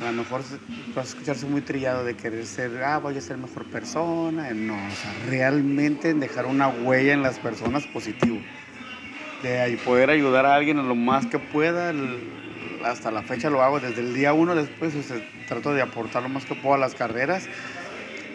a 0.00 0.06
lo 0.06 0.12
mejor 0.12 0.42
va 0.96 1.02
a 1.02 1.04
escucharse 1.04 1.46
muy 1.46 1.60
trillado 1.60 2.04
de 2.04 2.14
querer 2.14 2.44
ser, 2.46 2.82
ah, 2.82 2.98
voy 2.98 3.16
a 3.16 3.20
ser 3.20 3.36
mejor 3.38 3.64
persona. 3.66 4.50
No, 4.52 4.74
o 4.74 4.90
sea, 4.90 5.14
realmente 5.28 6.12
dejar 6.14 6.46
una 6.46 6.68
huella 6.68 7.12
en 7.14 7.22
las 7.22 7.38
personas 7.38 7.86
positivo. 7.86 8.38
De 9.44 9.78
poder 9.84 10.08
ayudar 10.08 10.46
a 10.46 10.54
alguien 10.54 10.88
lo 10.88 10.94
más 10.94 11.26
que 11.26 11.38
pueda. 11.38 11.92
hasta 12.82 13.10
la 13.10 13.22
fecha 13.22 13.50
lo 13.50 13.62
hago 13.62 13.78
desde 13.78 14.00
el 14.00 14.14
día 14.14 14.32
uno 14.32 14.54
después, 14.54 14.94
trato 15.46 15.74
de 15.74 15.82
aportar 15.82 16.22
lo 16.22 16.30
más 16.30 16.46
que 16.46 16.54
puedo 16.54 16.76
a 16.76 16.78
las 16.78 16.94
carreras 16.94 17.46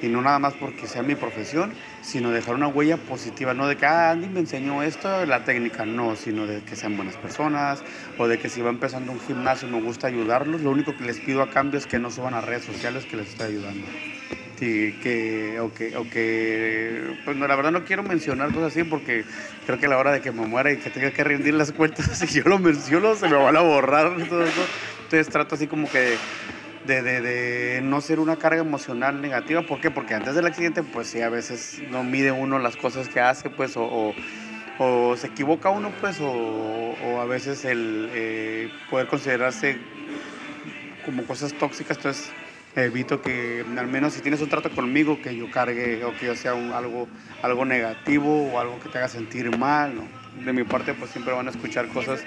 y 0.03 0.07
no 0.07 0.21
nada 0.21 0.37
más 0.37 0.53
porque 0.53 0.85
sea 0.85 1.01
mi 1.01 1.15
profesión, 1.15 1.73
sino 2.03 2.29
dejar 2.29 2.53
una 2.53 2.67
huella 2.67 2.97
positiva, 2.97 3.55
no 3.55 3.67
de 3.67 3.75
que 3.75 3.87
ah, 3.87 4.11
Andy 4.11 4.27
me 4.27 4.39
enseñó 4.39 4.83
esto, 4.83 5.25
la 5.25 5.43
técnica, 5.43 5.83
no, 5.83 6.15
sino 6.15 6.45
de 6.45 6.61
que 6.61 6.75
sean 6.75 6.95
buenas 6.95 7.15
personas 7.15 7.81
o 8.19 8.27
de 8.27 8.37
que 8.37 8.47
si 8.47 8.61
va 8.61 8.69
empezando 8.69 9.11
un 9.11 9.19
gimnasio 9.19 9.67
me 9.67 9.81
gusta 9.81 10.05
ayudarlos, 10.05 10.61
lo 10.61 10.69
único 10.69 10.95
que 10.95 11.05
les 11.05 11.19
pido 11.19 11.41
a 11.41 11.49
cambio 11.49 11.79
es 11.79 11.87
que 11.87 11.97
no 11.97 12.11
suban 12.11 12.35
a 12.35 12.41
redes 12.41 12.65
sociales 12.65 13.05
que 13.05 13.17
les 13.17 13.29
estoy 13.29 13.47
ayudando. 13.47 13.87
Sí, 14.59 14.99
que, 15.01 15.57
o 15.61 15.73
que, 15.73 15.95
o 15.95 16.03
que, 16.09 17.15
pues 17.23 17.37
la 17.37 17.55
verdad 17.55 17.71
no 17.71 17.85
quiero 17.85 18.03
mencionar 18.03 18.51
cosas 18.51 18.73
así 18.73 18.83
porque 18.83 19.23
creo 19.65 19.79
que 19.79 19.85
a 19.85 19.89
la 19.89 19.97
hora 19.97 20.11
de 20.11 20.19
que 20.19 20.33
me 20.33 20.45
muera 20.45 20.69
y 20.69 20.75
que 20.75 20.89
tenga 20.89 21.11
que 21.11 21.23
rendir 21.23 21.53
las 21.53 21.71
cuentas, 21.71 22.05
si 22.19 22.27
yo 22.27 22.43
lo 22.43 22.59
menciono 22.59 23.15
se 23.15 23.29
me 23.29 23.37
van 23.37 23.55
a 23.55 23.61
borrar 23.61 24.17
todo 24.27 24.43
eso. 24.43 24.65
Entonces 25.03 25.29
trato 25.29 25.55
así 25.55 25.67
como 25.67 25.89
que 25.89 26.17
de, 26.85 27.01
de, 27.01 27.21
de, 27.21 27.81
no 27.81 28.01
ser 28.01 28.19
una 28.19 28.35
carga 28.35 28.59
emocional 28.59 29.21
negativa. 29.21 29.61
¿Por 29.61 29.79
qué? 29.79 29.91
Porque 29.91 30.13
antes 30.13 30.35
del 30.35 30.45
accidente, 30.45 30.83
pues 30.83 31.07
sí, 31.07 31.21
a 31.21 31.29
veces 31.29 31.81
no 31.89 32.03
mide 32.03 32.33
uno 32.33 32.59
las 32.59 32.75
cosas 32.75 33.07
que 33.07 33.21
hace, 33.21 33.49
pues, 33.49 33.77
o, 33.77 34.13
o, 34.77 35.15
se 35.15 35.27
equivoca 35.27 35.69
uno, 35.69 35.93
pues, 36.01 36.19
o, 36.19 36.27
o 36.29 37.21
a 37.21 37.25
veces 37.25 37.63
el 37.63 38.09
eh, 38.13 38.69
poder 38.89 39.07
considerarse 39.07 39.77
como 41.05 41.23
cosas 41.23 41.53
tóxicas, 41.53 41.95
entonces 41.95 42.33
evito 42.75 43.21
que, 43.21 43.65
al 43.77 43.87
menos 43.87 44.13
si 44.13 44.21
tienes 44.21 44.41
un 44.41 44.49
trato 44.49 44.69
conmigo, 44.69 45.21
que 45.21 45.35
yo 45.35 45.49
cargue 45.51 46.03
o 46.03 46.15
que 46.17 46.27
yo 46.27 46.35
sea 46.35 46.51
algo, 46.51 47.07
algo 47.41 47.65
negativo 47.65 48.51
o 48.51 48.59
algo 48.59 48.79
que 48.79 48.89
te 48.89 48.97
haga 48.97 49.07
sentir 49.07 49.55
mal, 49.57 49.95
¿no? 49.95 50.19
de 50.45 50.53
mi 50.53 50.63
parte 50.63 50.93
pues 50.93 51.11
siempre 51.11 51.33
van 51.33 51.47
a 51.47 51.51
escuchar 51.51 51.87
cosas, 51.89 52.23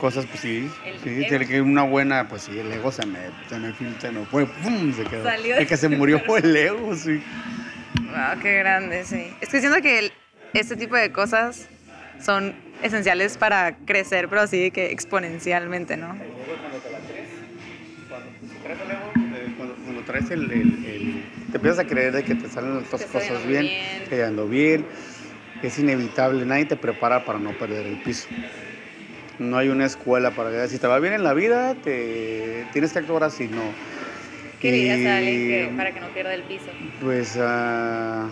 cosas 0.00 0.26
pues 0.26 0.40
sí, 0.40 0.70
sí, 1.02 1.26
tiene 1.28 1.46
que 1.46 1.60
una 1.60 1.82
buena, 1.82 2.28
pues 2.28 2.42
sí, 2.42 2.58
el 2.58 2.72
ego 2.72 2.90
se 2.90 3.04
me, 3.06 3.18
se 3.48 3.58
me 3.58 3.72
filtra, 3.72 4.10
no 4.10 4.24
fue, 4.24 4.46
¡pum! 4.46 4.92
se 4.94 5.04
quedó. 5.04 5.28
El 5.28 5.66
que 5.66 5.76
se 5.76 5.88
murió 5.88 6.20
fue 6.26 6.40
el 6.40 6.56
ego, 6.56 6.94
sí. 6.94 7.22
Wow, 8.00 8.40
qué 8.40 8.58
grande, 8.58 9.04
sí. 9.04 9.32
Es 9.40 9.50
que 9.50 9.60
siento 9.60 9.80
que 9.82 10.10
este 10.54 10.76
tipo 10.76 10.96
de 10.96 11.12
cosas 11.12 11.68
son 12.20 12.54
esenciales 12.82 13.36
para 13.36 13.76
crecer, 13.84 14.28
pero 14.28 14.42
así 14.42 14.70
que 14.70 14.90
exponencialmente, 14.90 15.96
¿no? 15.96 16.16
Traes 20.10 20.30
el, 20.30 20.50
el, 20.50 21.24
te 21.50 21.56
empiezas 21.56 21.78
a 21.78 21.86
creer 21.86 22.12
de 22.12 22.24
que 22.24 22.34
te 22.34 22.48
salen 22.48 22.74
las 22.74 22.88
cosas 22.88 23.46
bien, 23.46 23.62
bien, 23.62 24.08
que 24.08 24.22
ando 24.24 24.48
bien 24.48 24.84
es 25.62 25.78
inevitable, 25.78 26.44
nadie 26.46 26.64
te 26.64 26.76
prepara 26.76 27.24
para 27.24 27.38
no 27.38 27.52
perder 27.52 27.86
el 27.86 28.00
piso. 28.02 28.28
No 29.38 29.56
hay 29.56 29.68
una 29.68 29.86
escuela 29.86 30.32
para 30.32 30.50
que 30.50 30.68
si 30.68 30.78
te 30.78 30.86
va 30.86 30.98
bien 30.98 31.14
en 31.14 31.24
la 31.24 31.34
vida, 31.34 31.74
te 31.74 32.66
tienes 32.72 32.92
que 32.92 32.98
actuar 32.98 33.24
así, 33.24 33.48
no. 33.48 33.62
¿Qué 34.60 34.72
dirías 34.72 35.06
a 35.06 35.16
alguien 35.18 35.76
para 35.76 35.92
que 35.92 36.00
no 36.00 36.08
pierda 36.08 36.34
el 36.34 36.42
piso? 36.42 36.66
Pues, 37.00 37.36
uh, 37.36 38.28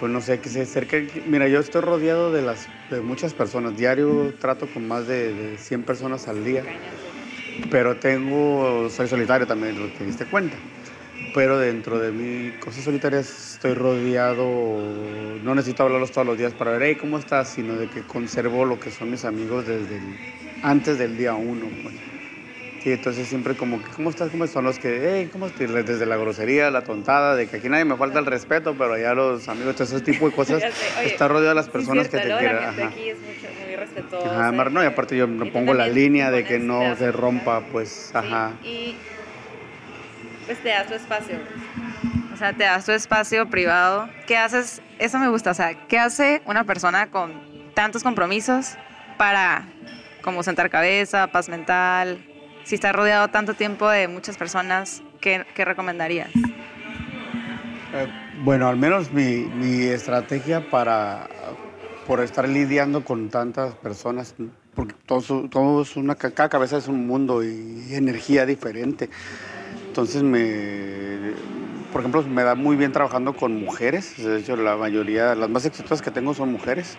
pues 0.00 0.10
no 0.10 0.20
sé, 0.20 0.40
que 0.40 0.48
se 0.48 0.62
acerque. 0.62 1.22
Mira, 1.26 1.46
yo 1.46 1.60
estoy 1.60 1.82
rodeado 1.82 2.32
de, 2.32 2.42
las, 2.42 2.68
de 2.90 3.00
muchas 3.00 3.34
personas. 3.34 3.76
Diario 3.76 4.34
trato 4.40 4.66
con 4.66 4.88
más 4.88 5.06
de, 5.06 5.32
de 5.32 5.58
100 5.58 5.84
personas 5.84 6.26
al 6.26 6.44
día. 6.44 6.64
Pero 7.70 7.98
tengo, 7.98 8.88
soy 8.90 9.06
solitario 9.08 9.46
también, 9.46 9.76
lo 9.78 9.92
te 9.92 10.04
diste 10.04 10.26
cuenta 10.26 10.64
pero 11.32 11.58
dentro 11.58 11.98
de 12.00 12.12
mis 12.12 12.58
cosas 12.58 12.84
solitarias 12.84 13.52
estoy 13.54 13.74
rodeado, 13.74 15.38
no 15.42 15.54
necesito 15.54 15.82
hablarlos 15.84 16.12
todos 16.12 16.26
los 16.26 16.38
días 16.38 16.54
para 16.54 16.72
ver, 16.72 16.82
hey, 16.84 16.96
¿cómo 16.96 17.18
estás? 17.18 17.52
Sino 17.54 17.76
de 17.76 17.90
que 17.90 18.06
conservo 18.06 18.64
lo 18.64 18.80
que 18.80 18.90
son 18.90 19.10
mis 19.10 19.24
amigos 19.24 19.66
desde 19.66 20.00
antes 20.62 20.98
del 20.98 21.16
día 21.16 21.34
uno. 21.36 21.76
Pues. 21.82 21.96
Sí, 22.84 22.92
entonces 22.92 23.26
siempre 23.26 23.56
como, 23.56 23.80
¿cómo 23.96 24.10
estás? 24.10 24.30
¿Cómo 24.30 24.46
son 24.46 24.64
los 24.64 24.78
que, 24.78 25.00
hey, 25.02 25.30
¿cómo 25.32 25.46
estás? 25.46 25.72
Desde 25.72 26.04
la 26.06 26.16
grosería, 26.16 26.70
la 26.70 26.84
tontada, 26.84 27.34
de 27.34 27.48
que 27.48 27.56
aquí 27.56 27.68
nadie 27.68 27.86
me 27.86 27.96
falta 27.96 28.18
el 28.18 28.26
respeto, 28.26 28.74
pero 28.78 28.92
allá 28.92 29.14
los 29.14 29.48
amigos, 29.48 29.74
todo 29.74 29.84
ese 29.84 30.00
tipo 30.00 30.28
de 30.28 30.32
cosas, 30.36 30.62
está 31.02 31.26
rodeado 31.26 31.48
de 31.48 31.54
las 31.54 31.68
personas 31.70 32.08
que 32.08 32.18
te 32.18 32.24
quieran. 32.24 32.56
La 32.56 32.72
gente 32.72 32.82
aquí 32.84 33.08
es 33.08 33.16
muy 33.18 33.76
respetuosa. 33.76 34.48
Ajá, 34.48 34.52
no, 34.52 34.82
y 34.82 34.86
aparte 34.86 35.16
yo 35.16 35.26
me 35.26 35.50
pongo 35.50 35.72
la 35.72 35.88
línea 35.88 36.30
de 36.30 36.44
que 36.44 36.58
no 36.58 36.94
se 36.96 37.10
rompa, 37.10 37.62
pues, 37.72 38.14
ajá 38.14 38.52
pues 40.46 40.62
te 40.62 40.68
das 40.68 40.86
tu 40.86 40.94
espacio. 40.94 41.38
O 42.32 42.36
sea, 42.36 42.52
te 42.52 42.64
das 42.64 42.84
tu 42.84 42.92
espacio 42.92 43.48
privado. 43.48 44.08
¿Qué 44.26 44.36
haces? 44.36 44.82
Eso 44.98 45.18
me 45.18 45.28
gusta. 45.28 45.50
O 45.50 45.54
sea, 45.54 45.74
¿qué 45.88 45.98
hace 45.98 46.42
una 46.46 46.64
persona 46.64 47.10
con 47.10 47.32
tantos 47.74 48.02
compromisos 48.02 48.76
para 49.16 49.64
como 50.22 50.42
sentar 50.42 50.70
cabeza, 50.70 51.28
paz 51.28 51.48
mental? 51.48 52.33
Si 52.64 52.74
está 52.74 52.92
rodeado 52.92 53.28
tanto 53.28 53.54
tiempo 53.54 53.88
de 53.88 54.08
muchas 54.08 54.38
personas, 54.38 55.02
¿qué, 55.20 55.44
qué 55.54 55.64
recomendarías? 55.66 56.30
Eh, 56.34 58.08
bueno, 58.42 58.68
al 58.68 58.76
menos 58.76 59.12
mi, 59.12 59.44
mi, 59.44 59.82
estrategia 59.82 60.68
para 60.70 61.28
por 62.06 62.20
estar 62.20 62.48
lidiando 62.48 63.04
con 63.04 63.28
tantas 63.28 63.74
personas, 63.74 64.34
porque 64.74 64.94
todo, 65.06 65.48
todo 65.48 65.82
es 65.82 65.96
una, 65.96 66.14
cada 66.14 66.48
cabeza 66.48 66.78
es 66.78 66.88
un 66.88 67.06
mundo 67.06 67.44
y 67.44 67.94
energía 67.94 68.46
diferente. 68.46 69.10
Entonces, 69.86 70.22
me, 70.22 71.32
por 71.92 72.00
ejemplo, 72.00 72.22
me 72.22 72.42
da 72.42 72.54
muy 72.54 72.76
bien 72.76 72.92
trabajando 72.92 73.34
con 73.34 73.54
mujeres. 73.60 74.16
De 74.16 74.40
hecho, 74.40 74.56
la 74.56 74.76
mayoría, 74.76 75.34
las 75.34 75.48
más 75.48 75.64
exitosas 75.66 76.02
que 76.02 76.10
tengo 76.10 76.34
son 76.34 76.50
mujeres. 76.50 76.96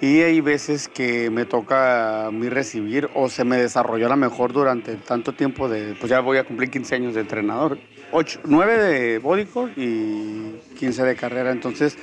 Y 0.00 0.22
hay 0.22 0.40
veces 0.40 0.88
que 0.88 1.28
me 1.30 1.44
toca 1.44 2.26
a 2.26 2.30
mí 2.30 2.48
recibir 2.48 3.10
o 3.14 3.28
se 3.28 3.44
me 3.44 3.58
desarrolló 3.58 4.06
a 4.06 4.10
lo 4.10 4.16
mejor 4.16 4.52
durante 4.52 4.96
tanto 4.96 5.32
tiempo 5.32 5.68
de, 5.68 5.94
pues 6.00 6.08
ya 6.08 6.20
voy 6.20 6.38
a 6.38 6.44
cumplir 6.44 6.70
15 6.70 6.94
años 6.94 7.14
de 7.14 7.20
entrenador. 7.20 7.78
8, 8.12 8.40
9 8.44 8.78
de 8.78 9.18
bodycore 9.18 9.72
y 9.76 10.54
15 10.78 11.04
de 11.04 11.16
carrera. 11.16 11.52
Entonces, 11.52 11.98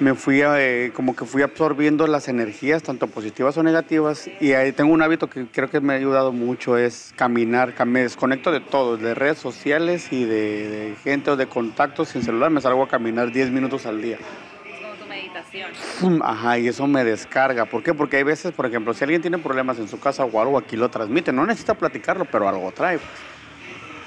me 0.00 0.14
fui 0.14 0.40
eh, 0.42 0.92
como 0.94 1.16
que 1.16 1.24
fui 1.24 1.42
absorbiendo 1.42 2.06
las 2.06 2.28
energías, 2.28 2.84
tanto 2.84 3.08
positivas 3.08 3.56
o 3.56 3.64
negativas, 3.64 4.30
y 4.40 4.52
ahí 4.52 4.70
tengo 4.70 4.92
un 4.92 5.02
hábito 5.02 5.28
que 5.28 5.46
creo 5.46 5.70
que 5.70 5.80
me 5.80 5.92
ha 5.92 5.96
ayudado 5.96 6.32
mucho, 6.32 6.78
es 6.78 7.12
caminar, 7.16 7.74
me 7.84 8.02
desconecto 8.02 8.52
de 8.52 8.60
todo, 8.60 8.96
de 8.96 9.14
redes 9.14 9.38
sociales 9.38 10.12
y 10.12 10.24
de, 10.24 10.94
gente 11.02 11.32
o 11.32 11.36
de 11.36 11.46
contactos 11.46 12.10
sin 12.10 12.22
celular, 12.22 12.50
me 12.50 12.60
salgo 12.60 12.84
a 12.84 12.88
caminar 12.88 13.32
10 13.32 13.50
minutos 13.50 13.86
al 13.86 14.00
día. 14.00 14.18
Meditación. 15.52 16.22
Ajá, 16.22 16.58
y 16.58 16.68
eso 16.68 16.86
me 16.86 17.04
descarga. 17.04 17.64
¿Por 17.66 17.82
qué? 17.82 17.94
Porque 17.94 18.18
hay 18.18 18.22
veces, 18.22 18.52
por 18.52 18.66
ejemplo, 18.66 18.94
si 18.94 19.04
alguien 19.04 19.22
tiene 19.22 19.38
problemas 19.38 19.78
en 19.78 19.88
su 19.88 19.98
casa 19.98 20.24
o 20.24 20.40
algo, 20.40 20.58
aquí 20.58 20.76
lo 20.76 20.88
transmite, 20.88 21.32
no 21.32 21.46
necesita 21.46 21.74
platicarlo, 21.74 22.24
pero 22.24 22.48
algo 22.48 22.70
trae. 22.72 22.98
Pues 22.98 23.10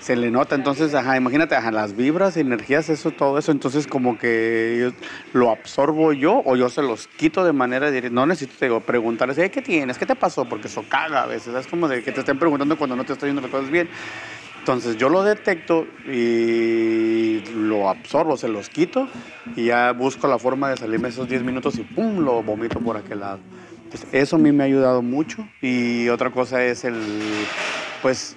se 0.01 0.15
le 0.15 0.31
nota. 0.31 0.55
Entonces, 0.55 0.93
ajá, 0.93 1.15
imagínate, 1.15 1.55
ajá, 1.55 1.71
las 1.71 1.95
vibras, 1.95 2.35
energías, 2.35 2.89
eso, 2.89 3.11
todo 3.11 3.37
eso. 3.37 3.51
Entonces, 3.51 3.87
como 3.87 4.17
que 4.17 4.91
lo 5.31 5.51
absorbo 5.51 6.11
yo 6.11 6.41
o 6.43 6.55
yo 6.55 6.69
se 6.69 6.81
los 6.81 7.07
quito 7.07 7.45
de 7.45 7.53
manera 7.53 7.91
directa. 7.91 8.13
No 8.13 8.25
necesito 8.25 8.65
digo, 8.65 8.81
preguntarles, 8.81 9.37
¿qué 9.51 9.61
tienes? 9.61 9.97
¿Qué 9.97 10.05
te 10.05 10.15
pasó? 10.15 10.45
Porque 10.45 10.67
eso 10.67 10.83
caga 10.89 11.23
a 11.23 11.25
veces. 11.27 11.53
Es 11.53 11.67
como 11.67 11.87
de 11.87 12.03
que 12.03 12.11
te 12.11 12.21
estén 12.21 12.39
preguntando 12.39 12.77
cuando 12.77 12.95
no 12.95 13.03
te 13.05 13.13
está 13.13 13.27
yendo 13.27 13.41
las 13.41 13.51
cosas 13.51 13.69
bien. 13.69 13.89
Entonces, 14.61 14.95
yo 14.95 15.09
lo 15.09 15.23
detecto 15.23 15.87
y 16.07 17.39
lo 17.55 17.89
absorbo, 17.89 18.37
se 18.37 18.47
los 18.47 18.69
quito 18.69 19.07
y 19.55 19.65
ya 19.65 19.91
busco 19.91 20.27
la 20.27 20.37
forma 20.37 20.69
de 20.69 20.77
salirme 20.77 21.09
esos 21.09 21.27
10 21.27 21.41
minutos 21.41 21.79
y 21.79 21.81
¡pum! 21.81 22.19
lo 22.19 22.43
vomito 22.43 22.79
por 22.79 22.95
aquel 22.95 23.21
lado. 23.21 23.39
eso 24.11 24.35
a 24.35 24.39
mí 24.39 24.51
me 24.51 24.63
ha 24.63 24.67
ayudado 24.67 25.01
mucho. 25.01 25.47
Y 25.63 26.09
otra 26.09 26.29
cosa 26.29 26.63
es 26.63 26.83
el, 26.85 27.01
pues, 28.03 28.35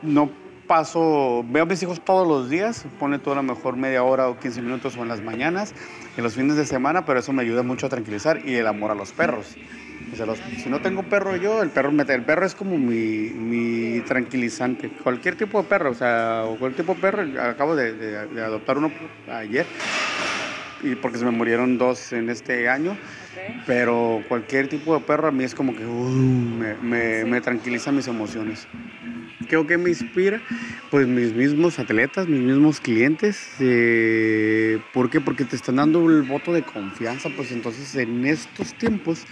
no 0.00 0.30
paso, 0.66 1.44
veo 1.46 1.64
a 1.64 1.66
mis 1.66 1.82
hijos 1.82 2.00
todos 2.02 2.26
los 2.26 2.48
días, 2.48 2.86
pone 2.98 3.18
toda 3.18 3.36
la 3.36 3.42
mejor 3.42 3.76
media 3.76 4.02
hora 4.02 4.28
o 4.28 4.38
15 4.38 4.62
minutos 4.62 4.96
o 4.96 5.02
en 5.02 5.08
las 5.08 5.20
mañanas, 5.20 5.74
en 6.16 6.24
los 6.24 6.36
fines 6.36 6.56
de 6.56 6.64
semana, 6.64 7.04
pero 7.04 7.18
eso 7.18 7.34
me 7.34 7.42
ayuda 7.42 7.62
mucho 7.62 7.84
a 7.84 7.90
tranquilizar 7.90 8.40
y 8.46 8.54
el 8.54 8.66
amor 8.66 8.90
a 8.92 8.94
los 8.94 9.12
perros. 9.12 9.56
O 10.14 10.16
sea, 10.16 10.26
los- 10.26 10.38
si 10.62 10.68
no 10.68 10.80
tengo 10.80 11.02
perro 11.02 11.34
yo, 11.34 11.60
el 11.60 11.70
perro, 11.70 11.90
el 11.90 12.22
perro 12.22 12.46
es 12.46 12.54
como 12.54 12.78
mi, 12.78 13.30
mi 13.30 14.00
tranquilizante. 14.02 14.88
Cualquier 14.88 15.34
tipo 15.34 15.60
de 15.60 15.68
perro, 15.68 15.90
o 15.90 15.94
sea, 15.94 16.44
cualquier 16.56 16.86
tipo 16.86 16.94
de 16.94 17.00
perro, 17.00 17.42
acabo 17.42 17.74
de, 17.74 17.92
de- 17.94 18.26
de 18.28 18.40
adoptar 18.40 18.78
uno 18.78 18.92
ayer, 19.28 19.66
y 20.84 20.94
porque 20.94 21.18
se 21.18 21.24
me 21.24 21.32
murieron 21.32 21.78
dos 21.78 22.12
en 22.12 22.30
este 22.30 22.68
año. 22.68 22.96
Pero 23.66 24.22
cualquier 24.28 24.68
tipo 24.68 24.94
de 24.94 25.00
perro 25.04 25.26
a 25.28 25.32
mí 25.32 25.42
es 25.42 25.54
como 25.54 25.74
que 25.74 25.84
uh, 25.84 26.08
me, 26.08 26.74
me- 26.76 27.24
me 27.24 27.40
tranquiliza 27.40 27.90
mis 27.90 28.06
emociones. 28.06 28.68
Creo 29.48 29.66
que 29.66 29.76
me 29.76 29.90
inspira, 29.90 30.40
pues 30.90 31.08
mis 31.08 31.34
mismos 31.34 31.78
atletas, 31.80 32.28
mis 32.28 32.40
mismos 32.40 32.80
clientes. 32.80 33.48
Eh, 33.58 34.78
¿Por 34.92 35.10
qué? 35.10 35.20
Porque 35.20 35.44
te 35.44 35.56
están 35.56 35.76
dando 35.76 36.08
el 36.08 36.22
voto 36.22 36.52
de 36.52 36.62
confianza, 36.62 37.28
pues 37.30 37.50
entonces 37.50 37.94
en 37.96 38.24
estos 38.24 38.74
tiempos 38.74 39.26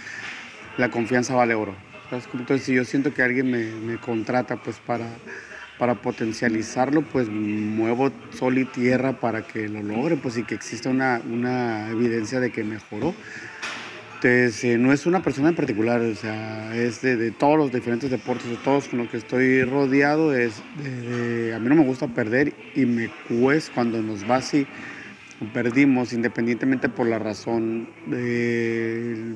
la 0.77 0.89
confianza 0.89 1.35
vale 1.35 1.55
oro. 1.55 1.75
Entonces 2.11 2.63
si 2.63 2.73
yo 2.73 2.85
siento 2.85 3.13
que 3.13 3.23
alguien 3.23 3.49
me, 3.49 3.65
me 3.71 3.97
contrata 3.97 4.57
pues 4.57 4.77
para, 4.77 5.07
para 5.79 5.95
potencializarlo, 5.95 7.01
pues 7.01 7.29
muevo 7.29 8.11
sol 8.31 8.57
y 8.57 8.65
tierra 8.65 9.13
para 9.19 9.41
que 9.45 9.67
lo 9.67 9.81
logre, 9.81 10.17
pues 10.17 10.37
y 10.37 10.43
que 10.43 10.55
exista 10.55 10.89
una, 10.89 11.21
una 11.29 11.89
evidencia 11.89 12.39
de 12.39 12.51
que 12.51 12.63
mejoró. 12.63 13.15
Entonces, 14.15 14.63
eh, 14.63 14.77
no 14.77 14.93
es 14.93 15.05
una 15.05 15.21
persona 15.21 15.49
en 15.49 15.55
particular, 15.55 15.99
o 15.99 16.15
sea, 16.15 16.73
es 16.73 17.01
de, 17.01 17.17
de 17.17 17.31
todos 17.31 17.57
los 17.57 17.73
diferentes 17.73 18.09
deportes, 18.09 18.49
de 18.49 18.55
todos 18.55 18.87
con 18.87 18.99
los 18.99 19.09
que 19.09 19.17
estoy 19.17 19.63
rodeado, 19.65 20.33
es 20.33 20.61
a 20.79 21.59
mí 21.59 21.67
no 21.67 21.75
me 21.75 21.83
gusta 21.83 22.07
perder 22.07 22.53
y 22.73 22.85
me 22.85 23.09
cuesta 23.27 23.73
cuando 23.75 24.01
nos 24.01 24.23
va 24.29 24.37
así, 24.37 24.65
perdimos 25.53 26.13
independientemente 26.13 26.87
por 26.87 27.07
la 27.07 27.19
razón, 27.19 27.89
de, 28.05 29.35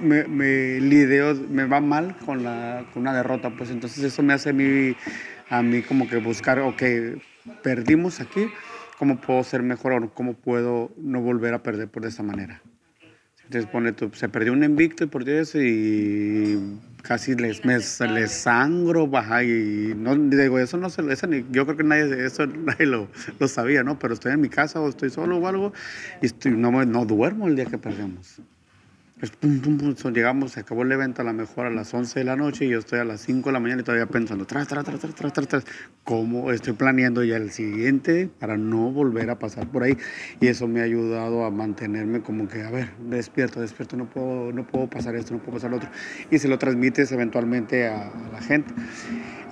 me, 0.00 0.24
me 0.24 0.80
lideo, 0.80 1.34
me 1.34 1.64
va 1.66 1.80
mal 1.80 2.16
con, 2.24 2.42
la, 2.42 2.86
con 2.92 3.02
una 3.02 3.14
derrota, 3.14 3.50
pues 3.50 3.70
entonces 3.70 4.02
eso 4.02 4.22
me 4.22 4.32
hace 4.32 4.50
a 4.50 4.52
mí, 4.52 4.96
a 5.48 5.62
mí 5.62 5.82
como 5.82 6.08
que 6.08 6.16
buscar, 6.16 6.58
ok, 6.60 6.82
perdimos 7.62 8.20
aquí, 8.20 8.48
¿cómo 8.98 9.20
puedo 9.20 9.42
ser 9.44 9.62
mejor 9.62 9.92
o 9.92 10.14
cómo 10.14 10.34
puedo 10.34 10.90
no 10.96 11.20
volver 11.20 11.54
a 11.54 11.62
perder 11.62 11.88
por 11.88 12.06
esa 12.06 12.22
manera? 12.22 12.62
Entonces 13.44 13.68
pone 13.68 13.92
tú, 13.92 14.10
se 14.14 14.28
perdió 14.28 14.52
un 14.52 14.62
invicto 14.62 15.02
y 15.02 15.08
por 15.08 15.28
eso 15.28 15.58
y 15.60 16.78
casi 17.02 17.34
les, 17.34 17.64
me, 17.64 17.78
les 18.12 18.30
sangro, 18.30 19.08
baja 19.08 19.42
y 19.42 19.92
no 19.96 20.14
digo, 20.14 20.60
eso 20.60 20.76
no 20.76 20.88
se 20.88 21.02
lo, 21.02 21.12
yo 21.50 21.66
creo 21.66 21.76
que 21.76 21.82
nadie, 21.82 22.24
eso 22.24 22.46
nadie 22.46 22.86
lo, 22.86 23.08
lo 23.40 23.48
sabía, 23.48 23.82
¿no? 23.82 23.98
Pero 23.98 24.14
estoy 24.14 24.32
en 24.34 24.40
mi 24.40 24.48
casa 24.48 24.80
o 24.80 24.88
estoy 24.88 25.10
solo 25.10 25.38
o 25.38 25.48
algo 25.48 25.72
y 26.22 26.26
estoy, 26.26 26.52
no, 26.52 26.70
no 26.84 27.04
duermo 27.04 27.48
el 27.48 27.56
día 27.56 27.66
que 27.66 27.76
perdemos. 27.76 28.40
Es 29.20 29.30
pum, 29.32 29.60
pum, 29.60 29.76
pum, 29.76 30.12
llegamos, 30.14 30.52
se 30.52 30.60
acabó 30.60 30.82
el 30.82 30.92
evento 30.92 31.20
a 31.20 31.26
lo 31.26 31.34
mejor 31.34 31.66
a 31.66 31.70
las 31.70 31.92
11 31.92 32.20
de 32.20 32.24
la 32.24 32.36
noche 32.36 32.64
y 32.64 32.70
yo 32.70 32.78
estoy 32.78 33.00
a 33.00 33.04
las 33.04 33.20
5 33.20 33.50
de 33.50 33.52
la 33.52 33.60
mañana 33.60 33.82
y 33.82 33.84
todavía 33.84 34.06
pensando, 34.06 34.46
tras, 34.46 34.66
tras, 34.66 34.82
tras, 34.82 34.98
tras, 34.98 35.14
tras, 35.14 35.32
tras, 35.34 35.46
tras, 35.48 35.64
cómo 36.04 36.50
estoy 36.50 36.72
planeando 36.72 37.22
ya 37.22 37.36
el 37.36 37.50
siguiente 37.50 38.30
para 38.38 38.56
no 38.56 38.90
volver 38.90 39.28
a 39.28 39.38
pasar 39.38 39.66
por 39.68 39.82
ahí. 39.82 39.98
Y 40.40 40.46
eso 40.46 40.66
me 40.68 40.80
ha 40.80 40.84
ayudado 40.84 41.44
a 41.44 41.50
mantenerme 41.50 42.22
como 42.22 42.48
que, 42.48 42.62
a 42.62 42.70
ver, 42.70 42.92
despierto, 43.10 43.60
despierto, 43.60 43.94
no 43.98 44.08
puedo, 44.08 44.52
no 44.52 44.66
puedo 44.66 44.88
pasar 44.88 45.14
esto, 45.16 45.34
no 45.34 45.40
puedo 45.40 45.52
pasar 45.58 45.70
lo 45.70 45.76
otro. 45.76 45.90
Y 46.30 46.38
se 46.38 46.48
lo 46.48 46.58
transmites 46.58 47.12
eventualmente 47.12 47.88
a, 47.88 48.08
a 48.08 48.28
la 48.32 48.40
gente. 48.40 48.72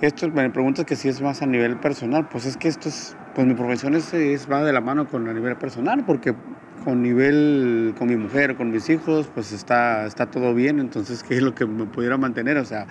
Esto 0.01 0.29
me 0.29 0.49
preguntas 0.49 0.85
que 0.85 0.95
si 0.95 1.09
es 1.09 1.21
más 1.21 1.43
a 1.43 1.45
nivel 1.45 1.77
personal, 1.79 2.27
pues 2.27 2.47
es 2.47 2.57
que 2.57 2.69
esto 2.69 2.89
es, 2.89 3.15
pues 3.35 3.45
mi 3.45 3.53
profesión 3.53 3.93
es, 3.93 4.11
es- 4.15 4.49
va 4.51 4.63
de 4.63 4.73
la 4.73 4.81
mano 4.81 5.07
con 5.07 5.27
a 5.29 5.33
nivel 5.33 5.57
personal, 5.57 6.03
porque 6.07 6.33
con 6.79 7.01
nivel, 7.01 7.93
con 7.97 8.07
mi 8.07 8.15
mujer, 8.15 8.55
con 8.55 8.71
mis 8.71 8.89
hijos, 8.89 9.29
pues 9.33 9.51
está, 9.51 10.05
está 10.05 10.31
todo 10.31 10.53
bien, 10.53 10.79
entonces, 10.79 11.23
¿qué 11.23 11.35
es 11.35 11.41
lo 11.41 11.53
que 11.55 11.65
me 11.65 11.85
pudiera 11.85 12.17
mantener? 12.17 12.57
O 12.57 12.65
sea, 12.65 12.87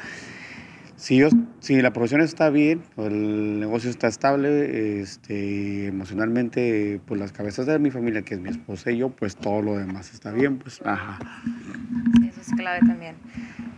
si, 0.96 1.16
yo, 1.16 1.28
si 1.60 1.80
la 1.80 1.92
profesión 1.92 2.20
está 2.20 2.50
bien, 2.50 2.82
el 2.96 3.60
negocio 3.60 3.88
está 3.88 4.08
estable, 4.08 5.00
este, 5.00 5.86
emocionalmente, 5.86 7.00
pues 7.06 7.20
las 7.20 7.32
cabezas 7.32 7.66
de 7.66 7.78
mi 7.78 7.90
familia, 7.90 8.22
que 8.22 8.34
es 8.34 8.40
mi 8.40 8.48
esposa 8.48 8.90
y 8.90 8.98
yo, 8.98 9.10
pues 9.10 9.36
todo 9.36 9.62
lo 9.62 9.76
demás 9.76 10.12
está 10.12 10.32
bien, 10.32 10.58
pues, 10.58 10.80
ajá. 10.84 11.18
Eso 12.28 12.40
es 12.40 12.48
clave 12.56 12.80
también. 12.80 13.14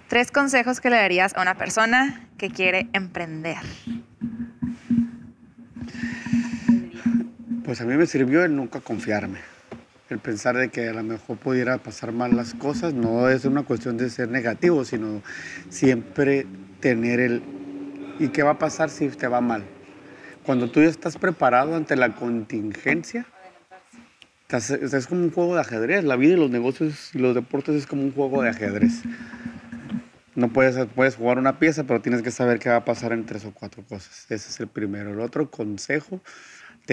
Tres 0.08 0.30
consejos 0.32 0.80
que 0.80 0.90
le 0.90 0.96
darías 0.96 1.36
a 1.36 1.42
una 1.42 1.56
persona 1.56 2.26
que 2.38 2.50
quiere 2.50 2.88
emprender. 2.94 3.58
Pues 7.64 7.80
a 7.82 7.84
mí 7.84 7.96
me 7.96 8.06
sirvió 8.06 8.42
el 8.44 8.56
nunca 8.56 8.80
confiarme, 8.80 9.38
el 10.10 10.18
pensar 10.18 10.56
de 10.56 10.68
que 10.68 10.88
a 10.88 10.92
lo 10.92 11.02
mejor 11.02 11.36
pudiera 11.38 11.78
pasar 11.78 12.12
mal 12.12 12.36
las 12.36 12.54
cosas, 12.54 12.92
no 12.94 13.28
es 13.28 13.44
una 13.44 13.62
cuestión 13.62 13.96
de 13.96 14.10
ser 14.10 14.28
negativo, 14.28 14.84
sino 14.84 15.22
siempre 15.68 16.46
tener 16.80 17.20
el 17.20 17.42
¿y 18.18 18.28
qué 18.28 18.42
va 18.42 18.52
a 18.52 18.58
pasar 18.58 18.90
si 18.90 19.08
te 19.08 19.28
va 19.28 19.40
mal? 19.40 19.64
Cuando 20.44 20.70
tú 20.70 20.82
ya 20.82 20.88
estás 20.88 21.16
preparado 21.16 21.74
ante 21.76 21.96
la 21.96 22.14
contingencia, 22.14 23.26
estás- 24.42 24.70
es 24.70 25.06
como 25.06 25.22
un 25.22 25.30
juego 25.30 25.54
de 25.54 25.60
ajedrez, 25.60 26.04
la 26.04 26.16
vida 26.16 26.34
y 26.34 26.36
los 26.36 26.50
negocios 26.50 27.10
y 27.14 27.18
los 27.18 27.34
deportes 27.34 27.74
es 27.76 27.86
como 27.86 28.02
un 28.02 28.12
juego 28.12 28.42
de 28.42 28.50
ajedrez. 28.50 29.02
No 30.34 30.48
puedes, 30.48 30.76
puedes 30.94 31.16
jugar 31.16 31.38
una 31.38 31.58
pieza, 31.58 31.84
pero 31.84 32.00
tienes 32.00 32.22
que 32.22 32.30
saber 32.30 32.58
qué 32.58 32.68
va 32.70 32.76
a 32.76 32.84
pasar 32.84 33.12
en 33.12 33.26
tres 33.26 33.44
o 33.44 33.52
cuatro 33.52 33.82
cosas. 33.82 34.26
Ese 34.30 34.48
es 34.48 34.60
el 34.60 34.68
primero. 34.68 35.10
El 35.10 35.20
otro 35.20 35.50
consejo, 35.50 36.20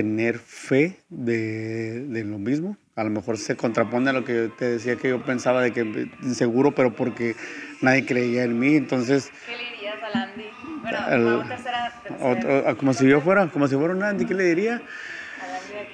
tener 0.01 0.37
fe 0.37 0.99
de, 1.09 2.01
de 2.01 2.23
lo 2.23 2.37
mismo. 2.37 2.77
A 2.95 3.03
lo 3.03 3.09
mejor 3.09 3.39
se 3.39 3.55
contrapone 3.55 4.11
a 4.11 4.13
lo 4.13 4.23
que 4.23 4.35
yo 4.35 4.51
te 4.51 4.65
decía 4.65 4.95
que 4.95 5.09
yo 5.09 5.23
pensaba 5.23 5.63
de 5.63 5.73
que 5.73 6.07
inseguro, 6.21 6.75
pero 6.75 6.95
porque 6.95 7.35
nadie 7.81 8.05
creía 8.05 8.43
en 8.43 8.59
mí. 8.59 8.75
Entonces, 8.75 9.31
¿Qué 9.47 9.57
le 9.57 9.71
dirías 9.71 9.95
a 10.03 10.09
Landy? 10.11 10.43
Bueno, 10.83 10.97
El- 11.09 11.39
va 11.39 11.47
tercera, 11.47 12.03
otro- 12.19 12.77
como 12.77 12.93
si 12.93 13.09
yo 13.09 13.21
fuera, 13.21 13.47
como 13.49 13.67
si 13.67 13.75
fuera 13.75 13.95
un 13.95 14.03
Andy, 14.03 14.27
¿qué 14.27 14.35
le 14.35 14.43
diría? 14.43 14.83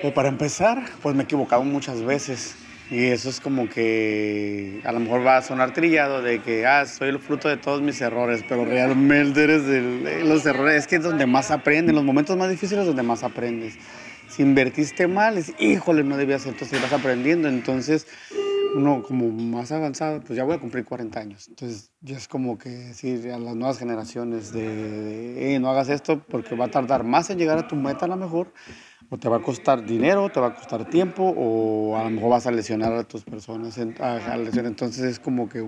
Pues 0.02 0.12
para 0.14 0.28
empezar, 0.28 0.84
pues 1.02 1.16
me 1.16 1.22
he 1.22 1.24
equivocado 1.24 1.64
muchas 1.64 2.02
veces. 2.04 2.56
Y 2.92 3.06
eso 3.06 3.30
es 3.30 3.40
como 3.40 3.70
que 3.70 4.82
a 4.84 4.92
lo 4.92 5.00
mejor 5.00 5.26
va 5.26 5.38
a 5.38 5.42
sonar 5.42 5.74
trillado 5.74 6.22
de 6.22 6.42
que, 6.42 6.68
ah, 6.68 6.86
soy 6.86 7.10
el 7.10 7.20
fruto 7.20 7.48
de 7.48 7.58
todos 7.58 7.82
mis 7.82 8.00
errores, 8.02 8.44
pero 8.48 8.66
realmente 8.66 9.44
eres 9.44 9.64
eh, 9.66 10.22
los 10.26 10.46
errores, 10.46 10.76
es 10.76 10.88
que 10.88 10.98
es 10.98 11.04
donde 11.04 11.26
más 11.26 11.50
aprendes, 11.50 11.96
los 11.96 12.04
momentos 12.04 12.38
más 12.38 12.50
difíciles 12.50 12.82
es 12.82 12.88
donde 12.88 13.04
más 13.04 13.24
aprendes. 13.24 13.76
Si 14.28 14.42
invertiste 14.42 15.08
mal, 15.08 15.38
es, 15.38 15.54
híjole, 15.60 16.04
no 16.04 16.18
debías, 16.18 16.46
entonces 16.46 16.82
vas 16.82 16.94
aprendiendo. 16.94 17.48
Entonces, 17.48 18.08
uno 18.76 19.04
como 19.04 19.30
más 19.30 19.72
avanzado, 19.72 20.22
pues 20.22 20.36
ya 20.36 20.44
voy 20.44 20.56
a 20.56 20.60
cumplir 20.60 20.84
40 20.86 21.20
años. 21.20 21.48
Entonces, 21.48 21.92
ya 22.02 22.18
es 22.18 22.28
como 22.28 22.58
que 22.58 22.70
decir 22.70 23.32
a 23.32 23.38
las 23.38 23.56
nuevas 23.56 23.78
generaciones 23.78 24.52
de, 24.52 24.68
de, 24.76 25.56
"Eh, 25.56 25.60
no 25.60 25.70
hagas 25.70 25.90
esto 25.90 26.24
porque 26.28 26.56
va 26.56 26.66
a 26.66 26.72
tardar 26.72 27.04
más 27.04 27.30
en 27.30 27.38
llegar 27.38 27.58
a 27.60 27.68
tu 27.68 27.76
meta 27.76 28.06
a 28.06 28.08
lo 28.08 28.18
mejor, 28.18 28.52
o 29.14 29.18
te 29.20 29.30
va 29.30 29.38
a 29.38 29.42
costar 29.42 29.86
dinero, 29.86 30.28
te 30.30 30.40
va 30.40 30.48
a 30.48 30.54
costar 30.56 30.86
tiempo, 30.90 31.24
o 31.38 31.96
a 31.96 32.04
lo 32.04 32.10
mejor 32.10 32.32
vas 32.32 32.48
a 32.48 32.52
lesionar 32.52 32.94
a 32.94 33.04
tus 33.04 33.24
personas. 33.24 33.78
a- 34.00 34.34
a 34.34 34.38
lesionar. 34.38 34.72
Entonces, 34.72 35.04
es 35.04 35.20
como 35.20 35.48
que 35.48 35.64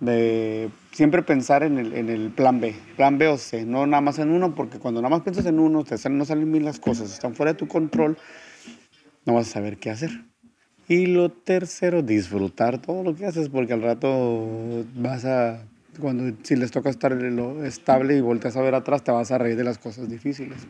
de 0.00 0.68
siempre 0.92 1.22
pensar 1.22 1.62
en 1.62 1.78
el, 1.78 1.94
en 1.94 2.10
el 2.10 2.30
plan 2.30 2.60
B, 2.60 2.74
plan 2.96 3.16
B 3.16 3.28
o 3.28 3.38
C, 3.38 3.64
no 3.64 3.86
nada 3.86 4.02
más 4.02 4.18
en 4.18 4.30
uno, 4.30 4.54
porque 4.54 4.78
cuando 4.78 5.00
nada 5.00 5.08
más 5.16 5.22
piensas 5.24 5.46
en 5.46 5.58
uno, 5.58 5.84
te 5.84 5.96
salen, 5.96 6.18
no 6.18 6.26
salen 6.26 6.52
bien 6.52 6.66
las 6.66 6.78
cosas, 6.78 7.10
están 7.10 7.34
fuera 7.34 7.52
de 7.54 7.58
tu 7.58 7.66
control, 7.66 8.18
no 9.24 9.32
vas 9.32 9.48
a 9.48 9.52
saber 9.52 9.78
qué 9.78 9.88
hacer. 9.88 10.10
Y 10.86 11.06
lo 11.06 11.30
tercero, 11.30 12.02
disfrutar 12.02 12.82
todo 12.82 13.02
lo 13.02 13.16
que 13.16 13.24
haces, 13.24 13.48
porque 13.48 13.72
al 13.72 13.82
rato 13.82 14.84
vas 14.96 15.24
a, 15.24 15.62
cuando 15.98 16.36
si 16.42 16.56
les 16.56 16.70
toca 16.70 16.90
estar 16.90 17.12
lo 17.12 17.64
estable 17.64 18.16
y 18.16 18.20
volteas 18.20 18.54
a 18.58 18.60
ver 18.60 18.74
atrás, 18.74 19.02
te 19.02 19.12
vas 19.12 19.30
a 19.30 19.38
reír 19.38 19.56
de 19.56 19.64
las 19.64 19.78
cosas 19.78 20.10
difíciles. 20.10 20.66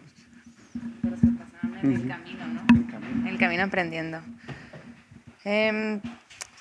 En 1.82 1.92
el 1.92 2.08
camino, 2.08 2.46
¿no? 2.46 2.62
En 3.20 3.26
el 3.26 3.38
camino 3.38 3.62
aprendiendo. 3.64 4.20
Em, 5.44 6.00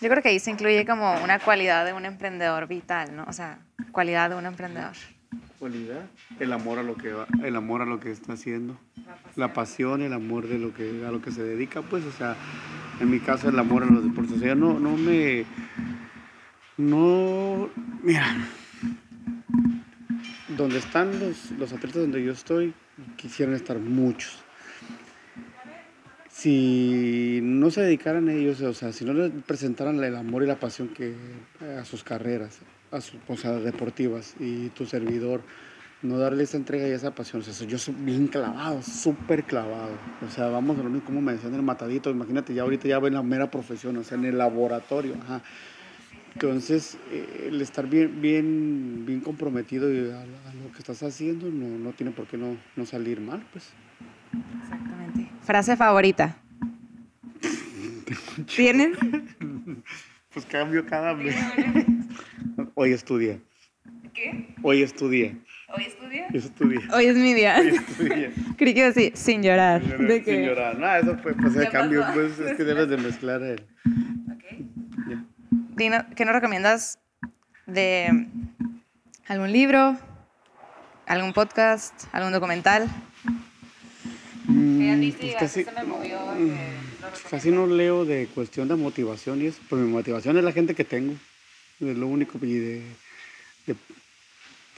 yo 0.01 0.09
creo 0.09 0.21
que 0.21 0.29
ahí 0.29 0.39
se 0.39 0.51
incluye 0.51 0.85
como 0.85 1.13
una 1.23 1.39
cualidad 1.39 1.85
de 1.85 1.93
un 1.93 2.05
emprendedor 2.05 2.67
vital, 2.67 3.15
¿no? 3.15 3.23
O 3.27 3.33
sea, 3.33 3.59
cualidad 3.91 4.29
de 4.29 4.35
un 4.35 4.45
emprendedor. 4.45 4.93
Cualidad, 5.59 6.01
el 6.39 6.53
amor 6.53 6.79
a 6.79 6.83
lo 6.83 6.95
que 6.95 7.13
va- 7.13 7.27
el 7.43 7.55
amor 7.55 7.81
a 7.81 7.85
lo 7.85 7.99
que 7.99 8.11
está 8.11 8.33
haciendo, 8.33 8.77
la 9.35 9.53
pasión, 9.53 10.01
el 10.01 10.13
amor 10.13 10.47
de 10.47 10.59
lo 10.59 10.73
que 10.73 11.03
a 11.07 11.11
lo 11.11 11.21
que 11.21 11.31
se 11.31 11.43
dedica, 11.43 11.81
pues, 11.81 12.03
o 12.05 12.11
sea, 12.11 12.35
en 12.99 13.09
mi 13.09 13.19
caso 13.19 13.49
el 13.49 13.57
amor 13.57 13.83
a 13.83 13.85
los 13.87 14.03
deportes, 14.03 14.33
o 14.33 14.39
sea, 14.39 14.53
no, 14.53 14.79
no 14.79 14.95
me, 14.97 15.45
no, 16.77 17.69
mira, 18.03 18.25
donde 20.49 20.77
están 20.77 21.19
los, 21.19 21.51
los 21.51 21.71
atletas 21.73 22.01
donde 22.01 22.23
yo 22.23 22.31
estoy, 22.33 22.73
quisieran 23.15 23.55
estar 23.55 23.77
muchos. 23.79 24.43
Si 26.35 27.39
no 27.41 27.71
se 27.71 27.79
dedicaran 27.79 28.27
ellos, 28.27 28.59
o 28.59 28.73
sea, 28.73 28.91
si 28.91 29.05
no 29.05 29.13
les 29.13 29.31
presentaran 29.43 30.03
el 30.03 30.17
amor 30.17 30.43
y 30.43 30.47
la 30.47 30.59
pasión 30.59 30.89
que 30.89 31.15
a 31.79 31.85
sus 31.85 32.03
carreras, 32.03 32.59
a 32.91 32.99
sus 32.99 33.21
o 33.29 33.37
sea, 33.37 33.53
deportivas 33.53 34.35
y 34.37 34.67
tu 34.69 34.85
servidor, 34.85 35.39
no 36.01 36.19
darle 36.19 36.43
esa 36.43 36.57
entrega 36.57 36.89
y 36.89 36.91
esa 36.91 37.15
pasión. 37.15 37.41
O 37.41 37.45
sea, 37.45 37.65
yo 37.65 37.77
soy 37.77 37.95
bien 37.97 38.27
clavado, 38.27 38.81
súper 38.81 39.45
clavado. 39.45 39.97
O 40.27 40.29
sea, 40.29 40.49
vamos 40.49 40.77
a 40.77 40.83
lo 40.83 40.89
mismo 40.89 41.05
como 41.05 41.21
me 41.21 41.31
decían 41.31 41.53
el 41.53 41.61
matadito. 41.61 42.11
Imagínate, 42.11 42.53
ya 42.53 42.63
ahorita 42.63 42.89
ya 42.89 42.97
en 42.97 43.13
la 43.13 43.23
mera 43.23 43.49
profesión, 43.49 43.95
o 43.95 44.03
sea, 44.03 44.17
en 44.17 44.25
el 44.25 44.37
laboratorio. 44.37 45.15
Ajá. 45.23 45.41
Entonces, 46.33 46.97
eh, 47.13 47.45
el 47.47 47.61
estar 47.61 47.87
bien, 47.87 48.21
bien, 48.21 49.05
bien 49.05 49.21
comprometido 49.21 49.87
a, 49.87 50.25
lo 50.25 50.71
que 50.73 50.79
estás 50.79 51.01
haciendo 51.01 51.49
no, 51.49 51.79
no 51.79 51.93
tiene 51.93 52.11
por 52.11 52.27
qué 52.27 52.37
no, 52.37 52.57
no, 52.75 52.85
salir 52.85 53.21
mal, 53.21 53.41
pues. 53.53 53.71
Exactamente. 54.61 55.29
Frase 55.43 55.75
favorita. 55.75 56.37
¿Tienen? 58.55 58.93
pues 60.33 60.45
cambio 60.45 60.85
cada 60.85 61.13
mes. 61.13 61.35
Hoy 62.73 62.91
estudia. 62.91 63.39
¿Qué? 64.13 64.53
Hoy 64.61 64.81
estudia. 64.81 65.33
¿Hoy 65.75 65.85
estudia? 65.85 66.27
Hoy 66.31 66.37
estudia. 66.37 66.81
Hoy 66.93 67.05
es 67.05 67.15
mi 67.15 67.33
día. 67.33 67.57
Hoy 67.59 67.67
estudia. 67.67 68.31
Creí 68.57 68.73
que 68.73 68.83
decir 68.83 69.11
sin 69.15 69.41
llorar. 69.43 69.81
Sin 69.81 69.97
llorar. 69.97 70.23
Sin 70.23 70.41
llorar. 70.43 70.77
No, 70.77 70.95
eso 70.95 71.17
fue 71.17 71.33
pues 71.33 71.55
el 71.55 71.69
cambio, 71.69 72.05
pues 72.13 72.39
es 72.39 72.55
que 72.55 72.63
debes 72.65 72.87
de 72.87 72.97
mezclar 72.97 73.41
el. 73.41 73.65
Ok. 74.31 74.43
Dino, 75.75 76.05
¿qué 76.15 76.23
nos 76.23 76.33
recomiendas 76.33 76.99
de 77.65 78.27
algún 79.27 79.51
libro, 79.51 79.97
algún 81.07 81.33
podcast, 81.33 82.05
algún 82.13 82.31
documental? 82.31 82.87
Mm, 85.07 85.17
pues 85.19 85.35
casi, 85.35 85.63
mm, 85.63 87.29
casi 87.29 87.51
no 87.51 87.67
leo 87.67 88.05
de 88.05 88.27
cuestión 88.27 88.67
de 88.67 88.75
motivación 88.75 89.41
y 89.41 89.47
eso, 89.47 89.59
pero 89.69 89.81
mi 89.81 89.91
motivación 89.91 90.37
es 90.37 90.43
la 90.43 90.51
gente 90.51 90.75
que 90.75 90.83
tengo. 90.83 91.13
Es 91.79 91.97
lo 91.97 92.07
único 92.07 92.37
y 92.41 92.53
de, 92.53 92.81
de 93.67 93.75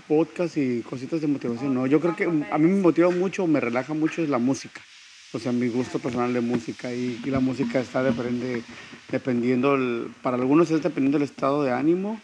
podcast 0.07 0.57
y 0.57 0.81
cositas 0.81 1.21
de 1.21 1.27
motivación. 1.27 1.73
No, 1.73 1.85
yo 1.85 1.99
creo 1.99 2.15
que 2.15 2.23
a 2.23 2.57
mí 2.57 2.69
me 2.69 2.81
motiva 2.81 3.09
mucho, 3.09 3.45
me 3.47 3.59
relaja 3.59 3.93
mucho 3.93 4.21
es 4.21 4.29
la 4.29 4.39
música. 4.39 4.81
O 5.33 5.39
sea, 5.39 5.51
mi 5.51 5.67
gusto 5.67 5.99
personal 5.99 6.33
de 6.33 6.41
música 6.41 6.93
y, 6.93 7.19
la 7.25 7.41
música 7.41 7.79
está 7.79 8.01
depende, 8.01 8.63
dependiendo, 9.11 9.77
para 10.21 10.37
algunos 10.37 10.71
es 10.71 10.81
dependiendo 10.81 11.19
del 11.19 11.27
estado 11.27 11.63
de 11.63 11.71
ánimo 11.71 12.19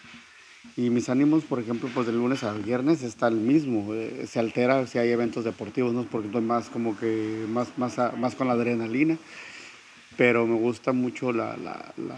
y 0.76 0.89
mis 0.89 1.09
ánimos, 1.09 1.43
por 1.43 1.59
ejemplo, 1.59 1.89
pues 1.93 2.07
del 2.07 2.18
lunes 2.18 2.43
al 2.43 2.61
viernes 2.61 3.03
está 3.03 3.28
el 3.28 3.36
mismo, 3.36 3.93
eh, 3.93 4.26
se 4.28 4.39
altera 4.39 4.88
si 4.88 4.97
hay 4.97 5.09
eventos 5.09 5.43
deportivos, 5.43 5.93
¿no? 5.93 6.03
Porque 6.03 6.28
estoy 6.28 6.41
más 6.41 6.70
como 6.70 6.97
que, 6.97 7.45
más, 7.49 7.78
más, 7.78 7.97
más 8.18 8.36
con 8.36 8.47
la 8.47 8.53
adrenalina, 8.53 9.18
pero 10.18 10.47
me 10.47 10.55
gusta 10.55 10.91
mucho 10.91 11.32
la, 11.32 11.55
la, 11.57 11.93
la, 11.97 12.16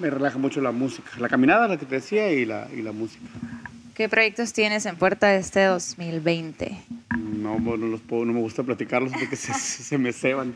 me 0.00 0.10
relaja 0.10 0.38
mucho 0.38 0.60
la 0.60 0.72
música, 0.72 1.10
la 1.18 1.28
caminada, 1.28 1.66
la 1.66 1.76
que 1.76 1.86
te 1.86 1.96
decía, 1.96 2.32
y 2.32 2.44
la, 2.44 2.68
y 2.72 2.82
la 2.82 2.92
música. 2.92 3.24
¿Qué 3.96 4.10
proyectos 4.10 4.52
tienes 4.52 4.84
en 4.84 4.96
puerta 4.96 5.34
este 5.34 5.64
2020? 5.64 6.76
No, 7.16 7.58
bueno, 7.58 7.86
los 7.86 8.02
puedo, 8.02 8.26
no 8.26 8.34
me 8.34 8.40
gusta 8.40 8.62
platicarlos 8.62 9.10
porque 9.10 9.36
se, 9.36 9.54
se, 9.54 9.96
me 9.96 10.12
ceban. 10.12 10.54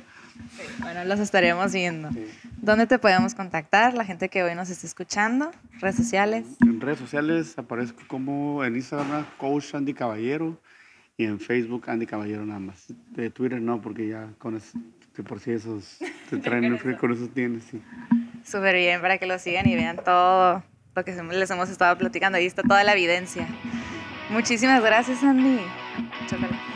Bueno, 0.80 1.04
los 1.04 1.20
estaremos 1.20 1.72
viendo. 1.72 2.10
¿Dónde 2.58 2.86
te 2.86 2.98
podemos 2.98 3.34
contactar? 3.34 3.94
La 3.94 4.04
gente 4.04 4.28
que 4.28 4.42
hoy 4.42 4.54
nos 4.54 4.70
está 4.70 4.86
escuchando, 4.86 5.50
redes 5.80 5.96
sociales. 5.96 6.46
En 6.62 6.80
redes 6.80 6.98
sociales 6.98 7.58
aparezco 7.58 8.02
como 8.06 8.64
en 8.64 8.76
Instagram, 8.76 9.24
Coach 9.38 9.74
Andy 9.74 9.94
Caballero, 9.94 10.58
y 11.20 11.24
en 11.24 11.38
Facebook 11.38 11.84
Andy 11.88 12.06
Caballero 12.06 12.46
nada 12.46 12.60
más. 12.60 12.86
De 13.10 13.28
Twitter 13.28 13.60
no, 13.60 13.82
porque 13.82 14.08
ya 14.08 14.28
con 14.38 14.56
eso, 14.56 14.78
que 15.14 15.22
por 15.22 15.38
si 15.38 15.52
esos 15.52 15.98
te 16.30 16.36
traen, 16.38 16.78
con 16.98 17.12
eso 17.12 17.28
tienes, 17.28 17.64
sí. 17.64 17.82
Súper 18.42 18.76
bien, 18.76 19.02
para 19.02 19.18
que 19.18 19.26
lo 19.26 19.38
sigan 19.38 19.68
y 19.68 19.74
vean 19.74 19.98
todo 20.02 20.62
lo 20.96 21.04
que 21.04 21.12
les 21.12 21.50
hemos 21.50 21.68
estado 21.68 21.98
platicando. 21.98 22.38
Ahí 22.38 22.46
está 22.46 22.62
toda 22.62 22.84
la 22.84 22.92
evidencia. 22.92 23.46
Muchísimas 24.30 24.82
gracias, 24.82 25.22
Andy. 25.22 25.60
Muchas 26.22 26.40
gracias. 26.40 26.69